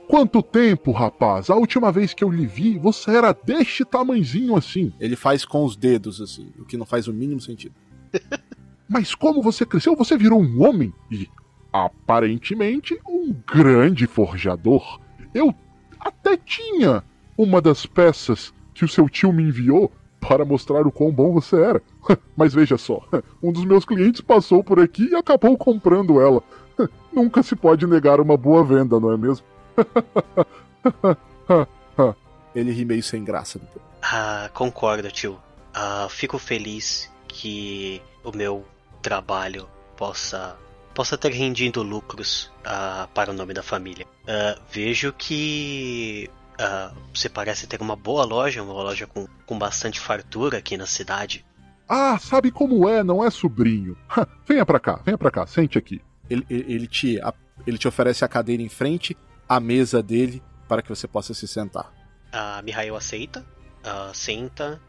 [0.07, 1.49] Quanto tempo, rapaz?
[1.49, 4.93] A última vez que eu lhe vi, você era deste tamanzinho assim.
[4.99, 7.75] Ele faz com os dedos, assim, o que não faz o mínimo sentido.
[8.89, 11.29] Mas como você cresceu, você virou um homem e,
[11.71, 14.99] aparentemente, um grande forjador.
[15.33, 15.55] Eu
[15.97, 17.03] até tinha
[17.37, 21.55] uma das peças que o seu tio me enviou para mostrar o quão bom você
[21.55, 21.81] era.
[22.35, 23.01] Mas veja só,
[23.41, 26.43] um dos meus clientes passou por aqui e acabou comprando ela.
[27.13, 29.45] Nunca se pode negar uma boa venda, não é mesmo?
[32.55, 33.59] Ele ri meio sem graça.
[34.01, 35.39] Ah, concordo, tio.
[35.73, 38.65] Ah, fico feliz que o meu
[39.01, 40.57] trabalho possa
[40.93, 44.05] possa ter rendido lucros uh, para o nome da família.
[44.23, 46.29] Uh, vejo que
[46.59, 50.85] uh, você parece ter uma boa loja, uma loja com, com bastante fartura aqui na
[50.85, 51.45] cidade.
[51.87, 53.97] Ah, sabe como é, não é, sobrinho?
[54.45, 56.01] venha pra cá, venha pra cá, sente aqui.
[56.29, 57.19] Ele, ele, te,
[57.67, 59.17] ele te oferece a cadeira em frente
[59.51, 61.91] à mesa dele para que você possa se sentar.
[62.31, 63.45] A Mihail aceita,
[63.83, 64.81] uh, senta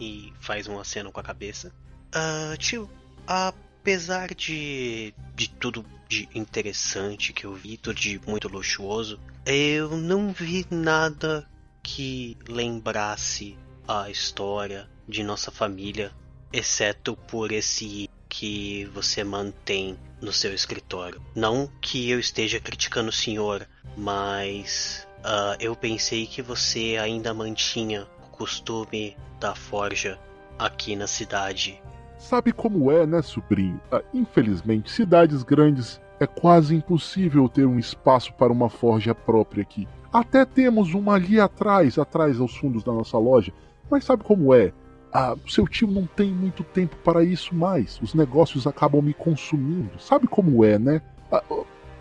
[0.00, 1.72] e faz um aceno com a cabeça.
[2.08, 2.90] Uh, tio,
[3.24, 10.32] apesar de, de tudo de interessante que eu vi, tudo de muito luxuoso, eu não
[10.32, 11.48] vi nada
[11.80, 13.56] que lembrasse
[13.86, 16.10] a história de nossa família,
[16.52, 21.20] exceto por esse que você mantém no seu escritório.
[21.34, 23.66] Não que eu esteja criticando o senhor,
[23.96, 30.18] mas uh, eu pensei que você ainda mantinha o costume da forja
[30.58, 31.80] aqui na cidade.
[32.18, 33.80] Sabe como é, né, sobrinho?
[33.92, 39.86] Uh, infelizmente, cidades grandes é quase impossível ter um espaço para uma forja própria aqui.
[40.12, 43.52] Até temos uma ali atrás, atrás aos fundos da nossa loja,
[43.90, 44.72] mas sabe como é?
[45.12, 47.98] Ah, seu tio não tem muito tempo para isso mais.
[48.02, 50.00] Os negócios acabam me consumindo.
[50.00, 51.02] Sabe como é, né?
[51.32, 51.42] Ah,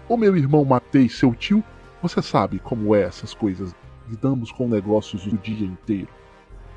[0.10, 1.64] o meu irmão matei seu tio.
[2.02, 3.74] Você sabe como é essas coisas.
[4.08, 6.10] Lidamos com negócios o dia inteiro.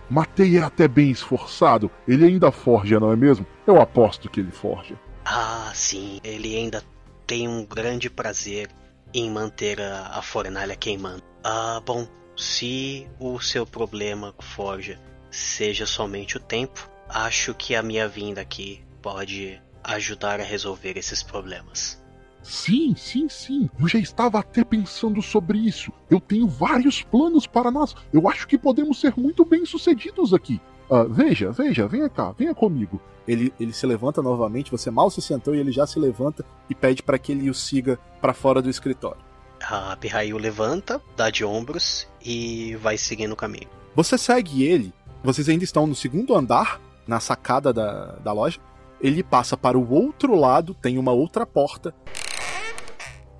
[0.08, 1.90] Matei é até bem esforçado.
[2.06, 3.46] Ele ainda forja, não é mesmo?
[3.66, 4.98] Eu aposto que ele forja.
[5.24, 6.20] Ah, sim.
[6.24, 6.82] Ele ainda
[7.26, 8.68] tem um grande prazer
[9.14, 11.22] em manter a, a fornalha queimando.
[11.44, 12.06] Ah, bom.
[12.36, 14.98] Se o seu problema forja
[15.30, 21.22] seja somente o tempo, acho que a minha vinda aqui pode ajudar a resolver esses
[21.22, 22.00] problemas.
[22.42, 23.70] Sim, sim, sim.
[23.78, 25.92] Eu já estava até pensando sobre isso.
[26.10, 27.94] Eu tenho vários planos para nós.
[28.12, 30.60] Eu acho que podemos ser muito bem sucedidos aqui.
[30.88, 33.00] Uh, veja, veja, venha cá, venha comigo.
[33.28, 36.74] Ele, ele se levanta novamente, você mal se sentou e ele já se levanta e
[36.74, 39.22] pede para que ele o siga para fora do escritório.
[39.62, 43.68] A Pirraio levanta, dá de ombros e vai seguindo o caminho.
[43.94, 48.60] Você segue ele vocês ainda estão no segundo andar, na sacada da, da loja.
[49.00, 51.94] Ele passa para o outro lado, tem uma outra porta.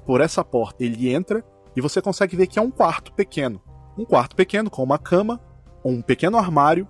[0.04, 1.44] Por essa porta ele entra
[1.76, 3.62] e você consegue ver que é um quarto pequeno.
[3.96, 5.40] Um quarto pequeno com uma cama,
[5.84, 6.86] um pequeno armário,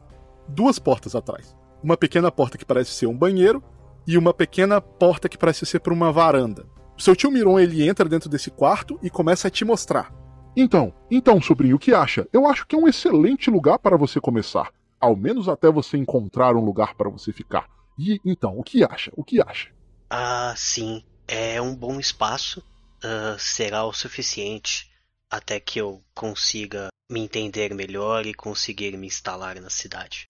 [0.48, 1.56] duas portas atrás.
[1.82, 3.62] Uma pequena porta que parece ser um banheiro
[4.06, 6.66] e uma pequena porta que parece ser para uma varanda.
[6.98, 10.12] Seu tio Miron ele entra dentro desse quarto e começa a te mostrar.
[10.56, 12.26] Então, então, sobrinho, o que acha?
[12.32, 14.70] Eu acho que é um excelente lugar para você começar
[15.00, 17.68] ao menos até você encontrar um lugar para você ficar.
[17.98, 19.10] E então, o que acha?
[19.16, 19.70] O que acha?
[20.08, 21.02] Ah, sim.
[21.26, 22.62] É um bom espaço.
[23.02, 24.90] Uh, será o suficiente
[25.30, 30.28] até que eu consiga me entender melhor e conseguir me instalar na cidade.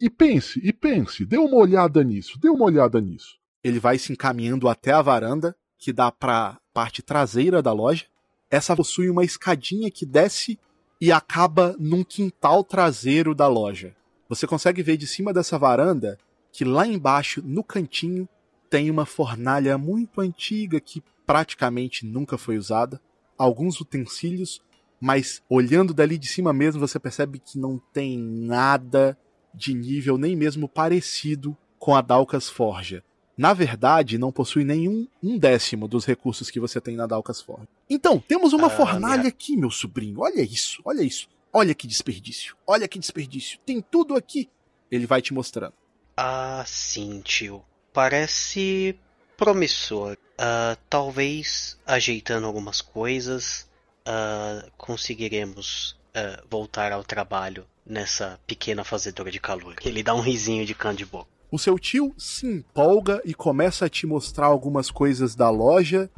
[0.00, 3.38] E pense, e pense, dê uma olhada nisso, dê uma olhada nisso.
[3.62, 8.06] Ele vai se encaminhando até a varanda, que dá para parte traseira da loja.
[8.50, 10.58] Essa possui uma escadinha que desce
[11.00, 13.94] e acaba num quintal traseiro da loja.
[14.30, 16.16] Você consegue ver de cima dessa varanda
[16.52, 18.26] que lá embaixo, no cantinho,
[18.70, 22.98] tem uma fornalha muito antiga que praticamente nunca foi usada,
[23.36, 24.62] alguns utensílios,
[25.00, 29.18] mas olhando dali de cima mesmo você percebe que não tem nada
[29.54, 33.02] de nível nem mesmo parecido com a Dalcas Forja.
[33.36, 37.66] na verdade, não possui nenhum um décimo dos recursos que você tem na Dalcas Forge.
[37.88, 40.20] Então, temos uma Ah, fornalha minha- aqui, meu sobrinho.
[40.20, 41.26] Olha isso, olha isso.
[41.52, 42.56] Olha que desperdício.
[42.66, 43.58] Olha que desperdício.
[43.66, 44.48] Tem tudo aqui.
[44.90, 45.74] Ele vai te mostrando.
[46.16, 47.64] Ah, sim, tio.
[47.92, 48.98] Parece
[49.36, 50.16] promissor.
[50.38, 53.68] Ah, talvez ajeitando algumas coisas,
[54.06, 59.74] ah, conseguiremos ah, voltar ao trabalho nessa pequena fazedora de calor.
[59.84, 61.28] Ele dá um risinho de canto de boca.
[61.50, 66.08] O seu tio se empolga e começa a te mostrar algumas coisas da loja.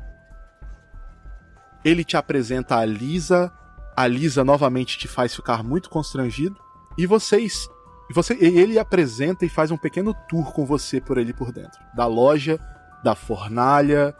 [1.82, 3.50] Ele te apresenta a Lisa.
[3.96, 6.56] A Lisa novamente te faz ficar muito constrangido.
[6.96, 7.68] E vocês.
[8.12, 11.80] Você, ele apresenta e faz um pequeno tour com você por ali por dentro.
[11.94, 12.58] Da loja,
[13.02, 14.14] da fornalha,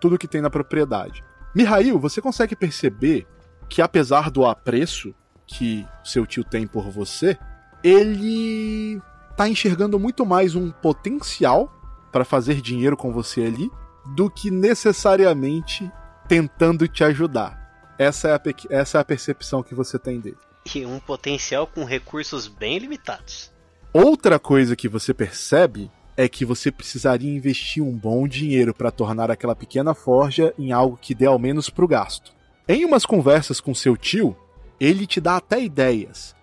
[0.00, 1.24] tudo que tem na propriedade.
[1.54, 3.26] Mihail, você consegue perceber
[3.68, 5.14] que apesar do apreço
[5.46, 7.38] que seu tio tem por você,
[7.82, 9.00] ele
[9.36, 11.72] tá enxergando muito mais um potencial
[12.10, 13.70] para fazer dinheiro com você ali
[14.14, 15.90] do que necessariamente
[16.28, 17.65] tentando te ajudar.
[17.98, 18.40] Essa é, a,
[18.70, 20.36] essa é a percepção que você tem dele.
[20.74, 23.52] E um potencial com recursos bem limitados.
[23.92, 29.30] Outra coisa que você percebe é que você precisaria investir um bom dinheiro para tornar
[29.30, 32.32] aquela pequena forja em algo que dê ao menos pro gasto.
[32.68, 34.36] Em umas conversas com seu tio,
[34.80, 36.34] ele te dá até ideias.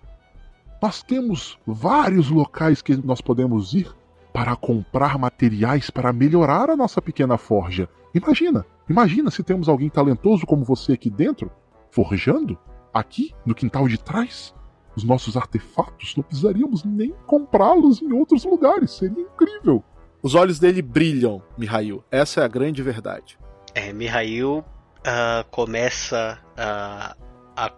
[0.82, 3.94] Nós temos vários locais que nós podemos ir
[4.34, 7.88] para comprar materiais para melhorar a nossa pequena forja.
[8.14, 11.52] Imagina, imagina se temos alguém talentoso como você aqui dentro,
[11.92, 12.58] forjando,
[12.94, 14.54] aqui no quintal de trás.
[14.96, 18.92] Os nossos artefatos não precisaríamos nem comprá-los em outros lugares.
[18.92, 19.84] Seria incrível.
[20.22, 22.04] Os olhos dele brilham, Mihail.
[22.12, 23.38] Essa é a grande verdade.
[23.74, 24.64] É, Mihail
[25.04, 27.16] ah, começa a,
[27.56, 27.72] a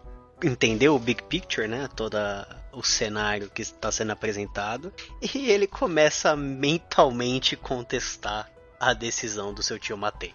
[0.43, 1.87] entender o big picture, né?
[1.95, 2.17] Todo
[2.73, 4.93] o cenário que está sendo apresentado.
[5.33, 10.33] E ele começa a mentalmente contestar a decisão do seu tio Matei.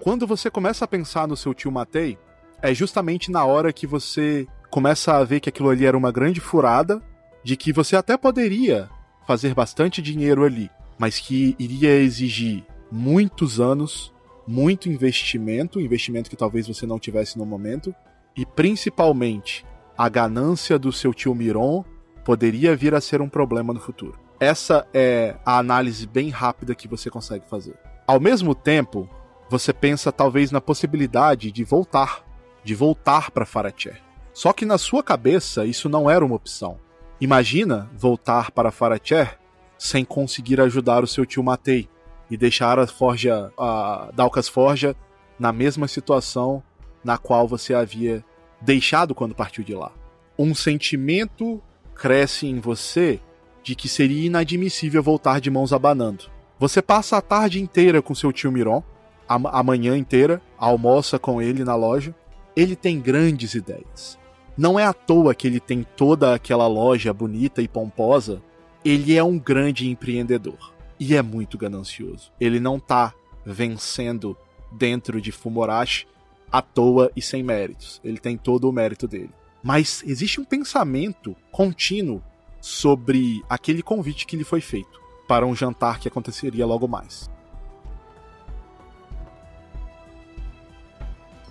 [0.00, 2.18] Quando você começa a pensar no seu tio Matei,
[2.62, 6.40] é justamente na hora que você começa a ver que aquilo ali era uma grande
[6.40, 7.02] furada,
[7.44, 8.88] de que você até poderia
[9.26, 14.10] fazer bastante dinheiro ali, mas que iria exigir muitos anos,
[14.48, 17.94] muito investimento, investimento que talvez você não tivesse no momento,
[18.34, 19.66] e principalmente
[19.98, 21.84] a ganância do seu tio Miron
[22.24, 24.18] poderia vir a ser um problema no futuro.
[24.40, 27.74] Essa é a análise bem rápida que você consegue fazer.
[28.06, 29.06] Ao mesmo tempo,
[29.50, 32.24] você pensa talvez na possibilidade de voltar,
[32.62, 34.00] de voltar para Faracher.
[34.32, 36.78] Só que na sua cabeça isso não era uma opção.
[37.20, 39.40] Imagina voltar para Faracher
[39.76, 41.88] sem conseguir ajudar o seu tio Matei
[42.30, 44.94] e deixar a Forja, a Dalcas Forja
[45.36, 46.62] na mesma situação
[47.02, 48.24] na qual você havia
[48.60, 49.90] deixado quando partiu de lá.
[50.38, 51.60] Um sentimento
[51.92, 53.20] cresce em você
[53.64, 56.26] de que seria inadmissível voltar de mãos abanando.
[56.56, 58.82] Você passa a tarde inteira com seu tio Miron,
[59.30, 62.12] a, a manhã inteira, almoça com ele na loja.
[62.56, 64.18] Ele tem grandes ideias.
[64.58, 68.42] Não é à toa que ele tem toda aquela loja bonita e pomposa.
[68.84, 72.32] Ele é um grande empreendedor e é muito ganancioso.
[72.40, 73.14] Ele não tá
[73.46, 74.36] vencendo
[74.72, 76.08] dentro de Fumorashi
[76.50, 78.00] à toa e sem méritos.
[78.02, 79.30] Ele tem todo o mérito dele.
[79.62, 82.20] Mas existe um pensamento contínuo
[82.60, 87.30] sobre aquele convite que lhe foi feito para um jantar que aconteceria logo mais.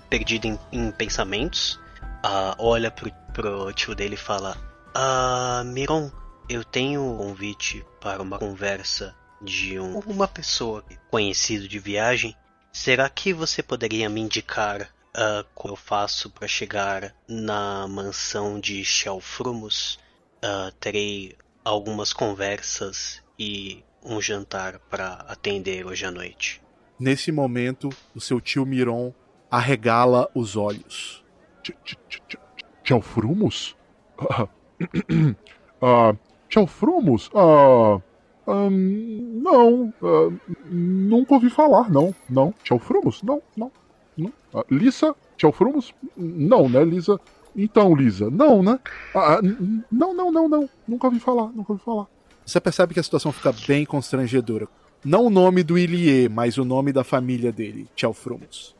[0.09, 1.79] Perdido em, em pensamentos,
[2.23, 4.57] ah, olha pro, pro tio dele e fala:
[4.93, 6.11] Ah, Miron,
[6.49, 12.35] eu tenho um convite para uma conversa de um- uma pessoa conhecido de viagem.
[12.73, 18.83] Será que você poderia me indicar ah, como eu faço para chegar na mansão de
[18.83, 19.99] Shelfrumus?
[20.41, 26.61] Ah, terei algumas conversas e um jantar para atender hoje à noite.
[26.99, 29.13] Nesse momento, o seu tio Miron
[29.49, 31.23] arregala os olhos.
[31.63, 32.39] Tch- tch- tch- tch-
[32.83, 33.75] Tchelfrumos?
[34.29, 34.47] Ah,
[35.81, 36.15] ah,
[36.49, 37.29] Tchelfrumos?
[37.35, 37.99] Ah,
[38.47, 40.31] ahn, não, ah,
[40.69, 42.53] nunca ouvi falar, não, não.
[42.63, 43.21] Tchelfrumos?
[43.23, 43.71] Não, não,
[44.17, 44.33] não.
[44.53, 45.15] Ah, Lisa?
[45.37, 45.93] Tchelfrumos?
[46.17, 47.19] Não, né, Lisa?
[47.55, 48.79] Então, Lisa, não, né?
[49.13, 49.39] Ah, ah,
[49.91, 50.69] não, não, não, não.
[50.87, 52.07] Nunca ouvi falar, nunca ouvi falar.
[52.45, 54.67] Você percebe que a situação fica bem constrangedora.
[55.05, 58.75] Não o nome do Ilie, mas o nome da família dele, Tchelfrumos.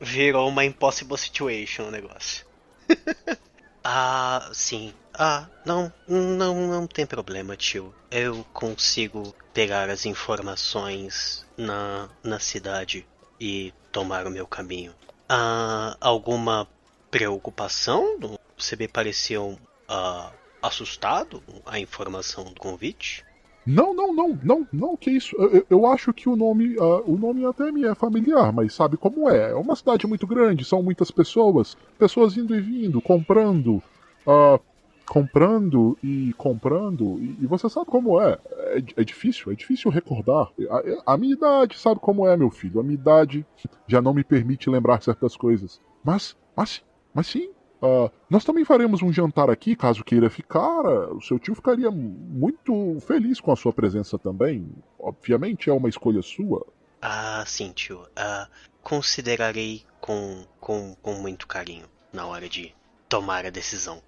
[0.00, 2.46] Virou uma impossible situation o negócio.
[3.82, 4.94] ah, sim.
[5.12, 7.92] Ah, não, não, não tem problema, tio.
[8.10, 13.06] Eu consigo pegar as informações na, na cidade
[13.40, 14.94] e tomar o meu caminho.
[15.28, 16.68] Ah, alguma
[17.10, 18.38] preocupação?
[18.56, 19.58] Você me pareceu
[19.88, 23.24] ah, assustado a informação do convite?
[23.70, 25.36] Não, não, não, não, não, que isso.
[25.36, 28.96] Eu, eu acho que o nome, uh, o nome até me é familiar, mas sabe
[28.96, 29.50] como é?
[29.50, 33.82] É uma cidade muito grande, são muitas pessoas, pessoas indo e vindo, comprando,
[34.26, 34.58] uh,
[35.06, 38.38] comprando e comprando, e, e, você sabe como é.
[38.56, 38.82] é.
[38.96, 39.04] é.
[39.04, 40.48] difícil, é difícil recordar.
[40.70, 42.80] A, a, minha idade sabe como é, meu filho.
[42.80, 43.44] A minha idade
[43.86, 45.78] já não me permite lembrar certas coisas.
[46.02, 46.82] Mas, mas,
[47.12, 47.50] mas sim.
[47.80, 50.84] Uh, nós também faremos um jantar aqui, caso queira ficar.
[51.12, 54.68] O seu tio ficaria muito feliz com a sua presença também.
[54.98, 56.66] Obviamente é uma escolha sua.
[57.00, 58.00] Ah, sim, tio.
[58.00, 58.48] Uh,
[58.82, 62.74] considerarei com, com, com muito carinho na hora de
[63.08, 64.02] tomar a decisão.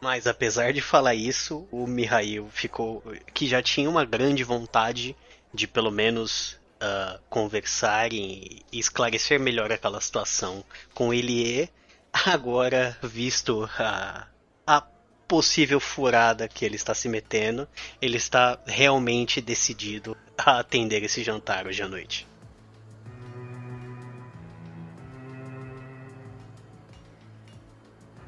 [0.00, 3.02] Mas apesar de falar isso, o Mihail ficou.
[3.32, 5.16] que já tinha uma grande vontade
[5.54, 11.70] de pelo menos uh, conversar e, e, esclarecer melhor aquela situação com Elie,
[12.12, 14.26] agora visto a,
[14.66, 14.80] a
[15.26, 17.66] possível furada que ele está se metendo,
[18.00, 22.28] ele está realmente decidido a atender esse jantar hoje à noite.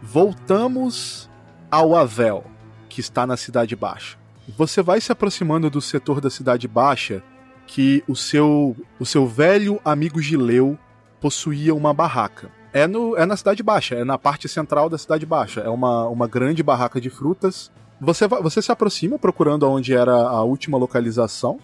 [0.01, 1.31] Voltamos
[1.70, 2.44] ao Avel,
[2.89, 4.19] que está na Cidade Baixa.
[4.56, 7.23] Você vai se aproximando do setor da Cidade Baixa
[7.66, 10.78] que o seu, o seu velho amigo Gileu
[11.20, 12.51] possuía uma barraca.
[12.74, 15.60] É, no, é na Cidade Baixa, é na parte central da Cidade Baixa.
[15.60, 17.70] É uma, uma grande barraca de frutas.
[18.01, 21.60] Você, você se aproxima procurando onde era a última localização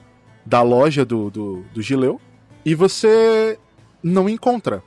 [0.46, 2.20] da loja do, do, do Gileu
[2.64, 3.58] e você
[4.00, 4.84] não encontra.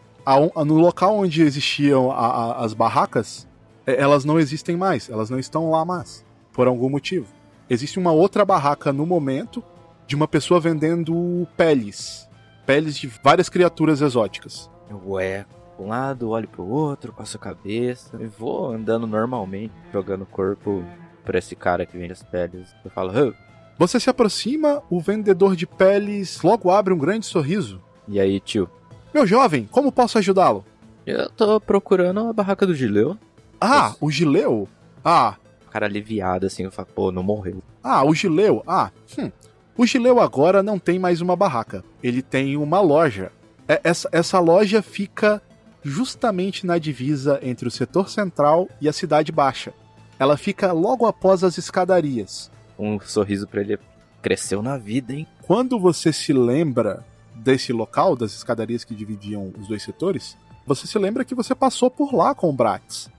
[0.65, 3.45] No local onde existiam a, a, as barracas,
[3.85, 7.27] é, elas não existem mais, elas não estão lá mais, por algum motivo.
[7.69, 9.61] Existe uma outra barraca no momento
[10.07, 12.29] de uma pessoa vendendo peles.
[12.65, 14.71] Peles de várias criaturas exóticas.
[15.05, 15.45] Ué,
[15.77, 20.83] um lado, olho pro outro, passo a cabeça e vou andando normalmente, jogando o corpo
[21.23, 22.73] pra esse cara que vende as peles.
[22.83, 23.33] Eu falo, oh.
[23.77, 27.81] Você se aproxima, o vendedor de peles logo abre um grande sorriso.
[28.07, 28.69] E aí, tio?
[29.13, 30.63] Meu jovem, como posso ajudá-lo?
[31.05, 33.17] Eu tô procurando a barraca do Gileu.
[33.59, 34.67] Ah, o Gileu?
[35.03, 35.35] Ah.
[35.67, 37.63] O cara aliviado assim, eu falo, pô, não morreu.
[37.83, 38.63] Ah, o Gileu?
[38.67, 39.31] Ah, hum.
[39.75, 41.83] O Gileu agora não tem mais uma barraca.
[42.01, 43.31] Ele tem uma loja.
[43.67, 45.41] É, essa, essa loja fica
[45.83, 49.73] justamente na divisa entre o setor central e a cidade baixa.
[50.17, 52.49] Ela fica logo após as escadarias.
[52.77, 53.77] Um sorriso para ele.
[54.21, 55.27] Cresceu na vida, hein?
[55.41, 57.05] Quando você se lembra
[57.35, 61.91] desse local, das escadarias que dividiam os dois setores, você se lembra que você passou
[61.91, 63.11] por lá com o Brax.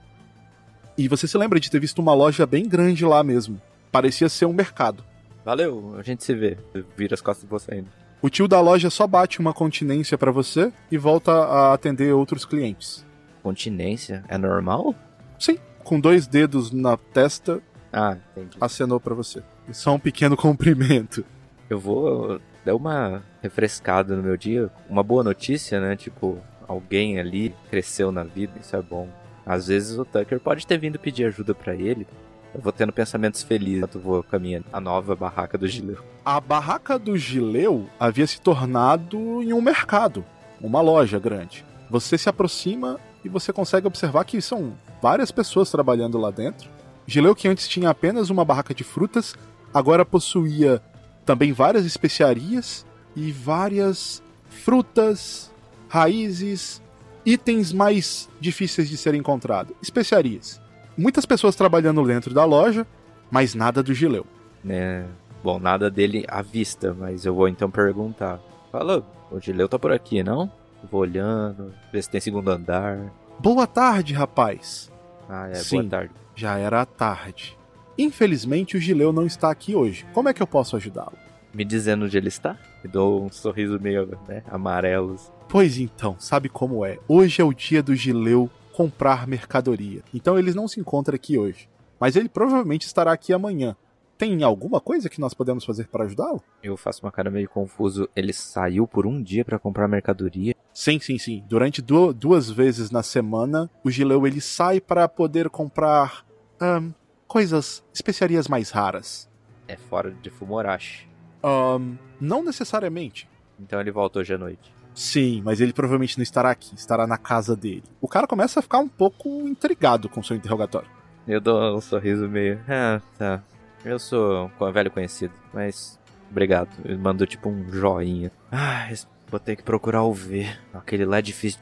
[0.97, 3.61] E você se lembra de ter visto uma loja bem grande lá mesmo.
[3.91, 5.03] Parecia ser um mercado.
[5.43, 6.57] Valeu, a gente se vê.
[6.97, 8.04] Vira as costas de você ainda.
[8.25, 12.43] O tio da loja só bate uma continência para você e volta a atender outros
[12.43, 13.05] clientes.
[13.43, 14.23] Continência?
[14.27, 14.95] É normal?
[15.37, 17.61] Sim, com dois dedos na testa.
[17.93, 18.57] Ah, entendi.
[18.59, 19.43] Acenou para você.
[19.71, 21.23] Só um pequeno cumprimento.
[21.69, 24.71] Eu vou dar uma refrescada no meu dia.
[24.89, 25.95] Uma boa notícia, né?
[25.95, 29.07] Tipo, alguém ali cresceu na vida, isso é bom.
[29.45, 32.07] Às vezes o Tucker pode ter vindo pedir ajuda para ele.
[32.55, 35.97] Eu vou tendo pensamentos felizes enquanto vou caminhando a nova barraca do Gileu.
[36.23, 40.23] A barraca do Gileu havia se tornado em um mercado,
[40.61, 41.65] uma loja grande.
[41.89, 46.69] Você se aproxima e você consegue observar que são várias pessoas trabalhando lá dentro.
[47.05, 49.35] Gileu, que antes tinha apenas uma barraca de frutas,
[49.73, 50.81] agora possuía
[51.25, 52.85] também várias especiarias
[53.17, 55.51] e várias frutas,
[55.89, 56.81] raízes,
[57.25, 60.63] itens mais difíceis de serem encontrados, especiarias.
[60.97, 62.87] Muitas pessoas trabalhando dentro da loja,
[63.29, 64.25] mas nada do Gileu.
[64.67, 65.03] É,
[65.43, 68.39] bom, nada dele à vista, mas eu vou então perguntar.
[68.71, 70.49] Fala, o Gileu tá por aqui, não?
[70.89, 73.11] Vou olhando, ver se tem segundo andar.
[73.39, 74.91] Boa tarde, rapaz.
[75.27, 76.13] Ah, é, Sim, boa tarde.
[76.35, 77.57] Já era tarde.
[77.97, 80.05] Infelizmente o Gileu não está aqui hoje.
[80.13, 81.17] Como é que eu posso ajudá-lo?
[81.53, 82.57] Me dizendo onde ele está?
[82.83, 85.15] Me dou um sorriso meio né, amarelo.
[85.47, 86.99] Pois então, sabe como é?
[87.07, 90.03] Hoje é o dia do Gileu comprar mercadoria.
[90.13, 91.69] Então ele não se encontra aqui hoje.
[91.97, 93.73] Mas ele provavelmente estará aqui amanhã.
[94.17, 96.43] Tem alguma coisa que nós podemos fazer para ajudá-lo?
[96.61, 98.09] Eu faço uma cara meio confuso.
[98.13, 100.53] Ele saiu por um dia para comprar mercadoria?
[100.73, 101.41] Sim, sim, sim.
[101.47, 106.25] Durante du duas vezes na semana, o Gileu ele sai para poder comprar
[106.61, 106.91] um,
[107.27, 109.29] coisas, especiarias mais raras.
[109.69, 111.07] É fora de Fumorashi.
[111.41, 113.29] Um, não necessariamente.
[113.57, 114.74] Então ele volta hoje à noite.
[114.95, 117.83] Sim, mas ele provavelmente não estará aqui, estará na casa dele.
[117.99, 120.87] O cara começa a ficar um pouco intrigado com seu interrogatório.
[121.27, 122.61] Eu dou um sorriso meio.
[122.67, 123.43] Ah, tá.
[123.83, 125.99] Eu sou um velho conhecido, mas.
[126.31, 126.69] Obrigado.
[126.83, 128.31] Ele mandou tipo um joinha.
[128.51, 128.87] Ah,
[129.27, 130.47] vou ter que procurar o V.
[130.73, 131.59] Aquele lá é difícil.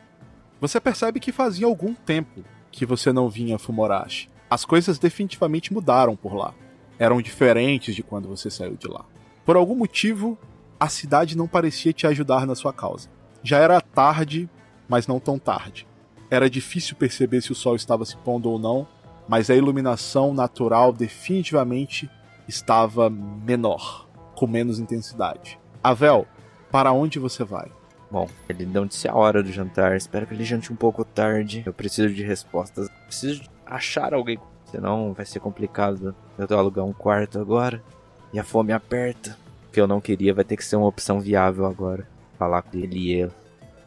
[0.61, 4.29] Você percebe que fazia algum tempo que você não vinha a Fumorashi.
[4.49, 6.53] As coisas definitivamente mudaram por lá.
[6.99, 9.03] eram diferentes de quando você saiu de lá.
[9.45, 10.37] Por algum motivo,
[10.79, 13.09] a cidade não parecia te ajudar na sua causa.
[13.43, 14.49] Já era tarde,
[14.87, 15.85] mas não tão tarde.
[16.31, 18.87] Era difícil perceber se o sol estava se pondo ou não,
[19.27, 22.09] mas a iluminação natural definitivamente
[22.47, 25.59] estava menor, com menos intensidade.
[25.83, 26.25] Avel,
[26.71, 27.71] para onde você vai?
[28.09, 29.97] Bom, ele não disse a hora do jantar.
[29.97, 31.63] Espero que ele jante um pouco tarde.
[31.65, 32.87] Eu preciso de respostas.
[33.07, 34.39] Preciso achar alguém.
[34.65, 36.15] Senão vai ser complicado.
[36.37, 37.83] Eu tô alugar um quarto agora.
[38.31, 39.37] E a fome aperta.
[39.67, 42.07] O que eu não queria vai ter que ser uma opção viável agora.
[42.37, 43.31] Falar com ele ele.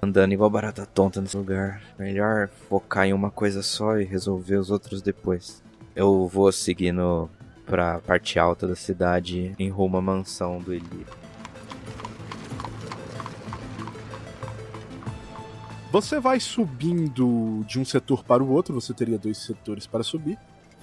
[0.02, 1.82] Andando igual barata tonta nesse lugar.
[1.98, 5.62] Melhor focar em uma coisa só e resolver os outros depois.
[5.94, 7.28] Eu vou seguindo
[7.64, 11.06] pra parte alta da cidade em rumo à mansão do Eli.
[15.90, 20.38] Você vai subindo de um setor para o outro, você teria dois setores para subir.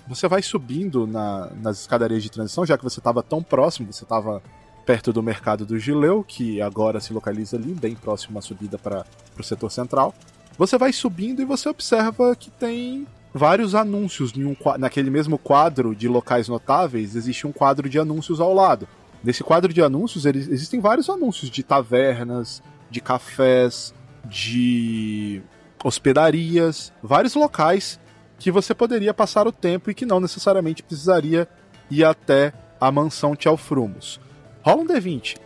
[0.08, 4.04] Você vai subindo na, nas escadarias de transição, já que você estava tão próximo, você
[4.04, 4.42] estava
[4.86, 9.06] perto do mercado do Gileu, que agora se localiza ali, bem próximo à subida para
[9.38, 10.14] o setor central.
[10.58, 16.08] Você vai subindo e você observa que tem vários anúncios um, naquele mesmo quadro de
[16.08, 18.88] locais notáveis, existe um quadro de anúncios ao lado.
[19.24, 23.94] Nesse quadro de anúncios eles, existem vários anúncios de tavernas, de cafés,
[24.26, 25.42] de
[25.84, 28.00] hospedarias, vários locais
[28.38, 31.48] que você poderia passar o tempo e que não necessariamente precisaria
[31.90, 34.20] ir até a mansão Tchelfrumos.
[34.64, 35.38] Rola um D20.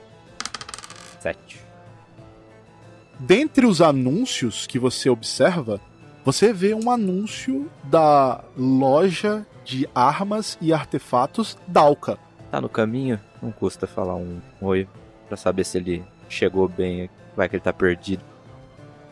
[1.19, 1.59] 7.
[3.19, 5.81] Dentre os anúncios que você observa,
[6.23, 12.19] você vê um anúncio da loja de armas e artefatos Dalka.
[12.51, 13.19] Tá no caminho?
[13.41, 14.87] Não custa falar um oi
[15.27, 17.09] para saber se ele chegou bem.
[17.35, 18.23] Vai que ele tá perdido.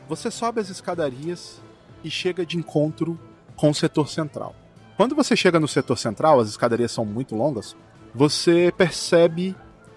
[0.07, 1.59] Você sobe as escadarias
[2.03, 3.19] e chega de encontro
[3.55, 4.55] com o setor central.
[4.95, 7.75] Quando você chega no setor central, as escadarias são muito longas,
[8.13, 9.55] você percebe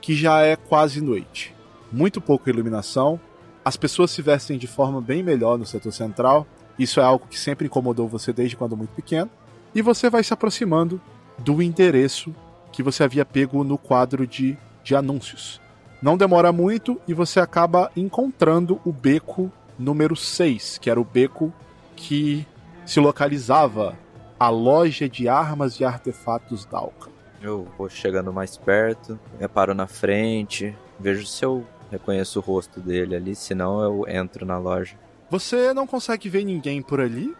[0.08, 1.54] que já é quase noite.
[1.92, 3.20] Muito pouca iluminação,
[3.62, 6.46] as pessoas se vestem de forma bem melhor no setor central,
[6.78, 9.30] isso é algo que sempre incomodou você desde quando muito pequeno,
[9.74, 10.98] e você vai se aproximando
[11.36, 12.34] do endereço
[12.72, 15.60] que você havia pego no quadro de, de anúncios.
[16.00, 21.52] Não demora muito e você acaba encontrando o beco número 6, que era o beco
[21.94, 22.46] que
[22.86, 23.94] se localizava
[24.40, 27.17] a loja de armas e artefatos Dalka.
[27.40, 33.14] Eu vou chegando mais perto, reparo na frente, vejo se eu reconheço o rosto dele
[33.14, 34.98] ali, senão eu entro na loja.
[35.30, 37.34] Você não consegue ver ninguém por ali?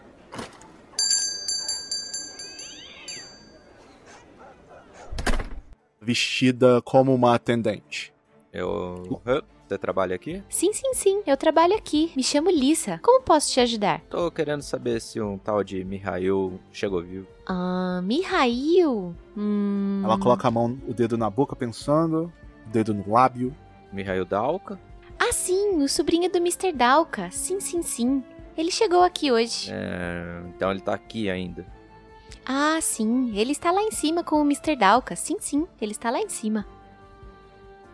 [6.01, 8.13] Vestida como uma atendente.
[8.53, 9.21] Eu.
[9.69, 10.41] Você trabalha aqui?
[10.49, 11.21] Sim, sim, sim.
[11.27, 12.11] Eu trabalho aqui.
[12.15, 12.99] Me chamo Lisa.
[13.03, 14.01] Como posso te ajudar?
[14.09, 17.27] Tô querendo saber se um tal de Mihail chegou vivo.
[17.45, 19.15] Ah, Mihail?
[19.37, 20.01] Hum...
[20.03, 22.33] Ela coloca a mão, o dedo na boca, pensando,
[22.65, 23.55] o dedo no lábio.
[23.93, 24.79] Mihail Dalka?
[25.19, 26.71] Ah, sim, o sobrinho do Mr.
[26.71, 27.29] Dalka.
[27.29, 28.23] Sim, sim, sim.
[28.57, 29.69] Ele chegou aqui hoje.
[29.71, 31.63] É, então ele tá aqui ainda.
[32.43, 33.37] Ah, sim.
[33.37, 34.75] Ele está lá em cima com o Mr.
[34.75, 35.15] Dalka.
[35.15, 35.67] Sim, sim.
[35.79, 36.65] Ele está lá em cima.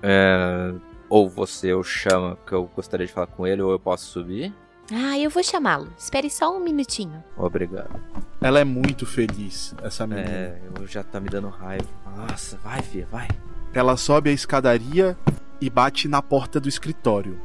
[0.01, 0.73] É,
[1.09, 4.53] ou você o chama que eu gostaria de falar com ele, ou eu posso subir?
[4.91, 5.91] Ah, eu vou chamá-lo.
[5.97, 7.23] Espere só um minutinho.
[7.37, 7.99] Obrigado.
[8.41, 10.29] Ela é muito feliz, essa menina.
[10.29, 11.87] É, eu já tá me dando raiva.
[12.15, 13.27] Nossa, vai, filha, vai.
[13.73, 15.17] Ela sobe a escadaria
[15.59, 17.39] e bate na porta do escritório.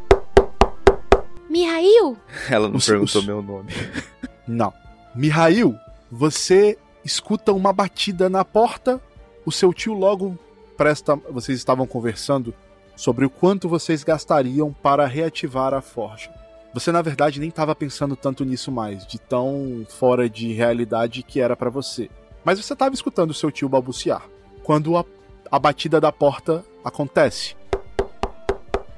[1.49, 2.17] Mihail?
[2.49, 3.73] Ela não Os- perguntou os- meu nome.
[4.47, 4.73] Não.
[5.15, 5.77] Mihail,
[6.11, 9.01] você escuta uma batida na porta.
[9.47, 10.37] O seu tio logo
[10.77, 11.15] presta.
[11.17, 12.53] Vocês estavam conversando
[13.01, 16.31] sobre o quanto vocês gastariam para reativar a forja.
[16.75, 21.41] Você na verdade nem estava pensando tanto nisso mais, de tão fora de realidade que
[21.41, 22.11] era para você.
[22.45, 24.29] Mas você estava escutando o seu tio balbuciar.
[24.63, 25.05] Quando a,
[25.51, 27.57] a batida da porta acontece,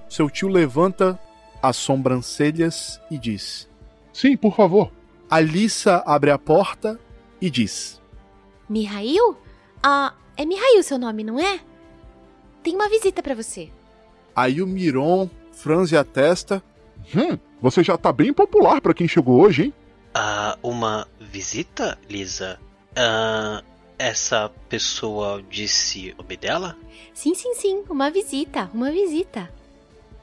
[0.08, 1.16] seu tio levanta
[1.62, 3.68] as sobrancelhas e diz:
[4.12, 4.90] Sim, por favor.
[5.30, 6.98] Alissa abre a porta
[7.40, 8.02] e diz:
[8.68, 9.36] Mihail?
[9.80, 11.60] Ah, é Mihail seu nome, não é?
[12.64, 13.70] Tem uma visita pra você.
[14.34, 16.62] Aí o Miron franze a testa.
[17.14, 19.74] Hum, você já tá bem popular pra quem chegou hoje, hein?
[20.14, 22.58] Ah, uma visita, Lisa?
[22.96, 23.62] Ah,
[23.98, 26.76] essa pessoa disse o nome dela?
[27.14, 27.84] Sim, sim, sim.
[27.88, 28.70] Uma visita.
[28.74, 29.50] Uma visita.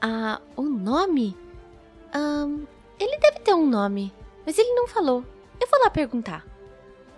[0.00, 1.36] Ah, o nome?
[2.12, 2.64] Ahn,
[2.98, 4.12] ele deve ter um nome.
[4.44, 5.24] Mas ele não falou.
[5.60, 6.44] Eu vou lá perguntar.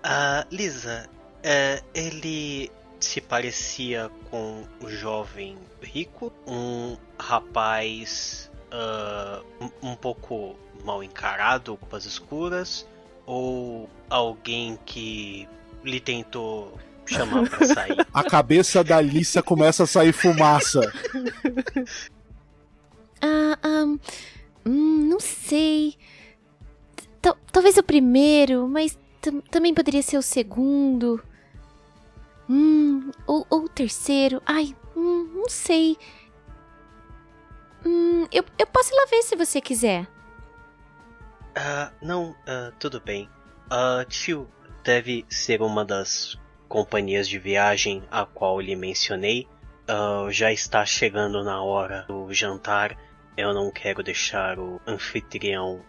[0.03, 1.09] Ah, Lisa,
[1.43, 2.71] é, ele
[3.05, 12.05] se parecia com o jovem rico, um rapaz ah, um, um pouco mal encarado, roupas
[12.05, 12.87] escuras,
[13.27, 15.49] ou alguém que
[15.85, 17.97] lhe tentou chamar pra sair.
[18.15, 20.81] A cabeça da Alissa começa a sair fumaça.
[23.21, 23.85] Ah, ah,
[24.67, 25.97] hum, não sei.
[27.21, 31.23] Tal- talvez o primeiro, mas tam- também poderia ser o segundo.
[32.49, 34.43] Hum, ou, ou o terceiro.
[34.45, 35.97] Ai, hum, não sei.
[37.85, 40.07] Hum, eu, eu posso ir lá ver se você quiser.
[41.55, 43.29] Ah, não, ah, tudo bem.
[43.71, 44.49] Ah, tio,
[44.85, 46.39] deve ser uma das
[46.69, 49.49] companhias de viagem a qual lhe mencionei.
[49.87, 52.97] Ah, já está chegando na hora do jantar.
[53.37, 55.81] Eu não quero deixar o anfitrião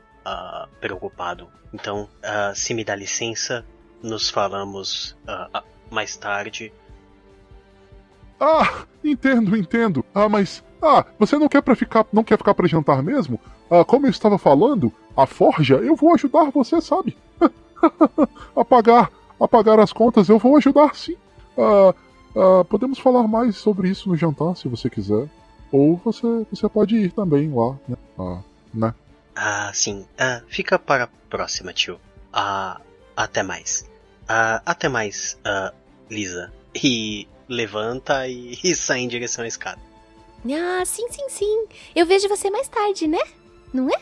[0.79, 1.51] preocupado.
[1.73, 2.09] Então,
[2.55, 3.65] se me dá licença,
[4.01, 5.17] nos falamos
[5.93, 6.73] mais tarde.
[8.39, 10.03] Ah, entendo, entendo.
[10.13, 10.63] Ah, mas.
[10.81, 12.05] Ah, você não quer para ficar.
[12.11, 13.39] não quer ficar para jantar mesmo?
[13.69, 17.15] Ah, como eu estava falando, a forja, eu vou ajudar você, sabe?
[18.55, 19.09] a pagar,
[19.39, 21.15] a pagar as contas, eu vou ajudar sim.
[21.57, 21.93] Ah,
[22.35, 25.29] ah, podemos falar mais sobre isso no jantar, se você quiser.
[25.71, 27.97] Ou você, você pode ir também lá, né?
[28.19, 28.41] Ah,
[28.73, 28.93] né?
[29.35, 30.05] Ah, sim.
[30.17, 31.99] Ah, fica para a próxima, tio.
[32.31, 32.79] Ah,
[33.15, 33.89] até mais.
[34.27, 35.73] Ah, até mais, ah,
[36.13, 36.53] Lisa.
[36.75, 39.81] E levanta e, e sai em direção à escada.
[40.45, 41.67] Ah, sim, sim, sim.
[41.95, 43.19] Eu vejo você mais tarde, né?
[43.73, 44.01] Não é?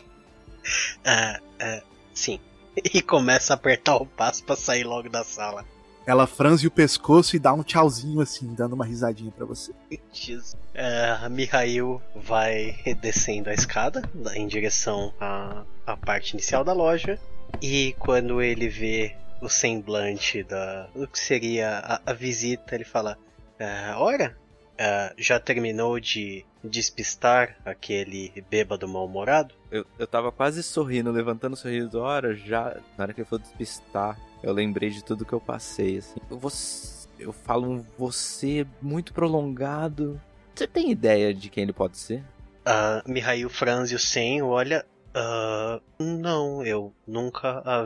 [1.06, 1.82] Ah, ah,
[2.14, 2.40] sim.
[2.76, 5.66] E começa a apertar o passo pra sair logo da sala.
[6.06, 9.72] Ela franze o pescoço e dá um tchauzinho assim, dando uma risadinha pra você.
[10.12, 10.58] Jesus.
[10.76, 14.02] Ah, Mihail vai descendo a escada
[14.34, 17.20] em direção à, à parte inicial da loja.
[17.62, 23.18] E quando ele vê o semblante da do que seria a, a visita, ele fala:
[23.60, 24.38] ah, Ora,
[24.80, 29.54] ah, já terminou de despistar aquele bêbado mal-humorado?
[29.72, 32.00] Eu, eu tava quase sorrindo, levantando o sorriso.
[32.00, 32.78] Hora, já.
[32.98, 36.20] Na hora que ele falou despistar, eu lembrei de tudo que eu passei, assim.
[36.30, 40.22] Eu, você, eu falo um você muito prolongado.
[40.54, 42.24] Você tem ideia de quem ele pode ser?
[42.62, 44.86] Uh, Mihail franze o senho, olha.
[45.14, 47.84] Ah, não, eu nunca a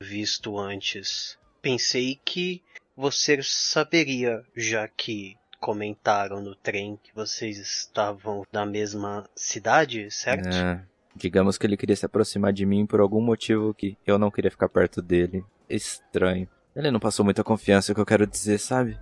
[0.00, 1.38] visto antes.
[1.60, 2.62] Pensei que
[2.96, 10.48] você saberia, já que comentaram no trem que vocês estavam na mesma cidade, certo?
[10.48, 10.84] É,
[11.16, 14.50] digamos que ele queria se aproximar de mim por algum motivo que eu não queria
[14.50, 15.44] ficar perto dele.
[15.68, 16.48] Estranho.
[16.76, 18.98] Ele não passou muita confiança, é o que eu quero dizer, sabe?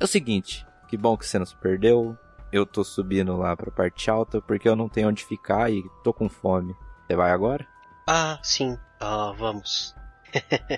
[0.00, 2.18] É o seguinte, que bom que você não se perdeu.
[2.54, 6.12] Eu tô subindo lá pra parte alta porque eu não tenho onde ficar e tô
[6.12, 6.72] com fome.
[7.04, 7.66] Você vai agora?
[8.06, 8.78] Ah, sim.
[9.00, 9.92] Ah, vamos.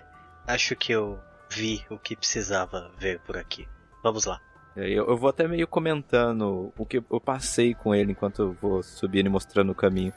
[0.48, 1.20] Acho que eu
[1.50, 3.68] vi o que precisava ver por aqui.
[4.02, 4.40] Vamos lá.
[4.74, 8.52] É, Eu, eu vou até meio comentando o que eu passei com ele enquanto eu
[8.54, 10.14] vou subindo e mostrando o caminho.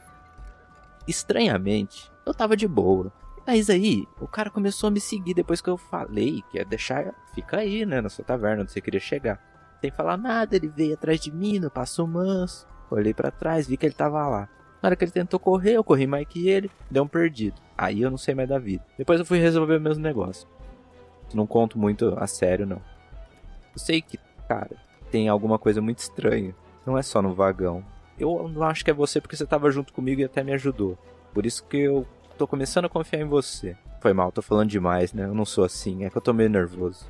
[1.06, 3.12] Estranhamente, eu tava de boa.
[3.46, 7.14] Mas aí, o cara começou a me seguir depois que eu falei que ia deixar.
[7.36, 9.49] Fica aí, né, na sua taverna onde você queria chegar.
[9.82, 12.68] Sem falar nada, ele veio atrás de mim no passo manso.
[12.92, 14.50] Olhei pra trás, vi que ele tava lá.
[14.82, 17.62] Na hora que ele tentou correr, eu corri mais que ele, deu um perdido.
[17.78, 18.84] Aí eu não sei mais da vida.
[18.98, 20.48] Depois eu fui resolver meus negócios.
[21.34, 22.82] Não conto muito a sério, não.
[23.74, 24.76] Eu sei que, cara,
[25.12, 26.56] tem alguma coisa muito estranha.
[26.86, 27.84] Não é só no vagão.
[28.18, 30.98] Eu não acho que é você porque você tava junto comigo e até me ajudou.
[31.34, 32.06] Por isso que eu
[32.38, 33.78] tô começando a confiar em você.
[34.02, 35.26] Foi mal, tô falando demais, né?
[35.26, 37.06] Eu não sou assim, é que eu tô meio nervoso.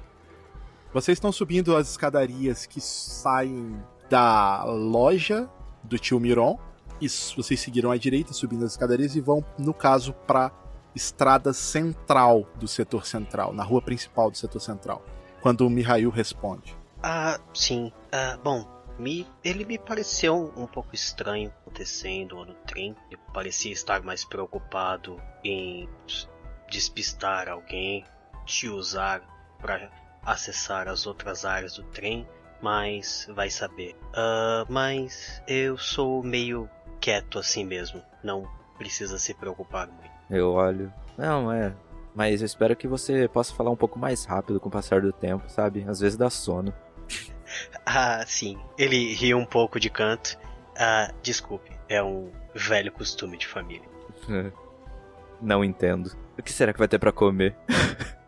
[0.91, 3.80] Vocês estão subindo as escadarias que saem
[4.10, 5.48] da loja
[5.84, 6.57] do tio Miron.
[6.99, 10.52] E vocês seguiram à direita, subindo as escadarias e vão, no caso, pra
[10.94, 15.06] estrada central do setor central, na rua principal do setor central.
[15.41, 16.76] Quando o Mihail responde.
[17.02, 17.94] Ah, sim.
[18.11, 18.68] Ah, bom,
[18.98, 22.95] me, ele me pareceu um pouco estranho acontecendo no trem.
[23.10, 25.88] Ele parecia estar mais preocupado em
[26.70, 28.03] despistar alguém,
[28.45, 29.22] te usar
[29.61, 29.90] para
[30.31, 32.27] acessar as outras áreas do trem,
[32.61, 33.95] mas vai saber.
[34.14, 36.69] Ah, mas eu sou meio
[36.99, 38.01] quieto assim mesmo.
[38.23, 38.47] Não
[38.77, 40.10] precisa se preocupar muito.
[40.30, 40.93] Eu olho.
[41.18, 41.73] Não, é.
[42.15, 45.11] Mas eu espero que você possa falar um pouco mais rápido com o passar do
[45.11, 45.85] tempo, sabe?
[45.88, 46.73] Às vezes dá sono.
[47.84, 48.60] Ah, sim.
[48.77, 50.38] Ele riu um pouco de canto.
[50.77, 53.89] Ah, desculpe, é um velho costume de família.
[55.41, 56.15] Não entendo.
[56.38, 57.56] O que será que vai ter pra comer?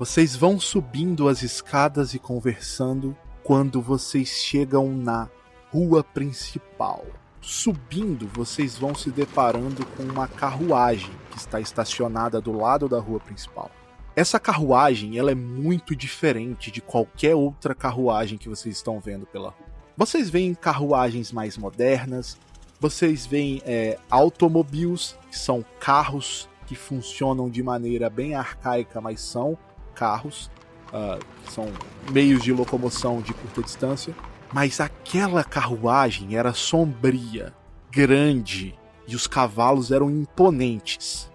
[0.00, 3.14] Vocês vão subindo as escadas e conversando
[3.44, 5.28] quando vocês chegam na
[5.70, 7.04] rua principal.
[7.38, 13.20] Subindo, vocês vão se deparando com uma carruagem que está estacionada do lado da rua
[13.20, 13.70] principal.
[14.16, 19.50] Essa carruagem ela é muito diferente de qualquer outra carruagem que vocês estão vendo pela
[19.50, 19.68] rua.
[19.98, 22.38] Vocês veem carruagens mais modernas,
[22.80, 29.58] vocês veem é, automobiles, que são carros que funcionam de maneira bem arcaica, mas são
[30.00, 30.50] carros,
[30.94, 31.18] ah,
[31.50, 31.70] são
[32.10, 34.14] meios de locomoção de curta distância,
[34.50, 37.54] mas aquela carruagem era sombria,
[37.90, 38.74] grande
[39.06, 41.30] e os cavalos eram imponentes.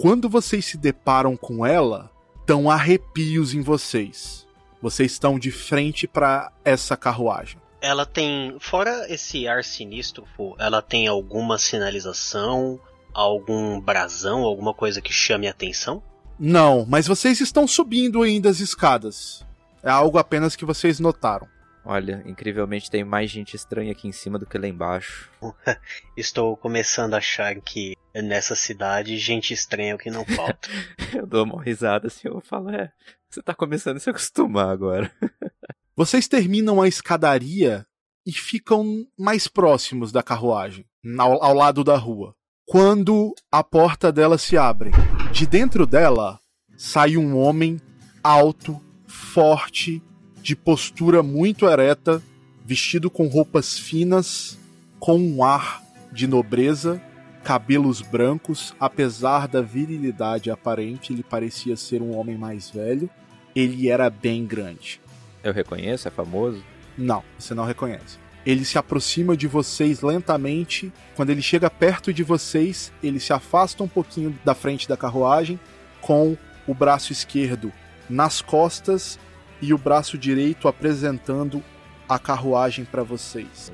[0.00, 2.12] Quando vocês se deparam com ela,
[2.46, 4.46] dão arrepios em vocês.
[4.80, 7.60] Vocês estão de frente para essa carruagem.
[7.80, 10.24] Ela tem, fora esse ar sinistro,
[10.58, 12.78] ela tem alguma sinalização,
[13.12, 16.02] algum brasão, alguma coisa que chame a atenção?
[16.44, 19.46] Não, mas vocês estão subindo ainda as escadas.
[19.80, 21.46] É algo apenas que vocês notaram.
[21.84, 25.30] Olha, incrivelmente tem mais gente estranha aqui em cima do que lá embaixo.
[26.16, 30.68] Estou começando a achar que nessa cidade gente estranha é o que não falta.
[31.14, 32.92] eu dou uma risada assim, eu falo, é,
[33.30, 35.12] você tá começando a se acostumar agora.
[35.94, 37.86] Vocês terminam a escadaria
[38.26, 40.84] e ficam mais próximos da carruagem,
[41.20, 42.34] ao, ao lado da rua.
[42.66, 44.92] Quando a porta dela se abre,
[45.32, 46.38] de dentro dela
[46.76, 47.80] sai um homem
[48.22, 50.02] alto, forte,
[50.40, 52.22] de postura muito ereta,
[52.64, 54.58] vestido com roupas finas,
[54.98, 55.82] com um ar
[56.12, 57.02] de nobreza,
[57.42, 63.10] cabelos brancos, apesar da virilidade aparente, ele parecia ser um homem mais velho.
[63.54, 65.00] Ele era bem grande.
[65.42, 66.08] Eu reconheço?
[66.08, 66.62] É famoso?
[66.96, 68.21] Não, você não reconhece.
[68.44, 70.92] Ele se aproxima de vocês lentamente.
[71.14, 75.60] Quando ele chega perto de vocês, ele se afasta um pouquinho da frente da carruagem,
[76.00, 76.36] com
[76.66, 77.72] o braço esquerdo
[78.10, 79.18] nas costas
[79.60, 81.62] e o braço direito apresentando
[82.08, 83.70] a carruagem para vocês.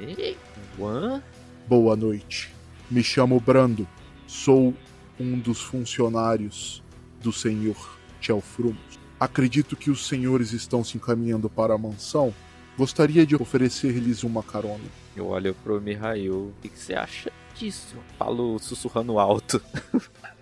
[1.66, 2.52] Boa noite.
[2.90, 3.88] Me chamo Brando.
[4.26, 4.74] Sou
[5.18, 6.82] um dos funcionários
[7.22, 8.98] do senhor Tchelfrumos.
[9.18, 12.32] Acredito que os senhores estão se encaminhando para a mansão.
[12.78, 14.84] Gostaria de oferecer-lhes uma carona.
[15.16, 16.32] Eu olho pro Mihail.
[16.32, 17.96] O que, que você acha disso?
[18.16, 19.60] Falo sussurrando alto.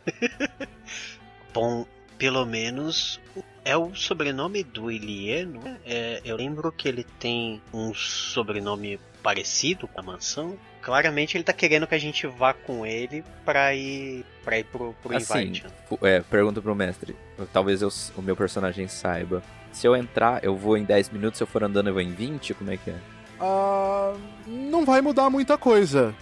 [1.55, 1.87] Bom,
[2.19, 3.19] pelo menos
[3.67, 6.21] é o sobrenome do Ilie, não é?
[6.25, 10.57] Eu lembro que ele tem um sobrenome parecido com a mansão.
[10.81, 14.95] Claramente ele tá querendo que a gente vá com ele pra ir, pra ir pro,
[15.03, 15.67] pro Assim, invite.
[16.03, 17.17] é, pergunta pro mestre.
[17.53, 19.43] Talvez eu- o meu personagem saiba.
[19.73, 21.39] Se eu entrar, eu vou em 10 minutos.
[21.39, 22.55] Se eu for andando, eu vou em 20?
[22.55, 22.97] Como é que é?
[23.41, 24.15] Ah,
[24.47, 26.15] não vai mudar muita coisa.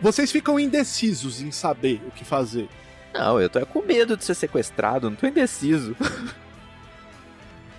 [0.00, 2.68] Vocês ficam indecisos em saber o que fazer.
[3.12, 5.10] Não, eu tô é com medo de ser sequestrado.
[5.10, 5.96] Não tô indeciso.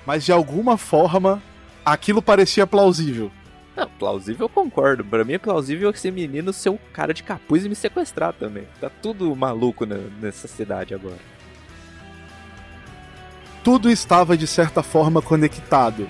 [0.06, 1.41] Mas de alguma forma,
[1.84, 3.32] aquilo parecia plausível.
[3.76, 5.03] Não, plausível eu concordo.
[5.03, 8.68] Pra mim é plausível esse menino ser um cara de capuz e me sequestrar também.
[8.80, 11.18] Tá tudo maluco ne- nessa cidade agora.
[13.64, 16.07] Tudo estava de certa forma conectado.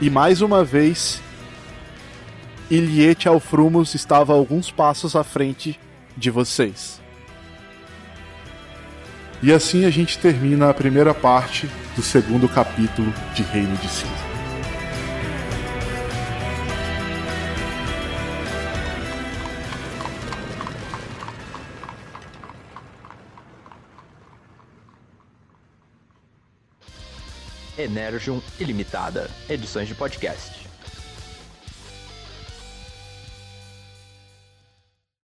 [0.00, 1.20] E mais uma vez,
[2.70, 5.78] Iliete Alfrumos estava alguns passos à frente
[6.16, 7.01] de vocês.
[9.42, 14.32] E assim a gente termina a primeira parte do segundo capítulo de Reino de Cinza.
[27.76, 30.61] Energium Ilimitada, edições de podcast.